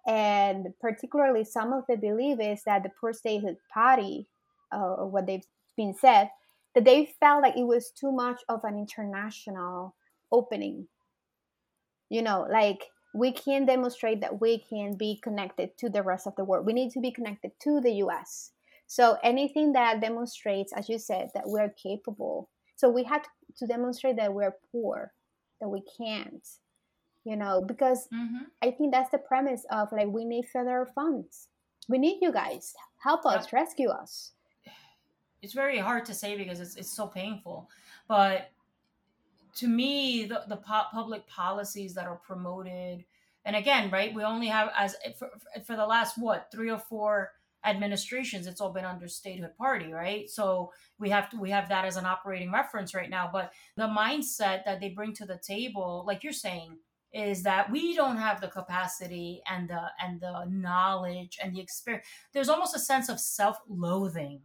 And 0.07 0.68
particularly, 0.80 1.43
some 1.43 1.74
of 1.74 1.84
the 1.88 1.95
belief 1.95 2.39
is 2.39 2.64
that 2.66 2.84
the 2.84 2.89
poor 2.99 3.14
statehood 3.14 3.57
party, 3.72 4.28
uh, 4.74 4.95
or 4.95 5.07
what 5.07 5.28
they've 5.28 5.45
been 5.78 5.93
said, 5.93 6.30
that 6.74 6.86
they 6.86 7.14
felt 7.20 7.43
like 7.43 7.55
it 7.55 7.68
was 7.68 7.91
too 7.91 8.12
much 8.12 8.41
of 8.49 8.64
an 8.64 8.78
international 8.80 9.95
opening. 10.32 10.88
You 12.12 12.22
know, 12.22 12.45
like 12.51 12.84
we 13.14 13.32
can 13.32 13.66
demonstrate 13.66 14.20
that 14.20 14.41
we 14.41 14.59
can 14.59 14.97
be 14.97 15.18
connected 15.24 15.78
to 15.78 15.89
the 15.89 16.03
rest 16.03 16.28
of 16.28 16.36
the 16.36 16.43
world. 16.43 16.66
We 16.66 16.74
need 16.74 16.91
to 16.91 16.99
be 16.99 17.09
connected 17.12 17.51
to 17.64 17.80
the 17.80 17.93
US. 18.05 18.51
So 18.86 19.18
anything 19.24 19.72
that 19.72 20.01
demonstrates, 20.01 20.74
as 20.74 20.89
you 20.89 20.99
said, 20.99 21.30
that 21.34 21.45
we're 21.45 21.70
capable. 21.70 22.49
So 22.76 22.89
we 22.89 23.05
had 23.05 23.24
to 23.57 23.66
demonstrate 23.66 24.18
that 24.18 24.34
we're 24.34 24.57
poor, 24.74 25.14
that 25.62 25.70
we 25.70 25.82
can't, 25.97 26.45
you 27.24 27.38
know, 27.38 27.64
because 27.66 28.09
mm-hmm. 28.14 28.43
I 28.62 28.72
think 28.72 28.91
that's 28.91 29.12
the 29.12 29.18
premise 29.18 29.66
of 29.72 29.88
like 29.93 30.07
we 30.07 30.26
need 30.26 30.45
federal 30.51 30.86
funds. 30.93 31.47
We 31.88 31.97
need 31.97 32.20
you 32.22 32.34
guys. 32.34 32.74
Help 33.01 33.26
us, 33.26 33.47
yeah. 33.51 33.59
rescue 33.59 33.89
us. 33.89 34.34
It's 35.41 35.53
very 35.53 35.78
hard 35.78 36.03
to 36.05 36.14
say 36.14 36.38
because 36.38 36.59
it's, 36.59 36.76
it's 36.76 36.91
so 36.93 37.07
painful. 37.07 37.70
But 38.09 38.51
to 39.56 39.68
me, 39.68 40.26
the, 40.26 40.43
the 40.47 40.58
public 40.58 41.28
policies 41.28 41.93
that 41.95 42.08
are 42.08 42.18
promoted, 42.18 43.06
and 43.45 43.56
again, 43.56 43.89
right, 43.91 44.14
we 44.14 44.24
only 44.24 44.47
have 44.47 44.72
as 44.78 44.95
eh, 45.04 45.12
for, 45.18 45.30
for 45.66 45.76
the 45.76 45.86
last 45.86 46.18
what 46.18 46.49
three 46.52 46.70
or 46.70 46.80
four 46.80 47.32
administrations, 47.66 48.47
it's 48.47 48.62
all 48.62 48.72
been 48.72 48.86
under 48.86 49.08
statehood 49.08 49.56
party, 49.58 49.91
right? 49.91 50.30
So 50.30 50.72
we 50.99 51.10
have 51.10 51.30
to 51.32 51.38
we 51.38 51.49
have 51.52 51.70
that 51.70 51.86
as 51.86 51.97
an 51.97 52.06
operating 52.06 52.52
reference 52.52 52.93
right 52.93 53.10
now. 53.10 53.30
But 53.32 53.52
the 53.78 53.88
mindset 53.88 54.66
that 54.66 54.80
they 54.80 54.89
bring 54.89 55.14
to 55.16 55.26
the 55.26 55.38
table, 55.38 56.04
like 56.08 56.24
you're 56.24 56.34
saying, 56.34 56.78
is 57.14 57.43
that 57.43 57.70
we 57.70 57.95
don't 57.95 58.18
have 58.18 58.41
the 58.41 58.47
capacity 58.47 59.41
and 59.49 59.70
the 59.70 59.82
and 60.02 60.20
the 60.22 60.45
knowledge 60.49 61.38
and 61.43 61.56
the 61.56 61.62
experience. 61.62 62.06
There's 62.34 62.49
almost 62.49 62.76
a 62.76 62.80
sense 62.80 63.10
of 63.10 63.20
self-loathing, 63.20 64.41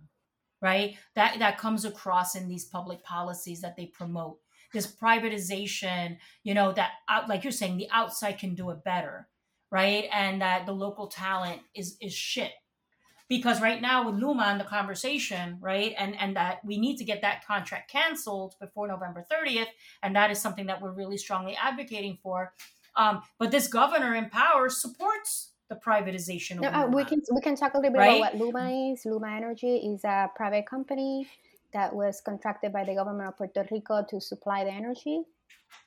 right? 0.60 0.96
That 1.14 1.38
that 1.38 1.58
comes 1.58 1.84
across 1.84 2.34
in 2.34 2.48
these 2.48 2.64
public 2.64 3.02
policies 3.02 3.60
that 3.60 3.76
they 3.76 3.86
promote 3.86 4.38
this 4.72 4.86
privatization, 4.86 6.16
you 6.42 6.54
know, 6.54 6.72
that 6.72 6.92
out, 7.08 7.28
like 7.28 7.44
you're 7.44 7.52
saying, 7.52 7.76
the 7.76 7.88
outside 7.90 8.38
can 8.38 8.54
do 8.54 8.70
it 8.70 8.84
better, 8.84 9.28
right? 9.70 10.04
And 10.12 10.42
that 10.42 10.66
the 10.66 10.72
local 10.72 11.08
talent 11.08 11.62
is 11.74 11.96
is 12.00 12.12
shit. 12.12 12.52
Because 13.28 13.60
right 13.60 13.82
now 13.82 14.06
with 14.06 14.20
Luma 14.22 14.44
and 14.44 14.60
the 14.60 14.64
conversation, 14.64 15.58
right, 15.60 15.94
and 15.98 16.16
and 16.20 16.36
that 16.36 16.58
we 16.64 16.78
need 16.78 16.96
to 16.98 17.04
get 17.04 17.22
that 17.22 17.44
contract 17.44 17.90
canceled 17.90 18.54
before 18.60 18.86
November 18.86 19.24
30th, 19.30 19.66
and 20.02 20.14
that 20.14 20.30
is 20.30 20.40
something 20.40 20.66
that 20.66 20.80
we're 20.80 20.92
really 20.92 21.18
strongly 21.18 21.56
advocating 21.60 22.18
for. 22.22 22.52
Um, 22.94 23.22
but 23.38 23.50
this 23.50 23.66
governor 23.66 24.14
in 24.14 24.30
power 24.30 24.68
supports 24.68 25.52
the 25.68 25.74
privatization. 25.74 26.60
No, 26.60 26.68
uh, 26.68 26.86
we 26.86 27.04
can 27.04 27.20
we 27.34 27.40
can 27.40 27.56
talk 27.56 27.74
a 27.74 27.78
little 27.78 27.92
bit 27.92 27.98
right? 27.98 28.20
about 28.20 28.34
what 28.34 28.54
Luma 28.54 28.92
is. 28.92 29.04
Luma 29.04 29.28
Energy 29.28 29.76
is 29.76 30.04
a 30.04 30.30
private 30.36 30.66
company 30.66 31.26
that 31.76 31.94
was 31.94 32.22
contracted 32.24 32.72
by 32.72 32.84
the 32.84 32.94
government 32.94 33.28
of 33.28 33.36
Puerto 33.36 33.66
Rico 33.70 34.04
to 34.10 34.20
supply 34.20 34.64
the 34.64 34.72
energy 34.72 35.20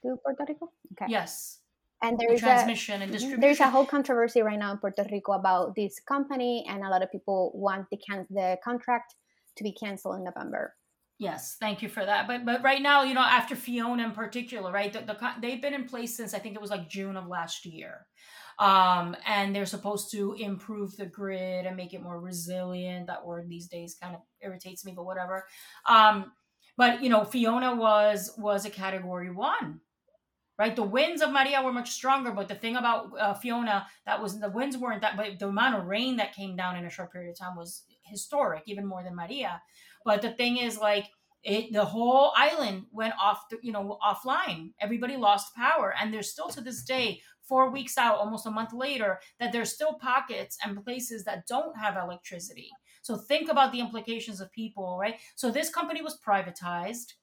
to 0.03 0.15
Puerto 0.23 0.45
Rico? 0.47 0.71
Okay. 0.93 1.07
Yes. 1.09 1.59
And 2.01 2.17
there 2.17 2.31
is 2.31 2.39
transmission 2.39 3.01
a, 3.01 3.03
and 3.03 3.11
distribution. 3.11 3.41
There's 3.41 3.59
a 3.59 3.69
whole 3.69 3.85
controversy 3.85 4.41
right 4.41 4.59
now 4.59 4.71
in 4.71 4.77
Puerto 4.77 5.05
Rico 5.11 5.33
about 5.33 5.75
this 5.75 5.99
company, 5.99 6.63
and 6.69 6.83
a 6.83 6.89
lot 6.89 7.01
of 7.03 7.11
people 7.11 7.51
want 7.55 7.87
the 7.91 7.97
can- 7.97 8.27
the 8.29 8.57
contract 8.63 9.15
to 9.57 9.63
be 9.63 9.73
canceled 9.73 10.15
in 10.17 10.23
November. 10.23 10.75
Yes, 11.17 11.57
thank 11.59 11.81
you 11.81 11.89
for 11.89 12.05
that. 12.05 12.27
But 12.29 12.45
but 12.45 12.63
right 12.63 12.81
now, 12.81 13.03
you 13.03 13.13
know, 13.13 13.27
after 13.39 13.55
Fiona 13.55 14.03
in 14.05 14.11
particular, 14.11 14.71
right, 14.71 14.93
the, 14.93 15.01
the, 15.01 15.17
they've 15.41 15.61
been 15.61 15.73
in 15.73 15.85
place 15.85 16.15
since 16.15 16.33
I 16.33 16.39
think 16.39 16.55
it 16.55 16.61
was 16.61 16.69
like 16.69 16.87
June 16.87 17.17
of 17.17 17.27
last 17.27 17.65
year 17.65 18.05
um, 18.59 19.15
and 19.25 19.55
they're 19.55 19.65
supposed 19.65 20.11
to 20.11 20.33
improve 20.33 20.95
the 20.97 21.05
grid 21.05 21.65
and 21.65 21.77
make 21.77 21.93
it 21.93 22.03
more 22.03 22.19
resilient. 22.19 23.07
That 23.07 23.25
word 23.25 23.47
these 23.47 23.67
days 23.67 23.95
kind 23.99 24.15
of 24.15 24.21
irritates 24.41 24.85
me, 24.85 24.93
but 24.95 25.05
whatever. 25.05 25.45
Um, 25.87 26.31
but 26.77 27.01
you 27.01 27.09
know, 27.09 27.23
Fiona 27.23 27.75
was 27.75 28.33
was 28.37 28.65
a 28.65 28.69
category 28.69 29.31
one, 29.31 29.79
right? 30.57 30.75
The 30.75 30.83
winds 30.83 31.21
of 31.21 31.31
Maria 31.31 31.61
were 31.63 31.71
much 31.71 31.91
stronger, 31.91 32.31
but 32.31 32.49
the 32.49 32.55
thing 32.55 32.75
about 32.75 33.11
uh, 33.17 33.33
Fiona 33.33 33.87
that 34.05 34.21
was 34.21 34.39
the 34.39 34.49
winds 34.49 34.77
weren't 34.77 35.01
that, 35.01 35.15
but 35.15 35.39
the 35.39 35.47
amount 35.47 35.75
of 35.75 35.85
rain 35.85 36.17
that 36.17 36.35
came 36.35 36.57
down 36.57 36.75
in 36.75 36.85
a 36.85 36.89
short 36.89 37.13
period 37.13 37.31
of 37.31 37.39
time 37.39 37.55
was 37.55 37.83
historic, 38.03 38.63
even 38.65 38.85
more 38.85 39.03
than 39.03 39.15
Maria. 39.15 39.61
But 40.03 40.21
the 40.21 40.31
thing 40.31 40.57
is, 40.57 40.77
like 40.77 41.05
it 41.43 41.71
the 41.71 41.85
whole 41.85 42.33
island 42.35 42.83
went 42.91 43.13
off 43.21 43.43
the, 43.49 43.57
you 43.61 43.71
know 43.71 43.97
offline 44.05 44.71
everybody 44.81 45.15
lost 45.15 45.55
power 45.55 45.93
and 45.99 46.13
there's 46.13 46.29
still 46.29 46.49
to 46.49 46.59
this 46.59 46.83
day 46.83 47.21
four 47.49 47.71
weeks 47.71 47.97
out 47.97 48.17
almost 48.17 48.45
a 48.45 48.51
month 48.51 48.71
later 48.71 49.19
that 49.39 49.51
there's 49.51 49.73
still 49.73 49.95
pockets 49.95 50.57
and 50.63 50.83
places 50.83 51.25
that 51.25 51.47
don't 51.47 51.77
have 51.77 51.97
electricity. 51.97 52.69
So 53.01 53.17
think 53.17 53.49
about 53.49 53.71
the 53.71 53.79
implications 53.79 54.39
of 54.39 54.51
people 54.51 54.97
right? 54.99 55.15
So 55.35 55.51
this 55.51 55.69
company 55.69 56.01
was 56.01 56.19
privatized. 56.25 57.13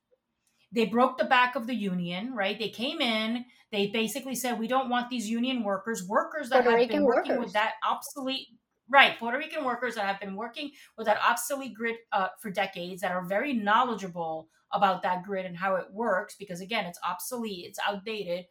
They 0.73 0.87
broke 0.87 1.17
the 1.17 1.25
back 1.25 1.55
of 1.55 1.67
the 1.67 1.75
union 1.75 2.35
right? 2.35 2.59
They 2.59 2.69
came 2.69 3.01
in. 3.01 3.45
They 3.73 3.87
basically 3.87 4.35
said 4.35 4.59
we 4.59 4.69
don't 4.69 4.91
want 4.91 5.09
these 5.09 5.31
union 5.31 5.63
workers 5.63 6.07
workers 6.07 6.51
that 6.51 6.65
Puerto 6.65 6.71
have 6.71 6.81
Rican 6.81 6.97
been 6.99 7.05
working 7.05 7.33
workers. 7.33 7.45
with 7.47 7.53
that 7.55 7.75
obsolete 7.89 8.49
Right, 8.89 9.19
Puerto 9.19 9.37
Rican 9.37 9.65
workers 9.65 9.97
that 9.97 10.05
have 10.07 10.21
been 10.21 10.37
working 10.37 10.71
with 10.97 11.07
that 11.07 11.19
obsolete 11.29 11.75
grid 11.75 11.97
uh, 12.13 12.29
for 12.41 12.51
decades 12.51 13.03
that 13.03 13.11
are 13.11 13.25
very 13.25 13.53
knowledgeable 13.53 14.49
about 14.73 15.03
that 15.03 15.25
grid 15.25 15.45
and 15.47 15.57
how 15.57 15.75
it 15.75 15.87
works 15.93 16.37
because 16.39 16.61
again, 16.61 16.87
it's 16.87 16.99
obsolete, 17.09 17.67
it's 17.67 17.81
outdated. 17.87 18.45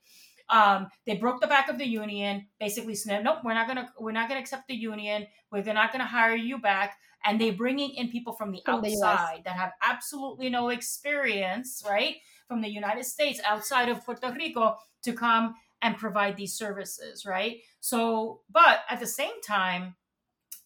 Um, 0.50 0.88
they 1.06 1.16
broke 1.16 1.42
the 1.42 1.48
back 1.48 1.70
of 1.70 1.78
the 1.78 1.88
union, 1.88 2.48
basically 2.60 2.96
said, 2.96 3.24
"Nope, 3.24 3.40
we're 3.44 3.54
not 3.54 3.68
gonna, 3.68 3.90
we're 4.00 4.12
not 4.12 4.28
gonna 4.28 4.40
accept 4.40 4.68
the 4.68 4.76
union. 4.76 5.28
We're 5.52 5.64
not 5.74 5.92
gonna 5.92 6.06
hire 6.06 6.36
you 6.36 6.60
back." 6.60 6.98
And 7.24 7.42
they're 7.42 7.54
bringing 7.54 7.92
in 7.92 8.10
people 8.10 8.34
from 8.34 8.52
the 8.52 8.62
from 8.64 8.86
outside 8.86 9.40
the 9.40 9.44
that 9.46 9.56
have 9.56 9.72
absolutely 9.82 10.50
no 10.50 10.70
experience, 10.70 11.84
right, 11.88 12.18
from 12.48 12.62
the 12.62 12.70
United 12.70 13.06
States 13.06 13.40
outside 13.46 13.90
of 13.90 14.06
Puerto 14.06 14.32
Rico 14.32 14.76
to 15.04 15.14
come 15.14 15.56
and 15.82 15.98
provide 15.98 16.38
these 16.38 16.54
services, 16.54 17.26
right? 17.26 17.58
So, 17.80 18.42
but 18.50 18.80
at 18.90 19.00
the 19.00 19.08
same 19.08 19.42
time, 19.42 19.96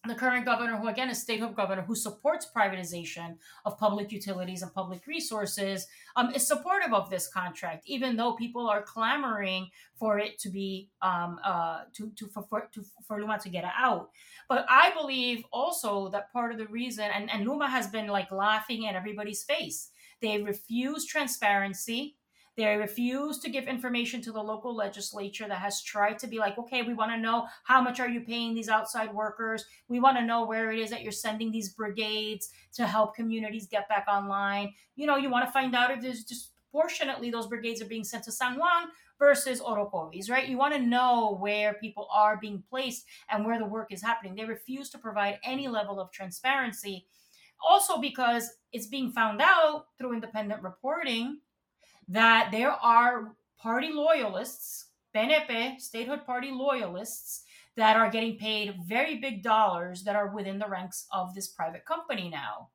the 0.08 0.14
current 0.14 0.46
governor, 0.46 0.76
who 0.78 0.88
again 0.88 1.10
is 1.10 1.20
statehood 1.20 1.54
governor, 1.54 1.82
who 1.82 1.94
supports 1.94 2.50
privatization 2.56 3.36
of 3.66 3.78
public 3.78 4.10
utilities 4.10 4.62
and 4.62 4.72
public 4.72 5.06
resources, 5.06 5.86
um, 6.16 6.32
is 6.34 6.46
supportive 6.46 6.94
of 6.94 7.10
this 7.10 7.28
contract, 7.28 7.82
even 7.86 8.16
though 8.16 8.32
people 8.32 8.66
are 8.66 8.80
clamoring 8.80 9.68
for 9.96 10.18
it 10.18 10.38
to 10.38 10.48
be 10.48 10.88
um, 11.02 11.38
uh, 11.44 11.80
to 11.92 12.10
to 12.16 12.26
for, 12.28 12.44
for, 12.48 12.68
to 12.72 12.82
for 13.06 13.20
Luma 13.20 13.38
to 13.40 13.50
get 13.50 13.64
out. 13.64 14.08
But 14.48 14.64
I 14.70 14.90
believe 14.98 15.44
also 15.52 16.08
that 16.08 16.32
part 16.32 16.52
of 16.52 16.58
the 16.58 16.66
reason, 16.68 17.04
and, 17.14 17.30
and 17.30 17.46
Luma 17.46 17.68
has 17.68 17.86
been 17.86 18.06
like 18.06 18.32
laughing 18.32 18.86
at 18.86 18.94
everybody's 18.94 19.42
face. 19.42 19.90
They 20.22 20.40
refuse 20.40 21.04
transparency 21.04 22.16
they 22.60 22.76
refuse 22.76 23.38
to 23.40 23.50
give 23.50 23.66
information 23.66 24.20
to 24.22 24.32
the 24.32 24.42
local 24.42 24.74
legislature 24.74 25.48
that 25.48 25.58
has 25.58 25.82
tried 25.82 26.18
to 26.18 26.26
be 26.26 26.38
like, 26.38 26.58
okay, 26.58 26.82
we 26.82 26.94
want 26.94 27.10
to 27.10 27.18
know 27.18 27.46
how 27.64 27.80
much 27.80 28.00
are 28.00 28.08
you 28.08 28.20
paying 28.20 28.54
these 28.54 28.68
outside 28.68 29.12
workers? 29.14 29.64
We 29.88 30.00
want 30.00 30.18
to 30.18 30.24
know 30.24 30.44
where 30.44 30.70
it 30.70 30.78
is 30.78 30.90
that 30.90 31.02
you're 31.02 31.12
sending 31.12 31.50
these 31.50 31.70
brigades 31.70 32.50
to 32.74 32.86
help 32.86 33.14
communities 33.14 33.66
get 33.66 33.88
back 33.88 34.06
online. 34.08 34.74
You 34.96 35.06
know, 35.06 35.16
you 35.16 35.30
want 35.30 35.46
to 35.46 35.52
find 35.52 35.74
out 35.74 35.90
if 35.90 36.00
there's 36.00 36.24
disproportionately 36.24 37.30
those 37.30 37.46
brigades 37.46 37.80
are 37.82 37.86
being 37.86 38.04
sent 38.04 38.24
to 38.24 38.32
San 38.32 38.58
Juan 38.58 38.88
versus 39.18 39.60
Orocovis, 39.60 40.30
right? 40.30 40.48
You 40.48 40.56
want 40.56 40.74
to 40.74 40.80
know 40.80 41.36
where 41.40 41.74
people 41.74 42.08
are 42.12 42.38
being 42.38 42.62
placed 42.68 43.04
and 43.30 43.44
where 43.44 43.58
the 43.58 43.66
work 43.66 43.92
is 43.92 44.02
happening. 44.02 44.34
They 44.34 44.44
refuse 44.44 44.90
to 44.90 44.98
provide 44.98 45.38
any 45.44 45.68
level 45.68 46.00
of 46.00 46.10
transparency. 46.10 47.06
Also, 47.68 48.00
because 48.00 48.50
it's 48.72 48.86
being 48.86 49.12
found 49.12 49.40
out 49.42 49.86
through 49.98 50.14
independent 50.14 50.62
reporting 50.62 51.38
that 52.10 52.50
there 52.52 52.72
are 52.72 53.36
party 53.58 53.90
loyalists, 53.92 54.86
PNP, 55.14 55.80
statehood 55.80 56.26
party 56.26 56.50
loyalists, 56.50 57.44
that 57.76 57.96
are 57.96 58.10
getting 58.10 58.36
paid 58.36 58.74
very 58.84 59.16
big 59.16 59.42
dollars 59.42 60.02
that 60.02 60.16
are 60.16 60.34
within 60.34 60.58
the 60.58 60.68
ranks 60.68 61.06
of 61.12 61.34
this 61.34 61.48
private 61.48 61.84
company 61.84 62.28
now. 62.28 62.68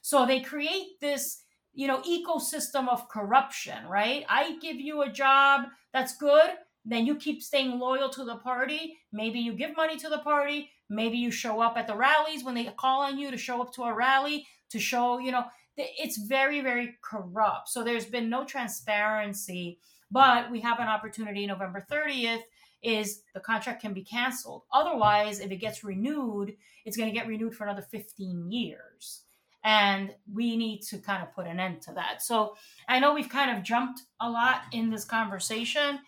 So 0.00 0.24
they 0.24 0.40
create 0.40 1.00
this, 1.00 1.42
you 1.74 1.88
know, 1.88 2.00
ecosystem 2.02 2.88
of 2.88 3.08
corruption, 3.08 3.86
right? 3.86 4.24
I 4.28 4.56
give 4.60 4.76
you 4.76 5.02
a 5.02 5.10
job 5.10 5.66
that's 5.92 6.16
good, 6.16 6.50
then 6.84 7.04
you 7.04 7.16
keep 7.16 7.42
staying 7.42 7.78
loyal 7.78 8.08
to 8.10 8.24
the 8.24 8.36
party. 8.36 8.96
Maybe 9.12 9.40
you 9.40 9.52
give 9.52 9.76
money 9.76 9.98
to 9.98 10.08
the 10.08 10.18
party, 10.18 10.70
maybe 10.88 11.18
you 11.18 11.30
show 11.30 11.60
up 11.60 11.76
at 11.76 11.88
the 11.88 11.96
rallies 11.96 12.44
when 12.44 12.54
they 12.54 12.64
call 12.76 13.02
on 13.02 13.18
you 13.18 13.30
to 13.30 13.36
show 13.36 13.60
up 13.60 13.74
to 13.74 13.82
a 13.82 13.94
rally 13.94 14.46
to 14.70 14.78
show, 14.78 15.18
you 15.18 15.32
know, 15.32 15.44
it's 15.78 16.18
very 16.18 16.60
very 16.60 16.96
corrupt. 17.02 17.68
So 17.68 17.84
there's 17.84 18.06
been 18.06 18.28
no 18.28 18.44
transparency 18.44 19.78
but 20.10 20.50
we 20.50 20.60
have 20.60 20.80
an 20.80 20.88
opportunity 20.88 21.46
november 21.46 21.84
30th 21.90 22.42
is 22.82 23.22
the 23.34 23.40
contract 23.40 23.82
can 23.82 23.92
be 23.92 24.04
canceled. 24.04 24.62
Otherwise 24.72 25.40
if 25.40 25.50
it 25.50 25.56
gets 25.56 25.84
renewed 25.84 26.54
it's 26.84 26.96
going 26.96 27.08
to 27.08 27.14
get 27.14 27.26
renewed 27.26 27.54
for 27.54 27.64
another 27.64 27.82
15 27.82 28.50
years. 28.50 29.22
And 29.64 30.14
we 30.32 30.56
need 30.56 30.82
to 30.82 30.98
kind 30.98 31.22
of 31.22 31.34
put 31.34 31.46
an 31.46 31.58
end 31.60 31.82
to 31.82 31.92
that. 31.94 32.22
So 32.22 32.54
i 32.88 32.98
know 32.98 33.14
we've 33.14 33.28
kind 33.28 33.56
of 33.56 33.64
jumped 33.64 34.02
a 34.20 34.30
lot 34.30 34.62
in 34.72 34.90
this 34.90 35.04
conversation 35.04 36.00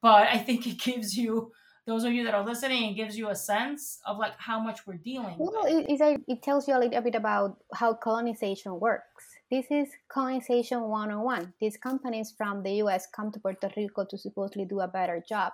but 0.00 0.28
i 0.28 0.38
think 0.38 0.66
it 0.66 0.78
gives 0.78 1.16
you 1.16 1.52
those 1.88 2.04
of 2.04 2.12
you 2.12 2.22
that 2.24 2.34
are 2.34 2.44
listening, 2.44 2.90
it 2.90 2.94
gives 2.94 3.16
you 3.16 3.30
a 3.30 3.34
sense 3.34 3.98
of 4.06 4.18
like 4.18 4.34
how 4.36 4.60
much 4.60 4.86
we're 4.86 4.98
dealing 4.98 5.34
well, 5.38 5.64
with. 5.64 5.86
It, 5.88 6.20
it 6.28 6.42
tells 6.42 6.68
you 6.68 6.76
a 6.76 6.78
little 6.78 7.00
bit 7.00 7.14
about 7.14 7.56
how 7.74 7.94
colonization 7.94 8.78
works. 8.78 9.24
This 9.50 9.64
is 9.70 9.88
colonization 10.12 10.82
one 10.82 11.10
on 11.10 11.24
one. 11.24 11.54
These 11.60 11.78
companies 11.78 12.34
from 12.36 12.62
the 12.62 12.72
US 12.82 13.08
come 13.16 13.32
to 13.32 13.40
Puerto 13.40 13.70
Rico 13.74 14.04
to 14.04 14.18
supposedly 14.18 14.66
do 14.66 14.80
a 14.80 14.86
better 14.86 15.24
job, 15.26 15.52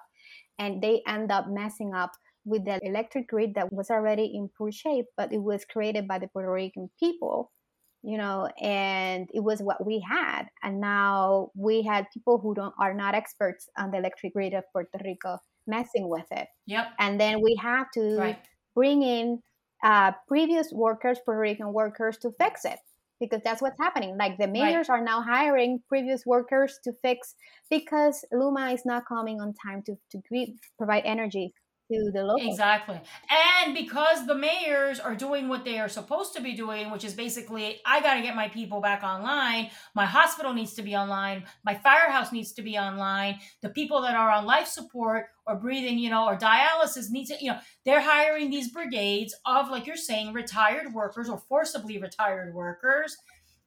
and 0.59 0.83
they 0.83 1.03
end 1.07 1.31
up 1.31 1.47
messing 1.49 1.95
up 1.95 2.11
with 2.45 2.65
the 2.65 2.81
electric 2.83 3.29
grid 3.29 3.55
that 3.55 3.73
was 3.73 3.89
already 3.89 4.33
in 4.35 4.51
poor 4.59 4.73
shape, 4.73 5.07
but 5.17 5.33
it 5.33 5.41
was 5.41 5.65
created 5.65 6.09
by 6.09 6.19
the 6.19 6.27
Puerto 6.27 6.51
Rican 6.51 6.91
people, 6.99 7.53
you 8.03 8.19
know, 8.19 8.49
and 8.61 9.29
it 9.33 9.41
was 9.41 9.63
what 9.63 9.87
we 9.87 10.05
had. 10.07 10.47
And 10.65 10.81
now 10.81 11.53
we 11.55 11.83
had 11.83 12.11
people 12.13 12.39
who 12.39 12.55
don't 12.57 12.75
are 12.77 12.93
not 12.93 13.15
experts 13.15 13.69
on 13.79 13.93
the 13.93 13.99
electric 13.99 14.35
grid 14.35 14.53
of 14.53 14.65
Puerto 14.73 14.99
Rico 15.05 15.39
messing 15.67 16.09
with 16.09 16.27
it. 16.31 16.49
Yep. 16.67 16.87
And 16.99 17.21
then 17.21 17.41
we 17.43 17.57
have 17.57 17.91
to 17.93 18.17
Right. 18.19 18.39
bring 18.75 19.03
in 19.03 19.43
uh, 19.83 20.13
previous 20.29 20.73
workers, 20.73 21.19
Puerto 21.25 21.41
Rican 21.41 21.73
workers, 21.73 22.19
to 22.19 22.31
fix 22.39 22.65
it 22.65 22.79
because 23.21 23.41
that's 23.45 23.63
what's 23.63 23.79
happening. 23.79 24.17
Like 24.17 24.39
the 24.39 24.49
Right. 24.59 24.75
mayors 24.75 24.89
are 24.89 25.01
now 25.03 25.23
hiring 25.23 25.83
previous 25.89 26.25
workers 26.27 26.79
to 26.85 26.93
fix 27.03 27.35
because 27.71 28.25
Luma 28.33 28.71
is 28.71 28.85
not 28.85 29.07
coming 29.07 29.41
on 29.41 29.55
time 29.55 29.83
to 29.87 29.97
to 30.13 30.21
provide 30.79 31.05
energy 31.05 31.53
to 31.93 32.11
the 32.13 32.23
local. 32.23 32.51
Exactly. 32.51 33.01
And 33.63 33.75
because 33.75 34.27
the 34.27 34.35
mayors 34.35 34.99
are 34.99 35.15
doing 35.15 35.49
what 35.49 35.65
they 35.65 35.79
are 35.79 35.89
supposed 35.89 36.35
to 36.35 36.41
be 36.43 36.55
doing, 36.55 36.91
which 36.91 37.05
is 37.05 37.13
basically, 37.15 37.81
I 37.85 38.01
got 38.01 38.15
to 38.15 38.23
get 38.23 38.35
my 38.35 38.49
people 38.49 38.81
back 38.81 39.03
online. 39.03 39.71
My 39.95 40.07
hospital 40.07 40.55
needs 40.55 40.73
to 40.75 40.83
be 40.83 40.97
online. 40.97 41.45
My 41.65 41.75
firehouse 41.75 42.33
needs 42.33 42.53
to 42.53 42.63
be 42.63 42.79
online. 42.79 43.39
The 43.61 43.69
people 43.69 44.01
that 44.03 44.17
are 44.17 44.31
on 44.31 44.47
life 44.47 44.67
support 44.67 45.27
or 45.47 45.57
breathing, 45.57 45.99
you 45.99 46.09
know, 46.09 46.25
or 46.27 46.39
dialysis 46.39 47.11
needs 47.11 47.31
to, 47.31 47.37
you 47.41 47.51
know, 47.53 47.59
they're 47.85 48.01
hiring 48.01 48.51
these 48.51 48.71
brigades 48.71 49.35
of, 49.45 49.71
like 49.71 49.87
you're 49.87 49.97
saying, 49.97 50.33
retired 50.33 50.95
workers 50.95 51.29
or 51.29 51.39
forcibly 51.39 51.99
retired 51.99 52.55
workers. 52.55 53.17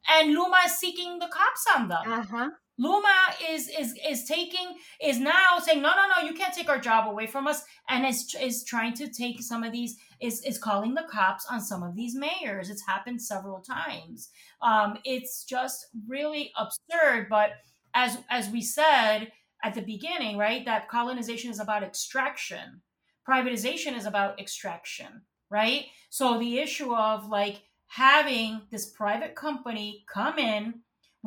And 0.08 0.32
Luma 0.32 0.62
is 0.66 0.72
seeking 0.76 1.18
the 1.18 1.28
cops 1.28 1.66
on 1.76 1.88
them. 1.88 2.02
Uh 2.04 2.22
huh. 2.22 2.50
Luma 2.78 3.34
is 3.50 3.68
is 3.68 3.94
is 4.08 4.24
taking 4.24 4.76
is 5.02 5.18
now 5.18 5.58
saying 5.60 5.82
no 5.82 5.90
no 5.90 6.06
no 6.06 6.28
you 6.28 6.34
can't 6.34 6.54
take 6.54 6.68
our 6.68 6.78
job 6.78 7.08
away 7.08 7.26
from 7.26 7.46
us 7.46 7.64
and 7.88 8.06
is 8.06 8.34
is 8.40 8.64
trying 8.64 8.94
to 8.94 9.08
take 9.08 9.42
some 9.42 9.64
of 9.64 9.72
these 9.72 9.96
is 10.20 10.42
is 10.44 10.58
calling 10.58 10.94
the 10.94 11.06
cops 11.10 11.46
on 11.50 11.60
some 11.60 11.82
of 11.82 11.94
these 11.96 12.14
mayors. 12.14 12.70
It's 12.70 12.86
happened 12.86 13.20
several 13.20 13.60
times. 13.60 14.30
Um, 14.62 14.98
it's 15.04 15.44
just 15.44 15.86
really 16.06 16.52
absurd. 16.56 17.28
But 17.28 17.50
as 17.94 18.18
as 18.30 18.48
we 18.48 18.62
said 18.62 19.32
at 19.64 19.74
the 19.74 19.82
beginning, 19.82 20.38
right, 20.38 20.64
that 20.64 20.88
colonization 20.88 21.50
is 21.50 21.60
about 21.60 21.82
extraction, 21.82 22.82
privatization 23.28 23.96
is 23.96 24.06
about 24.06 24.40
extraction, 24.40 25.22
right? 25.50 25.86
So 26.10 26.38
the 26.38 26.58
issue 26.58 26.94
of 26.94 27.28
like 27.28 27.62
having 27.88 28.62
this 28.70 28.90
private 28.90 29.34
company 29.34 30.04
come 30.12 30.38
in 30.38 30.74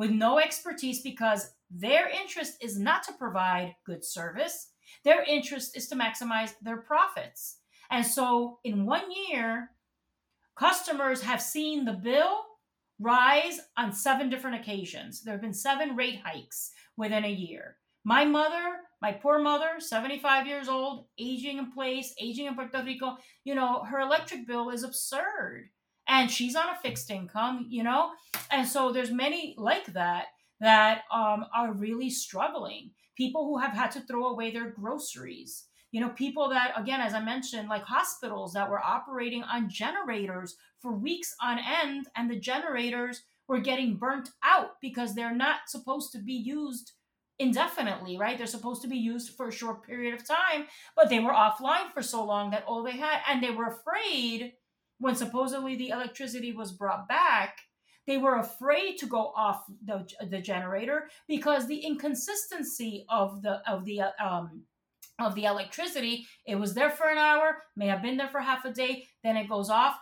with 0.02 0.10
no 0.10 0.40
expertise 0.40 1.00
because 1.00 1.52
their 1.70 2.08
interest 2.08 2.56
is 2.60 2.76
not 2.76 3.04
to 3.04 3.12
provide 3.12 3.76
good 3.86 4.04
service. 4.04 4.72
Their 5.04 5.22
interest 5.22 5.76
is 5.76 5.86
to 5.90 5.94
maximize 5.94 6.54
their 6.60 6.78
profits. 6.78 7.58
And 7.88 8.04
so 8.04 8.58
in 8.64 8.84
one 8.84 9.04
year, 9.28 9.70
customers 10.58 11.22
have 11.22 11.40
seen 11.40 11.84
the 11.84 11.92
bill 11.92 12.42
rise 12.98 13.60
on 13.76 13.92
seven 13.92 14.28
different 14.28 14.60
occasions. 14.60 15.22
There 15.22 15.34
have 15.34 15.40
been 15.40 15.54
seven 15.54 15.94
rate 15.94 16.20
hikes 16.24 16.72
within 16.96 17.24
a 17.24 17.30
year. 17.30 17.76
My 18.02 18.24
mother, 18.24 18.78
my 19.00 19.12
poor 19.12 19.38
mother, 19.38 19.78
75 19.78 20.48
years 20.48 20.68
old, 20.68 21.06
aging 21.16 21.58
in 21.58 21.70
place, 21.70 22.12
aging 22.20 22.46
in 22.46 22.56
Puerto 22.56 22.82
Rico, 22.84 23.18
you 23.44 23.54
know, 23.54 23.84
her 23.84 24.00
electric 24.00 24.48
bill 24.48 24.70
is 24.70 24.82
absurd. 24.82 25.68
And 26.08 26.30
she's 26.30 26.56
on 26.56 26.68
a 26.68 26.80
fixed 26.82 27.10
income, 27.10 27.66
you 27.70 27.82
know? 27.82 28.10
And 28.50 28.66
so 28.66 28.92
there's 28.92 29.10
many 29.10 29.54
like 29.56 29.86
that 29.92 30.26
that 30.60 31.02
um, 31.12 31.46
are 31.54 31.72
really 31.72 32.10
struggling. 32.10 32.90
People 33.16 33.46
who 33.46 33.58
have 33.58 33.72
had 33.72 33.90
to 33.92 34.00
throw 34.00 34.26
away 34.26 34.50
their 34.50 34.70
groceries. 34.70 35.64
You 35.90 36.00
know, 36.00 36.08
people 36.10 36.48
that, 36.48 36.72
again, 36.76 37.00
as 37.00 37.12
I 37.12 37.20
mentioned, 37.20 37.68
like 37.68 37.82
hospitals 37.82 38.54
that 38.54 38.70
were 38.70 38.82
operating 38.82 39.42
on 39.42 39.68
generators 39.68 40.56
for 40.80 40.92
weeks 40.92 41.34
on 41.40 41.58
end, 41.58 42.06
and 42.16 42.30
the 42.30 42.38
generators 42.38 43.22
were 43.46 43.60
getting 43.60 43.96
burnt 43.96 44.30
out 44.42 44.80
because 44.80 45.14
they're 45.14 45.34
not 45.34 45.68
supposed 45.68 46.12
to 46.12 46.18
be 46.18 46.32
used 46.32 46.92
indefinitely, 47.38 48.16
right? 48.16 48.38
They're 48.38 48.46
supposed 48.46 48.82
to 48.82 48.88
be 48.88 48.96
used 48.96 49.34
for 49.36 49.48
a 49.48 49.52
short 49.52 49.84
period 49.84 50.14
of 50.14 50.26
time, 50.26 50.66
but 50.96 51.10
they 51.10 51.20
were 51.20 51.32
offline 51.32 51.92
for 51.92 52.02
so 52.02 52.24
long 52.24 52.50
that 52.50 52.64
all 52.66 52.82
they 52.82 52.96
had, 52.96 53.20
and 53.28 53.42
they 53.42 53.50
were 53.50 53.66
afraid 53.66 54.52
when 55.02 55.16
supposedly 55.16 55.74
the 55.76 55.88
electricity 55.88 56.52
was 56.52 56.72
brought 56.72 57.08
back 57.08 57.58
they 58.06 58.18
were 58.18 58.38
afraid 58.38 58.96
to 58.96 59.06
go 59.06 59.32
off 59.36 59.64
the, 59.84 60.06
the 60.28 60.40
generator 60.40 61.08
because 61.28 61.66
the 61.66 61.78
inconsistency 61.78 63.04
of 63.08 63.42
the 63.42 63.60
of 63.70 63.84
the 63.84 64.00
um 64.24 64.62
of 65.20 65.34
the 65.34 65.44
electricity 65.44 66.26
it 66.46 66.56
was 66.56 66.72
there 66.72 66.90
for 66.90 67.08
an 67.08 67.18
hour 67.18 67.58
may 67.76 67.86
have 67.86 68.02
been 68.02 68.16
there 68.16 68.28
for 68.28 68.40
half 68.40 68.64
a 68.64 68.72
day 68.72 69.04
then 69.22 69.36
it 69.36 69.48
goes 69.48 69.68
off 69.68 69.96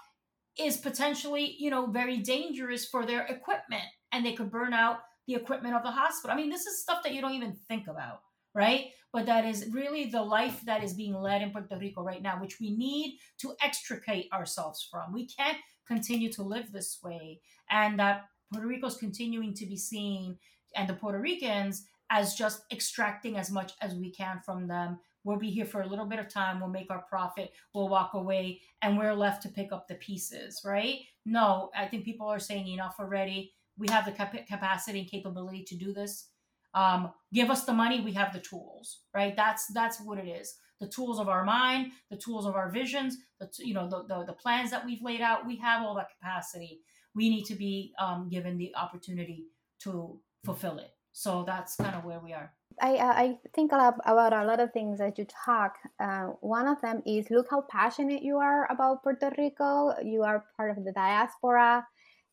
is 0.59 0.77
potentially 0.77 1.57
you 1.59 1.71
know 1.71 1.87
very 1.87 2.19
dangerous 2.19 2.85
for 2.87 3.07
their 3.07 3.27
equipment 3.27 3.85
and 4.13 4.25
they 4.25 4.33
could 4.33 4.51
burn 4.51 4.73
out 4.73 5.01
the 5.27 5.35
equipment 5.37 5.77
of 5.77 5.83
the 5.83 5.91
hospital. 5.91 6.35
I 6.35 6.37
mean 6.37 6.51
this 6.51 6.67
is 6.67 6.83
stuff 6.83 7.03
that 7.05 7.15
you 7.15 7.21
don't 7.21 7.35
even 7.35 7.57
think 7.69 7.87
about 7.87 8.21
right 8.55 8.87
but 9.13 9.27
that 9.27 9.45
is 9.45 9.69
really 9.73 10.07
the 10.07 10.23
life 10.23 10.61
that 10.65 10.83
is 10.83 10.95
being 10.95 11.15
led 11.15 11.43
in 11.43 11.51
puerto 11.51 11.77
rico 11.79 12.03
right 12.03 12.23
now 12.23 12.41
which 12.41 12.61
we 12.61 12.71
need 12.77 13.19
to 13.39 13.55
extricate 13.63 14.29
ourselves 14.33 14.87
from 14.91 15.13
we 15.13 15.27
can't 15.27 15.59
continue 15.87 16.31
to 16.33 16.43
live 16.43 16.71
this 16.73 16.99
way 17.03 17.41
and 17.71 17.99
that 17.99 18.27
Puerto 18.53 18.67
Rico 18.67 18.89
is 18.89 18.97
continuing 18.97 19.55
to 19.55 19.67
be 19.67 19.77
seen 19.77 20.37
and 20.77 20.89
the 20.89 20.95
Puerto 20.95 21.21
Ricans 21.21 21.87
as 22.11 22.35
just 22.35 22.63
extracting 22.73 23.37
as 23.37 23.51
much 23.51 23.73
as 23.81 23.95
we 23.95 24.11
can 24.11 24.41
from 24.45 24.67
them. 24.67 24.99
We'll 25.23 25.39
be 25.39 25.51
here 25.51 25.67
for 25.67 25.83
a 25.83 25.87
little 25.87 26.07
bit 26.07 26.19
of 26.19 26.29
time, 26.29 26.61
we'll 26.61 26.71
make 26.71 26.91
our 26.91 27.05
profit, 27.09 27.53
we'll 27.75 27.89
walk 27.89 28.15
away, 28.15 28.61
and 28.83 28.99
we're 28.99 29.15
left 29.15 29.43
to 29.43 29.49
pick 29.49 29.71
up 29.71 29.87
the 29.87 29.97
pieces, 29.97 30.63
right? 30.65 31.01
No, 31.27 31.71
I 31.77 31.87
think 31.87 32.05
people 32.05 32.27
are 32.27 32.39
saying 32.39 32.67
enough 32.69 32.97
already. 32.99 33.53
We 33.77 33.89
have 33.91 34.07
the 34.07 34.13
cap- 34.13 34.47
capacity 34.49 35.01
and 35.01 35.11
capability 35.11 35.65
to 35.65 35.77
do 35.77 35.93
this. 35.93 36.29
Um, 36.75 37.13
give 37.33 37.51
us 37.51 37.65
the 37.65 37.73
money, 37.73 38.01
we 38.01 38.13
have 38.13 38.33
the 38.33 38.41
tools, 38.41 39.01
right? 39.15 39.35
That's 39.37 39.67
that's 39.75 40.01
what 40.01 40.19
it 40.19 40.29
is. 40.29 40.55
The 40.81 40.89
tools 40.89 41.19
of 41.19 41.29
our 41.29 41.45
mind, 41.45 41.93
the 42.11 42.17
tools 42.17 42.47
of 42.47 42.55
our 42.55 42.71
visions, 42.71 43.17
the 43.39 43.49
you 43.59 43.75
know 43.75 43.89
the, 43.89 44.05
the, 44.05 44.25
the 44.27 44.33
plans 44.33 44.71
that 44.71 44.87
we've 44.87 45.03
laid 45.03 45.21
out. 45.21 45.47
We 45.47 45.57
have 45.57 45.83
all 45.83 45.95
that 45.97 46.09
capacity 46.19 46.81
we 47.15 47.29
need 47.29 47.45
to 47.47 47.55
be 47.55 47.93
um, 47.99 48.29
given 48.29 48.57
the 48.57 48.75
opportunity 48.77 49.47
to 49.81 50.19
fulfill 50.45 50.79
it. 50.79 50.91
So 51.13 51.45
that's 51.47 51.77
kind 51.77 51.97
of 51.97 52.05
where 52.05 52.21
we 52.21 52.33
are. 52.33 52.53
I, 52.81 52.97
I 52.97 53.39
think 53.53 53.73
a 53.73 53.77
lot 53.77 53.97
about 54.07 54.33
a 54.33 54.45
lot 54.45 54.61
of 54.61 54.73
things 54.73 54.99
that 55.01 55.19
you 55.19 55.27
talk. 55.45 55.75
Uh, 55.99 56.29
one 56.41 56.69
of 56.69 56.81
them 56.81 57.03
is 57.05 57.31
look 57.31 57.49
how 57.51 57.63
passionate 57.63 58.23
you 58.23 58.37
are 58.37 58.71
about 58.71 59.03
Puerto 59.03 59.33
Rico. 59.37 59.93
You 60.03 60.23
are 60.23 60.45
part 60.57 60.79
of 60.79 60.85
the 60.85 60.93
diaspora. 60.93 61.87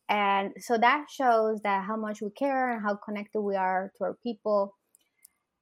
And 0.09 0.53
so 0.59 0.77
that 0.77 1.07
shows 1.09 1.59
that 1.63 1.83
how 1.85 1.97
much 1.97 2.21
we 2.21 2.29
care 2.31 2.71
and 2.71 2.81
how 2.81 2.95
connected 2.95 3.41
we 3.41 3.55
are 3.55 3.91
to 3.97 4.03
our 4.05 4.17
people. 4.23 4.73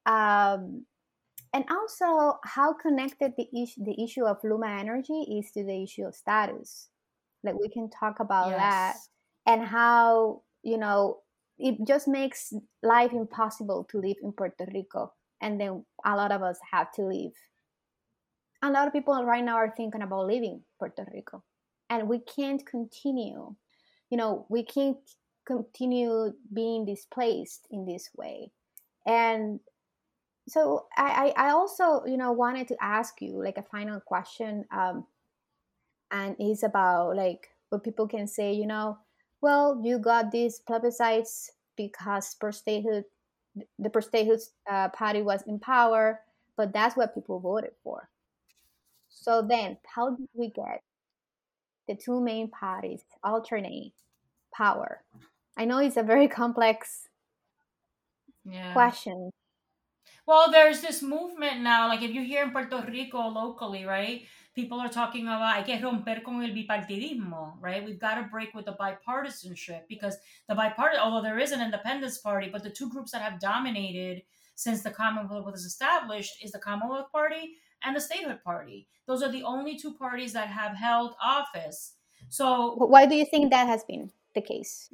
Um, 0.06 0.86
and 1.54 1.66
also 1.72 2.38
how 2.44 2.74
connected 2.74 3.34
the 3.38 3.48
issue, 3.64 3.84
the 3.84 4.04
issue 4.04 4.26
of 4.26 4.38
Luma 4.44 4.68
Energy 4.68 5.40
is 5.40 5.52
to 5.54 5.64
the 5.64 5.84
issue 5.84 6.04
of 6.04 6.14
status. 6.14 6.90
Like 7.44 7.56
we 7.60 7.70
can 7.70 7.90
talk 7.90 8.20
about 8.20 8.50
yes. 8.50 8.60
that 8.60 8.96
and 9.52 9.66
how, 9.66 10.42
you 10.64 10.78
know, 10.78 11.20
it 11.58 11.78
just 11.88 12.08
makes 12.08 12.54
life 12.84 13.14
impossible 13.14 13.88
to 13.90 14.00
live 14.00 14.18
in 14.22 14.34
Puerto 14.34 14.68
Rico. 14.74 15.14
And 15.42 15.60
then 15.60 15.86
a 16.06 16.16
lot 16.16 16.32
of 16.32 16.42
us 16.42 16.58
have 16.72 16.92
to 16.94 17.04
leave. 17.04 17.32
A 18.62 18.70
lot 18.70 18.88
of 18.88 18.94
people 18.94 19.24
right 19.24 19.44
now 19.44 19.56
are 19.56 19.74
thinking 19.76 20.02
about 20.02 20.28
leaving 20.28 20.62
Puerto 20.80 21.06
Rico. 21.14 21.44
And 21.90 22.10
we 22.10 22.20
can't 22.20 22.66
continue, 22.66 23.56
you 24.10 24.18
know, 24.18 24.46
we 24.50 24.64
can't 24.64 24.98
continue 25.46 26.34
being 26.54 26.86
displaced 26.86 27.68
in 27.72 27.86
this 27.86 28.10
way. 28.16 28.52
And 29.06 29.60
so 30.48 30.88
I, 30.98 31.34
I 31.38 31.50
also, 31.52 32.06
you 32.06 32.18
know, 32.18 32.32
wanted 32.34 32.68
to 32.70 32.78
ask 32.84 33.22
you 33.22 33.44
like 33.44 33.58
a 33.58 33.64
final 33.64 34.00
question. 34.00 34.66
Um, 34.72 35.06
and 36.12 36.36
it's 36.40 36.64
about 36.64 37.16
like 37.16 37.50
what 37.70 37.84
people 37.84 38.08
can 38.08 38.28
say, 38.28 38.54
you 38.54 38.68
know, 38.68 38.98
well, 39.42 39.82
you 39.84 40.00
got 40.00 40.32
these 40.32 40.62
plebiscites 40.68 41.50
because 41.76 42.36
per 42.36 42.52
statehood, 42.52 43.06
the 43.80 43.90
per 43.90 44.02
statehood 44.02 44.40
uh, 44.70 44.90
party 44.90 45.22
was 45.22 45.42
in 45.48 45.60
power, 45.60 46.22
but 46.58 46.74
that's 46.74 46.96
what 46.96 47.14
people 47.16 47.40
voted 47.40 47.72
for. 47.84 48.10
So 49.10 49.42
then, 49.42 49.80
how 49.96 50.12
did 50.12 50.30
we 50.36 50.50
get 50.50 50.84
the 51.88 51.96
two 51.96 52.22
main 52.22 52.50
parties 52.50 53.04
alternate 53.24 53.94
power? 54.54 55.04
I 55.58 55.66
know 55.66 55.80
it's 55.80 55.98
a 55.98 56.04
very 56.04 56.28
complex 56.28 57.08
yeah. 58.44 58.74
question. 58.74 59.32
Well, 60.28 60.52
there's 60.52 60.82
this 60.82 61.04
movement 61.04 61.62
now, 61.62 61.88
like 61.88 62.02
if 62.02 62.12
you 62.12 62.24
hear 62.24 62.44
in 62.44 62.52
Puerto 62.52 62.84
Rico 62.88 63.28
locally, 63.28 63.86
right? 63.86 64.24
people 64.56 64.80
are 64.80 64.90
talking 64.90 65.28
about 65.28 65.56
hay 65.56 65.64
que 65.64 65.86
romper 65.86 66.24
con 66.24 66.42
el 66.42 66.52
bipartidismo, 66.52 67.56
right? 67.60 67.86
We've 67.86 68.00
got 68.00 68.16
to 68.16 68.24
break 68.32 68.56
with 68.56 68.66
the 68.66 68.74
bipartisanship 68.80 69.82
because 69.90 70.18
the 70.48 70.56
bipartisan, 70.56 71.04
although 71.04 71.22
there 71.22 71.40
is 71.40 71.52
an 71.52 71.62
independence 71.62 72.18
party, 72.20 72.50
but 72.52 72.64
the 72.64 72.70
two 72.70 72.90
groups 72.90 73.12
that 73.12 73.22
have 73.22 73.40
dominated 73.40 74.24
since 74.56 74.82
the 74.82 74.92
Commonwealth 74.92 75.46
was 75.46 75.66
established 75.66 76.42
is 76.42 76.54
the 76.54 76.60
Commonwealth 76.60 77.12
Party 77.12 77.58
and 77.86 77.96
the 77.96 78.02
Statehood 78.02 78.44
Party. 78.44 78.88
Those 79.08 79.22
are 79.22 79.32
the 79.32 79.44
only 79.44 79.78
two 79.78 79.94
parties 79.94 80.34
that 80.34 80.48
have 80.48 80.76
held 80.76 81.16
office. 81.22 81.94
So, 82.30 82.76
why 82.76 83.06
do 83.06 83.16
you 83.16 83.26
think 83.26 83.52
that 83.52 83.68
has 83.68 83.84
been 83.84 84.12
the 84.34 84.42
case? 84.42 84.90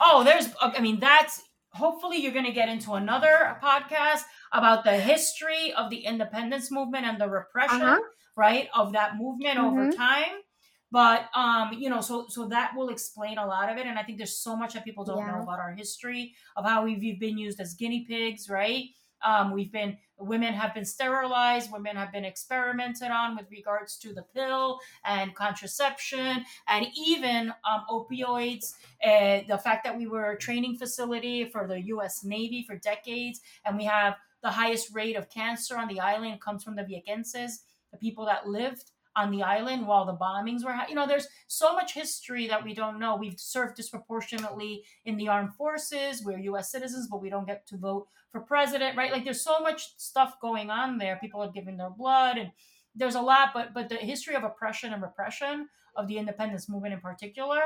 Oh, 0.00 0.24
there's, 0.24 0.48
I 0.60 0.80
mean, 0.80 1.00
that's 1.00 1.42
hopefully 1.72 2.18
you're 2.18 2.32
going 2.32 2.44
to 2.44 2.52
get 2.52 2.68
into 2.68 2.92
another 2.92 3.58
podcast 3.62 4.22
about 4.52 4.84
the 4.84 4.96
history 4.96 5.72
of 5.72 5.90
the 5.90 5.98
independence 5.98 6.70
movement 6.70 7.06
and 7.06 7.20
the 7.20 7.28
repression, 7.28 7.82
uh-huh. 7.82 8.00
right, 8.36 8.68
of 8.74 8.92
that 8.92 9.16
movement 9.16 9.58
mm-hmm. 9.58 9.78
over 9.78 9.92
time. 9.92 10.42
But 10.90 11.28
um, 11.34 11.72
you 11.72 11.90
know, 11.90 12.00
so 12.00 12.26
so 12.28 12.46
that 12.48 12.76
will 12.76 12.88
explain 12.88 13.36
a 13.38 13.46
lot 13.46 13.68
of 13.68 13.78
it. 13.78 13.86
And 13.86 13.98
I 13.98 14.04
think 14.04 14.16
there's 14.18 14.38
so 14.38 14.54
much 14.54 14.74
that 14.74 14.84
people 14.84 15.04
don't 15.04 15.18
yeah. 15.18 15.32
know 15.32 15.42
about 15.42 15.58
our 15.58 15.74
history 15.74 16.34
of 16.56 16.64
how 16.64 16.84
we've 16.84 17.18
been 17.18 17.36
used 17.36 17.58
as 17.58 17.74
guinea 17.74 18.06
pigs, 18.08 18.48
right? 18.48 18.84
Um, 19.24 19.52
we've 19.52 19.72
been 19.72 19.96
women 20.18 20.54
have 20.54 20.74
been 20.74 20.84
sterilized, 20.84 21.72
women 21.72 21.96
have 21.96 22.12
been 22.12 22.24
experimented 22.24 23.10
on 23.10 23.36
with 23.36 23.50
regards 23.50 23.96
to 23.98 24.12
the 24.12 24.22
pill 24.22 24.78
and 25.04 25.34
contraception, 25.34 26.44
and 26.68 26.86
even 26.96 27.52
um, 27.68 27.84
opioids. 27.90 28.74
Uh, 29.04 29.40
the 29.48 29.60
fact 29.62 29.84
that 29.84 29.96
we 29.96 30.06
were 30.06 30.32
a 30.32 30.38
training 30.38 30.76
facility 30.76 31.44
for 31.46 31.66
the 31.66 31.80
U.S. 31.86 32.24
Navy 32.24 32.64
for 32.66 32.76
decades, 32.76 33.40
and 33.64 33.76
we 33.76 33.84
have 33.84 34.14
the 34.42 34.50
highest 34.50 34.94
rate 34.94 35.16
of 35.16 35.30
cancer 35.30 35.76
on 35.76 35.88
the 35.88 36.00
island 36.00 36.40
comes 36.40 36.62
from 36.62 36.76
the 36.76 36.82
Viequenses, 36.82 37.62
the 37.90 37.98
people 37.98 38.26
that 38.26 38.46
lived 38.46 38.90
on 39.16 39.30
the 39.30 39.42
island 39.42 39.86
while 39.86 40.04
the 40.04 40.16
bombings 40.16 40.64
were 40.64 40.76
you 40.88 40.94
know 40.94 41.06
there's 41.06 41.28
so 41.46 41.72
much 41.72 41.94
history 41.94 42.48
that 42.48 42.64
we 42.64 42.74
don't 42.74 42.98
know 42.98 43.16
we've 43.16 43.38
served 43.38 43.76
disproportionately 43.76 44.82
in 45.04 45.16
the 45.16 45.28
armed 45.28 45.54
forces 45.54 46.24
we're 46.24 46.38
us 46.56 46.72
citizens 46.72 47.06
but 47.08 47.22
we 47.22 47.30
don't 47.30 47.46
get 47.46 47.66
to 47.66 47.76
vote 47.76 48.08
for 48.34 48.40
president 48.40 48.96
right 48.96 49.12
like 49.12 49.22
there's 49.22 49.44
so 49.44 49.60
much 49.60 49.96
stuff 49.96 50.40
going 50.40 50.68
on 50.68 50.98
there 50.98 51.16
people 51.20 51.40
are 51.40 51.52
giving 51.52 51.76
their 51.76 51.90
blood 51.90 52.36
and 52.36 52.50
there's 52.96 53.14
a 53.14 53.20
lot 53.20 53.50
but 53.54 53.72
but 53.72 53.88
the 53.88 53.94
history 53.94 54.34
of 54.34 54.42
oppression 54.42 54.92
and 54.92 55.00
repression 55.00 55.68
of 55.94 56.08
the 56.08 56.18
independence 56.18 56.68
movement 56.68 56.92
in 56.92 57.00
particular 57.00 57.60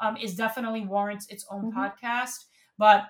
um, 0.00 0.16
is 0.16 0.34
definitely 0.34 0.80
warrants 0.80 1.26
its 1.28 1.44
own 1.50 1.70
mm-hmm. 1.70 1.78
podcast 1.78 2.46
but 2.78 3.08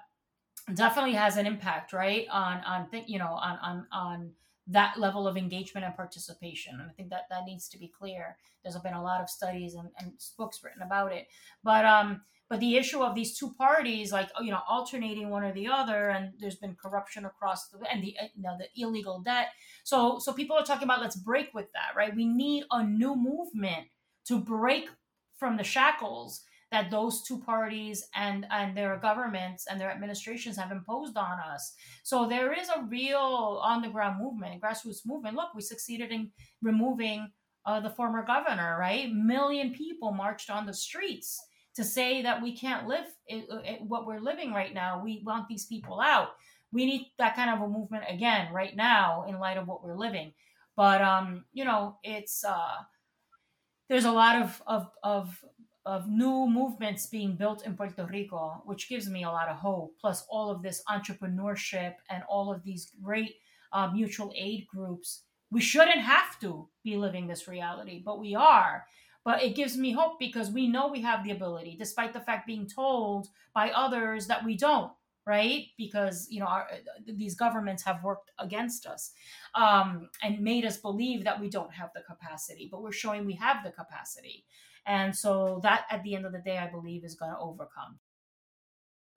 definitely 0.75 1.13
has 1.13 1.37
an 1.37 1.47
impact 1.47 1.93
right 1.93 2.27
on 2.33 2.59
on 2.65 2.91
th- 2.91 3.07
you 3.07 3.21
know 3.21 3.39
on 3.41 3.59
on 3.63 3.87
on 3.93 4.33
that 4.67 4.99
level 4.99 5.29
of 5.29 5.37
engagement 5.37 5.85
and 5.85 5.95
participation. 5.95 6.75
And 6.75 6.91
I 6.91 6.93
think 6.95 7.11
that 7.11 7.27
that 7.31 7.45
needs 7.45 7.69
to 7.69 7.79
be 7.79 7.89
clear. 7.89 8.37
There's 8.63 8.77
been 8.79 8.95
a 8.95 9.03
lot 9.03 9.21
of 9.21 9.29
studies 9.29 9.75
and, 9.75 9.91
and 9.99 10.13
books 10.39 10.61
written 10.65 10.83
about 10.83 11.13
it. 11.13 11.29
But 11.63 11.85
um, 11.85 12.23
but 12.49 12.61
the 12.61 12.77
issue 12.77 13.03
of 13.03 13.15
these 13.15 13.37
two 13.37 13.53
parties, 13.55 14.13
like 14.13 14.29
you 14.41 14.51
know, 14.51 14.61
alternating 14.69 15.31
one 15.31 15.45
or 15.45 15.53
the 15.53 15.69
other, 15.69 16.11
and 16.11 16.33
there's 16.39 16.57
been 16.57 16.77
corruption 16.77 17.25
across 17.25 17.69
the 17.69 17.79
and 17.91 18.03
the 18.03 18.17
you 18.35 18.43
know 18.43 18.57
the 18.59 18.69
illegal 18.81 19.21
debt. 19.21 19.49
So 19.83 20.19
so 20.19 20.33
people 20.33 20.57
are 20.57 20.65
talking 20.65 20.85
about 20.85 21.01
let's 21.01 21.17
break 21.17 21.53
with 21.53 21.73
that, 21.73 21.97
right? 21.97 22.15
We 22.15 22.27
need 22.27 22.65
a 22.71 22.83
new 22.83 23.17
movement 23.17 23.89
to 24.27 24.39
break 24.39 24.89
from 25.37 25.57
the 25.57 25.65
shackles 25.65 26.43
that 26.75 26.91
those 26.91 27.23
two 27.23 27.39
parties 27.39 28.05
and 28.17 28.47
and 28.51 28.77
their 28.77 28.97
governments 28.97 29.67
and 29.71 29.81
their 29.81 29.93
administrations 29.93 30.57
have 30.57 30.73
imposed 30.73 31.17
on 31.17 31.39
us. 31.39 31.73
So 32.03 32.29
there 32.29 32.53
is 32.53 32.69
a 32.69 32.83
real 32.83 33.61
on 33.63 33.81
the 33.81 33.89
ground 33.89 34.17
movement, 34.21 34.61
grassroots 34.61 35.07
movement. 35.07 35.37
Look, 35.37 35.55
we 35.55 35.63
succeeded 35.63 36.11
in 36.11 36.33
removing 36.63 37.31
uh, 37.65 37.79
the 37.79 37.91
former 37.91 38.25
governor. 38.27 38.77
Right, 38.79 39.09
million 39.13 39.73
people 39.73 40.11
marched 40.13 40.51
on 40.51 40.67
the 40.67 40.75
streets 40.75 41.41
to 41.77 41.85
say 41.85 42.23
that 42.23 42.43
we 42.43 42.57
can't 42.57 42.89
live 42.89 43.07
it, 43.29 43.47
it, 43.65 43.83
what 43.83 44.05
we're 44.07 44.21
living 44.31 44.53
right 44.53 44.75
now. 44.75 45.01
We 45.05 45.23
want 45.25 45.47
these 45.49 45.67
people 45.67 46.01
out. 46.01 46.31
We 46.73 46.87
need 46.87 47.13
that 47.19 47.37
kind 47.37 47.51
of 47.51 47.61
a 47.61 47.69
movement 47.69 48.05
again 48.09 48.53
right 48.53 48.75
now 48.75 49.27
in 49.29 49.39
light 49.39 49.59
of 49.59 49.69
what 49.69 49.85
we're 49.85 49.97
living. 49.97 50.33
But 50.77 51.01
um, 51.03 51.45
you 51.53 51.65
know, 51.65 51.99
it's 52.03 52.43
uh, 52.45 52.79
there's 53.89 54.05
a 54.05 54.13
lot 54.13 54.43
of 54.43 54.63
of 54.67 54.91
of 55.03 55.45
of 55.87 56.09
new 56.09 56.47
movements 56.47 57.07
being 57.07 57.37
built 57.37 57.67
in 57.67 57.77
Puerto 57.77 58.07
Rico, 58.07 58.63
which 58.65 58.89
gives 58.89 59.09
me 59.09 59.25
a 59.25 59.31
lot 59.31 59.49
of 59.49 59.57
hope. 59.57 59.95
Plus, 60.01 60.25
all 60.31 60.51
of 60.51 60.63
this 60.63 60.83
entrepreneurship 60.89 61.95
and 62.11 62.23
all 62.29 62.53
of 62.53 62.63
these 62.63 62.93
great 63.03 63.37
uh, 63.73 63.91
mutual 63.93 64.33
aid 64.37 64.67
groups. 64.67 65.23
We 65.51 65.61
shouldn't 65.61 66.01
have 66.01 66.39
to 66.41 66.69
be 66.83 66.97
living 66.97 67.27
this 67.27 67.47
reality, 67.47 68.03
but 68.05 68.19
we 68.19 68.35
are. 68.35 68.85
But 69.25 69.43
it 69.43 69.57
gives 69.57 69.77
me 69.77 69.93
hope 69.93 70.19
because 70.19 70.51
we 70.51 70.69
know 70.69 70.89
we 70.89 71.01
have 71.03 71.25
the 71.25 71.31
ability, 71.31 71.77
despite 71.79 72.13
the 72.13 72.21
fact 72.21 72.47
being 72.47 72.67
told 72.67 73.29
by 73.55 73.71
others 73.71 74.27
that 74.27 74.45
we 74.45 74.57
don't 74.57 74.93
right 75.27 75.69
because 75.79 76.27
you 76.31 76.41
know 76.41 76.47
our, 76.47 76.69
these 77.07 77.35
governments 77.35 77.83
have 77.83 78.03
worked 78.03 78.31
against 78.39 78.87
us 78.87 79.13
um, 79.55 80.09
and 80.23 80.41
made 80.41 80.65
us 80.65 80.77
believe 80.77 81.25
that 81.25 81.41
we 81.41 81.49
don't 81.49 81.73
have 81.73 81.91
the 81.95 82.03
capacity 82.03 82.69
but 82.71 82.83
we're 82.83 82.93
showing 82.93 83.25
we 83.25 83.35
have 83.35 83.65
the 83.65 83.71
capacity 83.71 84.45
and 84.87 85.15
so 85.15 85.61
that 85.63 85.85
at 85.91 86.03
the 86.03 86.15
end 86.15 86.27
of 86.27 86.33
the 86.33 86.43
day, 86.45 86.59
I 86.59 86.71
believe 86.71 87.05
is 87.05 87.15
going 87.15 87.33
to 87.33 87.39
overcome. 87.39 87.99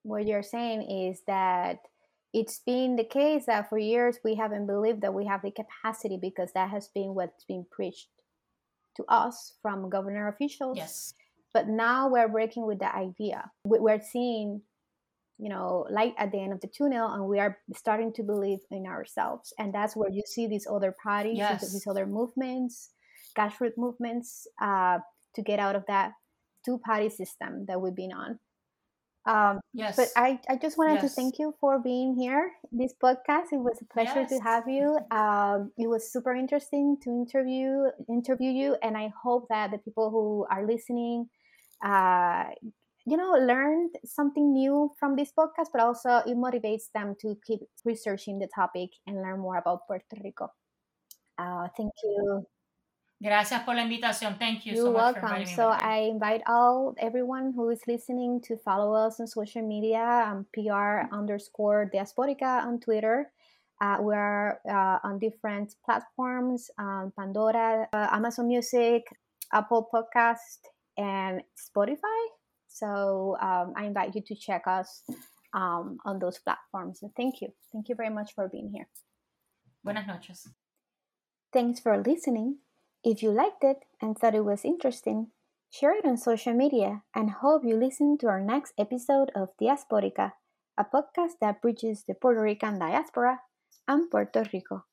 What 0.03 0.25
you're 0.25 0.43
saying 0.43 0.83
is 1.09 1.21
that 1.27 1.79
it's 2.33 2.59
been 2.65 2.95
the 2.95 3.03
case 3.03 3.45
that 3.45 3.69
for 3.69 3.77
years 3.77 4.19
we 4.23 4.35
haven't 4.35 4.67
believed 4.67 5.01
that 5.01 5.13
we 5.13 5.25
have 5.25 5.41
the 5.41 5.51
capacity 5.51 6.17
because 6.21 6.51
that 6.53 6.69
has 6.69 6.89
been 6.93 7.13
what's 7.15 7.43
been 7.45 7.65
preached 7.71 8.09
to 8.95 9.05
us 9.07 9.53
from 9.61 9.89
governor 9.89 10.27
officials. 10.27 10.77
Yes. 10.77 11.13
But 11.53 11.67
now 11.67 12.09
we're 12.09 12.27
breaking 12.27 12.65
with 12.65 12.79
the 12.79 12.93
idea. 12.93 13.49
We're 13.63 14.01
seeing, 14.01 14.61
you 15.37 15.49
know, 15.49 15.87
light 15.89 16.13
at 16.17 16.31
the 16.31 16.39
end 16.39 16.53
of 16.53 16.61
the 16.61 16.67
tunnel, 16.67 17.13
and 17.13 17.25
we 17.25 17.39
are 17.39 17.57
starting 17.73 18.13
to 18.13 18.23
believe 18.23 18.59
in 18.69 18.85
ourselves. 18.85 19.53
And 19.57 19.73
that's 19.73 19.95
where 19.95 20.09
you 20.09 20.23
see 20.25 20.47
these 20.47 20.67
other 20.69 20.93
parties, 21.01 21.37
yes. 21.37 21.71
these 21.71 21.87
other 21.87 22.05
movements, 22.05 22.91
grassroots 23.37 23.77
movements, 23.77 24.47
uh, 24.61 24.99
to 25.37 25.41
get 25.41 25.59
out 25.59 25.75
of 25.75 25.85
that 25.87 26.11
two 26.65 26.77
party 26.79 27.09
system 27.09 27.65
that 27.67 27.79
we've 27.79 27.95
been 27.95 28.11
on. 28.11 28.39
Um, 29.27 29.59
yes. 29.73 29.97
But 29.97 30.07
I, 30.15 30.39
I 30.49 30.55
just 30.55 30.77
wanted 30.77 31.01
yes. 31.01 31.03
to 31.03 31.09
thank 31.09 31.37
you 31.37 31.53
for 31.59 31.79
being 31.79 32.15
here. 32.17 32.51
This 32.71 32.93
podcast, 33.03 33.51
it 33.51 33.59
was 33.59 33.77
a 33.81 33.93
pleasure 33.93 34.21
yes. 34.21 34.29
to 34.29 34.39
have 34.39 34.67
you. 34.67 34.97
Um, 35.11 35.71
it 35.77 35.87
was 35.87 36.11
super 36.11 36.33
interesting 36.33 36.97
to 37.03 37.09
interview 37.09 37.89
interview 38.09 38.51
you, 38.51 38.77
and 38.81 38.95
I 38.95 39.11
hope 39.23 39.47
that 39.49 39.71
the 39.71 39.79
people 39.79 40.09
who 40.11 40.45
are 40.49 40.65
listening, 40.65 41.27
uh, 41.83 42.45
you 43.05 43.17
know, 43.17 43.31
learned 43.31 43.95
something 44.05 44.53
new 44.53 44.91
from 44.99 45.15
this 45.15 45.31
podcast, 45.37 45.69
but 45.73 45.81
also 45.81 46.21
it 46.25 46.37
motivates 46.37 46.87
them 46.93 47.15
to 47.21 47.35
keep 47.45 47.59
researching 47.83 48.39
the 48.39 48.47
topic 48.53 48.89
and 49.07 49.17
learn 49.17 49.39
more 49.39 49.57
about 49.57 49.87
Puerto 49.87 50.17
Rico. 50.23 50.49
Uh, 51.37 51.67
thank 51.75 51.91
you. 52.03 52.45
Gracias 53.19 53.63
por 53.63 53.75
la 53.75 53.81
invitación. 53.81 54.37
Thank 54.37 54.65
you 54.65 54.73
You're 54.73 54.85
so 54.85 54.91
much 54.91 55.15
welcome. 55.15 55.45
so 55.47 55.69
I 55.69 56.07
invite 56.11 56.43
all 56.45 56.93
everyone 56.99 57.51
who 57.55 57.69
is 57.71 57.81
listening 57.87 58.41
to 58.41 58.57
follow 58.57 58.93
us 58.93 59.19
on 59.19 59.25
social 59.25 59.63
media, 59.63 60.27
um, 60.27 60.45
PR 60.53 61.09
underscore 61.11 61.89
diasporica 61.91 62.63
on 62.63 62.79
Twitter. 62.79 63.31
Uh, 63.81 63.97
we 64.01 64.13
are 64.13 64.59
uh, 64.69 64.99
on 65.03 65.17
different 65.17 65.75
platforms, 65.83 66.69
um, 66.77 67.11
Pandora, 67.17 67.87
uh, 67.91 68.07
Amazon 68.11 68.47
Music, 68.47 69.03
Apple 69.51 69.89
Podcast, 69.91 70.59
and 70.97 71.41
Spotify. 71.57 72.21
So 72.67 73.35
um, 73.41 73.73
I 73.75 73.85
invite 73.85 74.13
you 74.15 74.21
to 74.27 74.35
check 74.35 74.63
us 74.67 75.03
um, 75.53 75.97
on 76.05 76.19
those 76.19 76.37
platforms. 76.37 76.99
So 76.99 77.11
thank 77.17 77.41
you. 77.41 77.49
Thank 77.71 77.89
you 77.89 77.95
very 77.95 78.09
much 78.09 78.33
for 78.35 78.47
being 78.47 78.69
here. 78.69 78.87
Buenas 79.83 80.05
noches. 80.05 80.47
Thanks 81.51 81.79
for 81.79 81.97
listening. 81.97 82.57
If 83.03 83.23
you 83.23 83.31
liked 83.31 83.63
it 83.63 83.85
and 84.01 84.17
thought 84.17 84.35
it 84.35 84.45
was 84.45 84.63
interesting, 84.63 85.31
share 85.69 85.93
it 85.97 86.05
on 86.05 86.17
social 86.17 86.53
media 86.53 87.03
and 87.15 87.31
hope 87.31 87.63
you 87.63 87.75
listen 87.75 88.17
to 88.19 88.27
our 88.27 88.41
next 88.41 88.73
episode 88.77 89.31
of 89.35 89.55
Diasporica, 89.57 90.33
a 90.77 90.85
podcast 90.85 91.39
that 91.41 91.61
bridges 91.61 92.03
the 92.03 92.13
Puerto 92.13 92.41
Rican 92.41 92.79
diaspora 92.79 93.41
and 93.87 94.09
Puerto 94.11 94.45
Rico. 94.53 94.85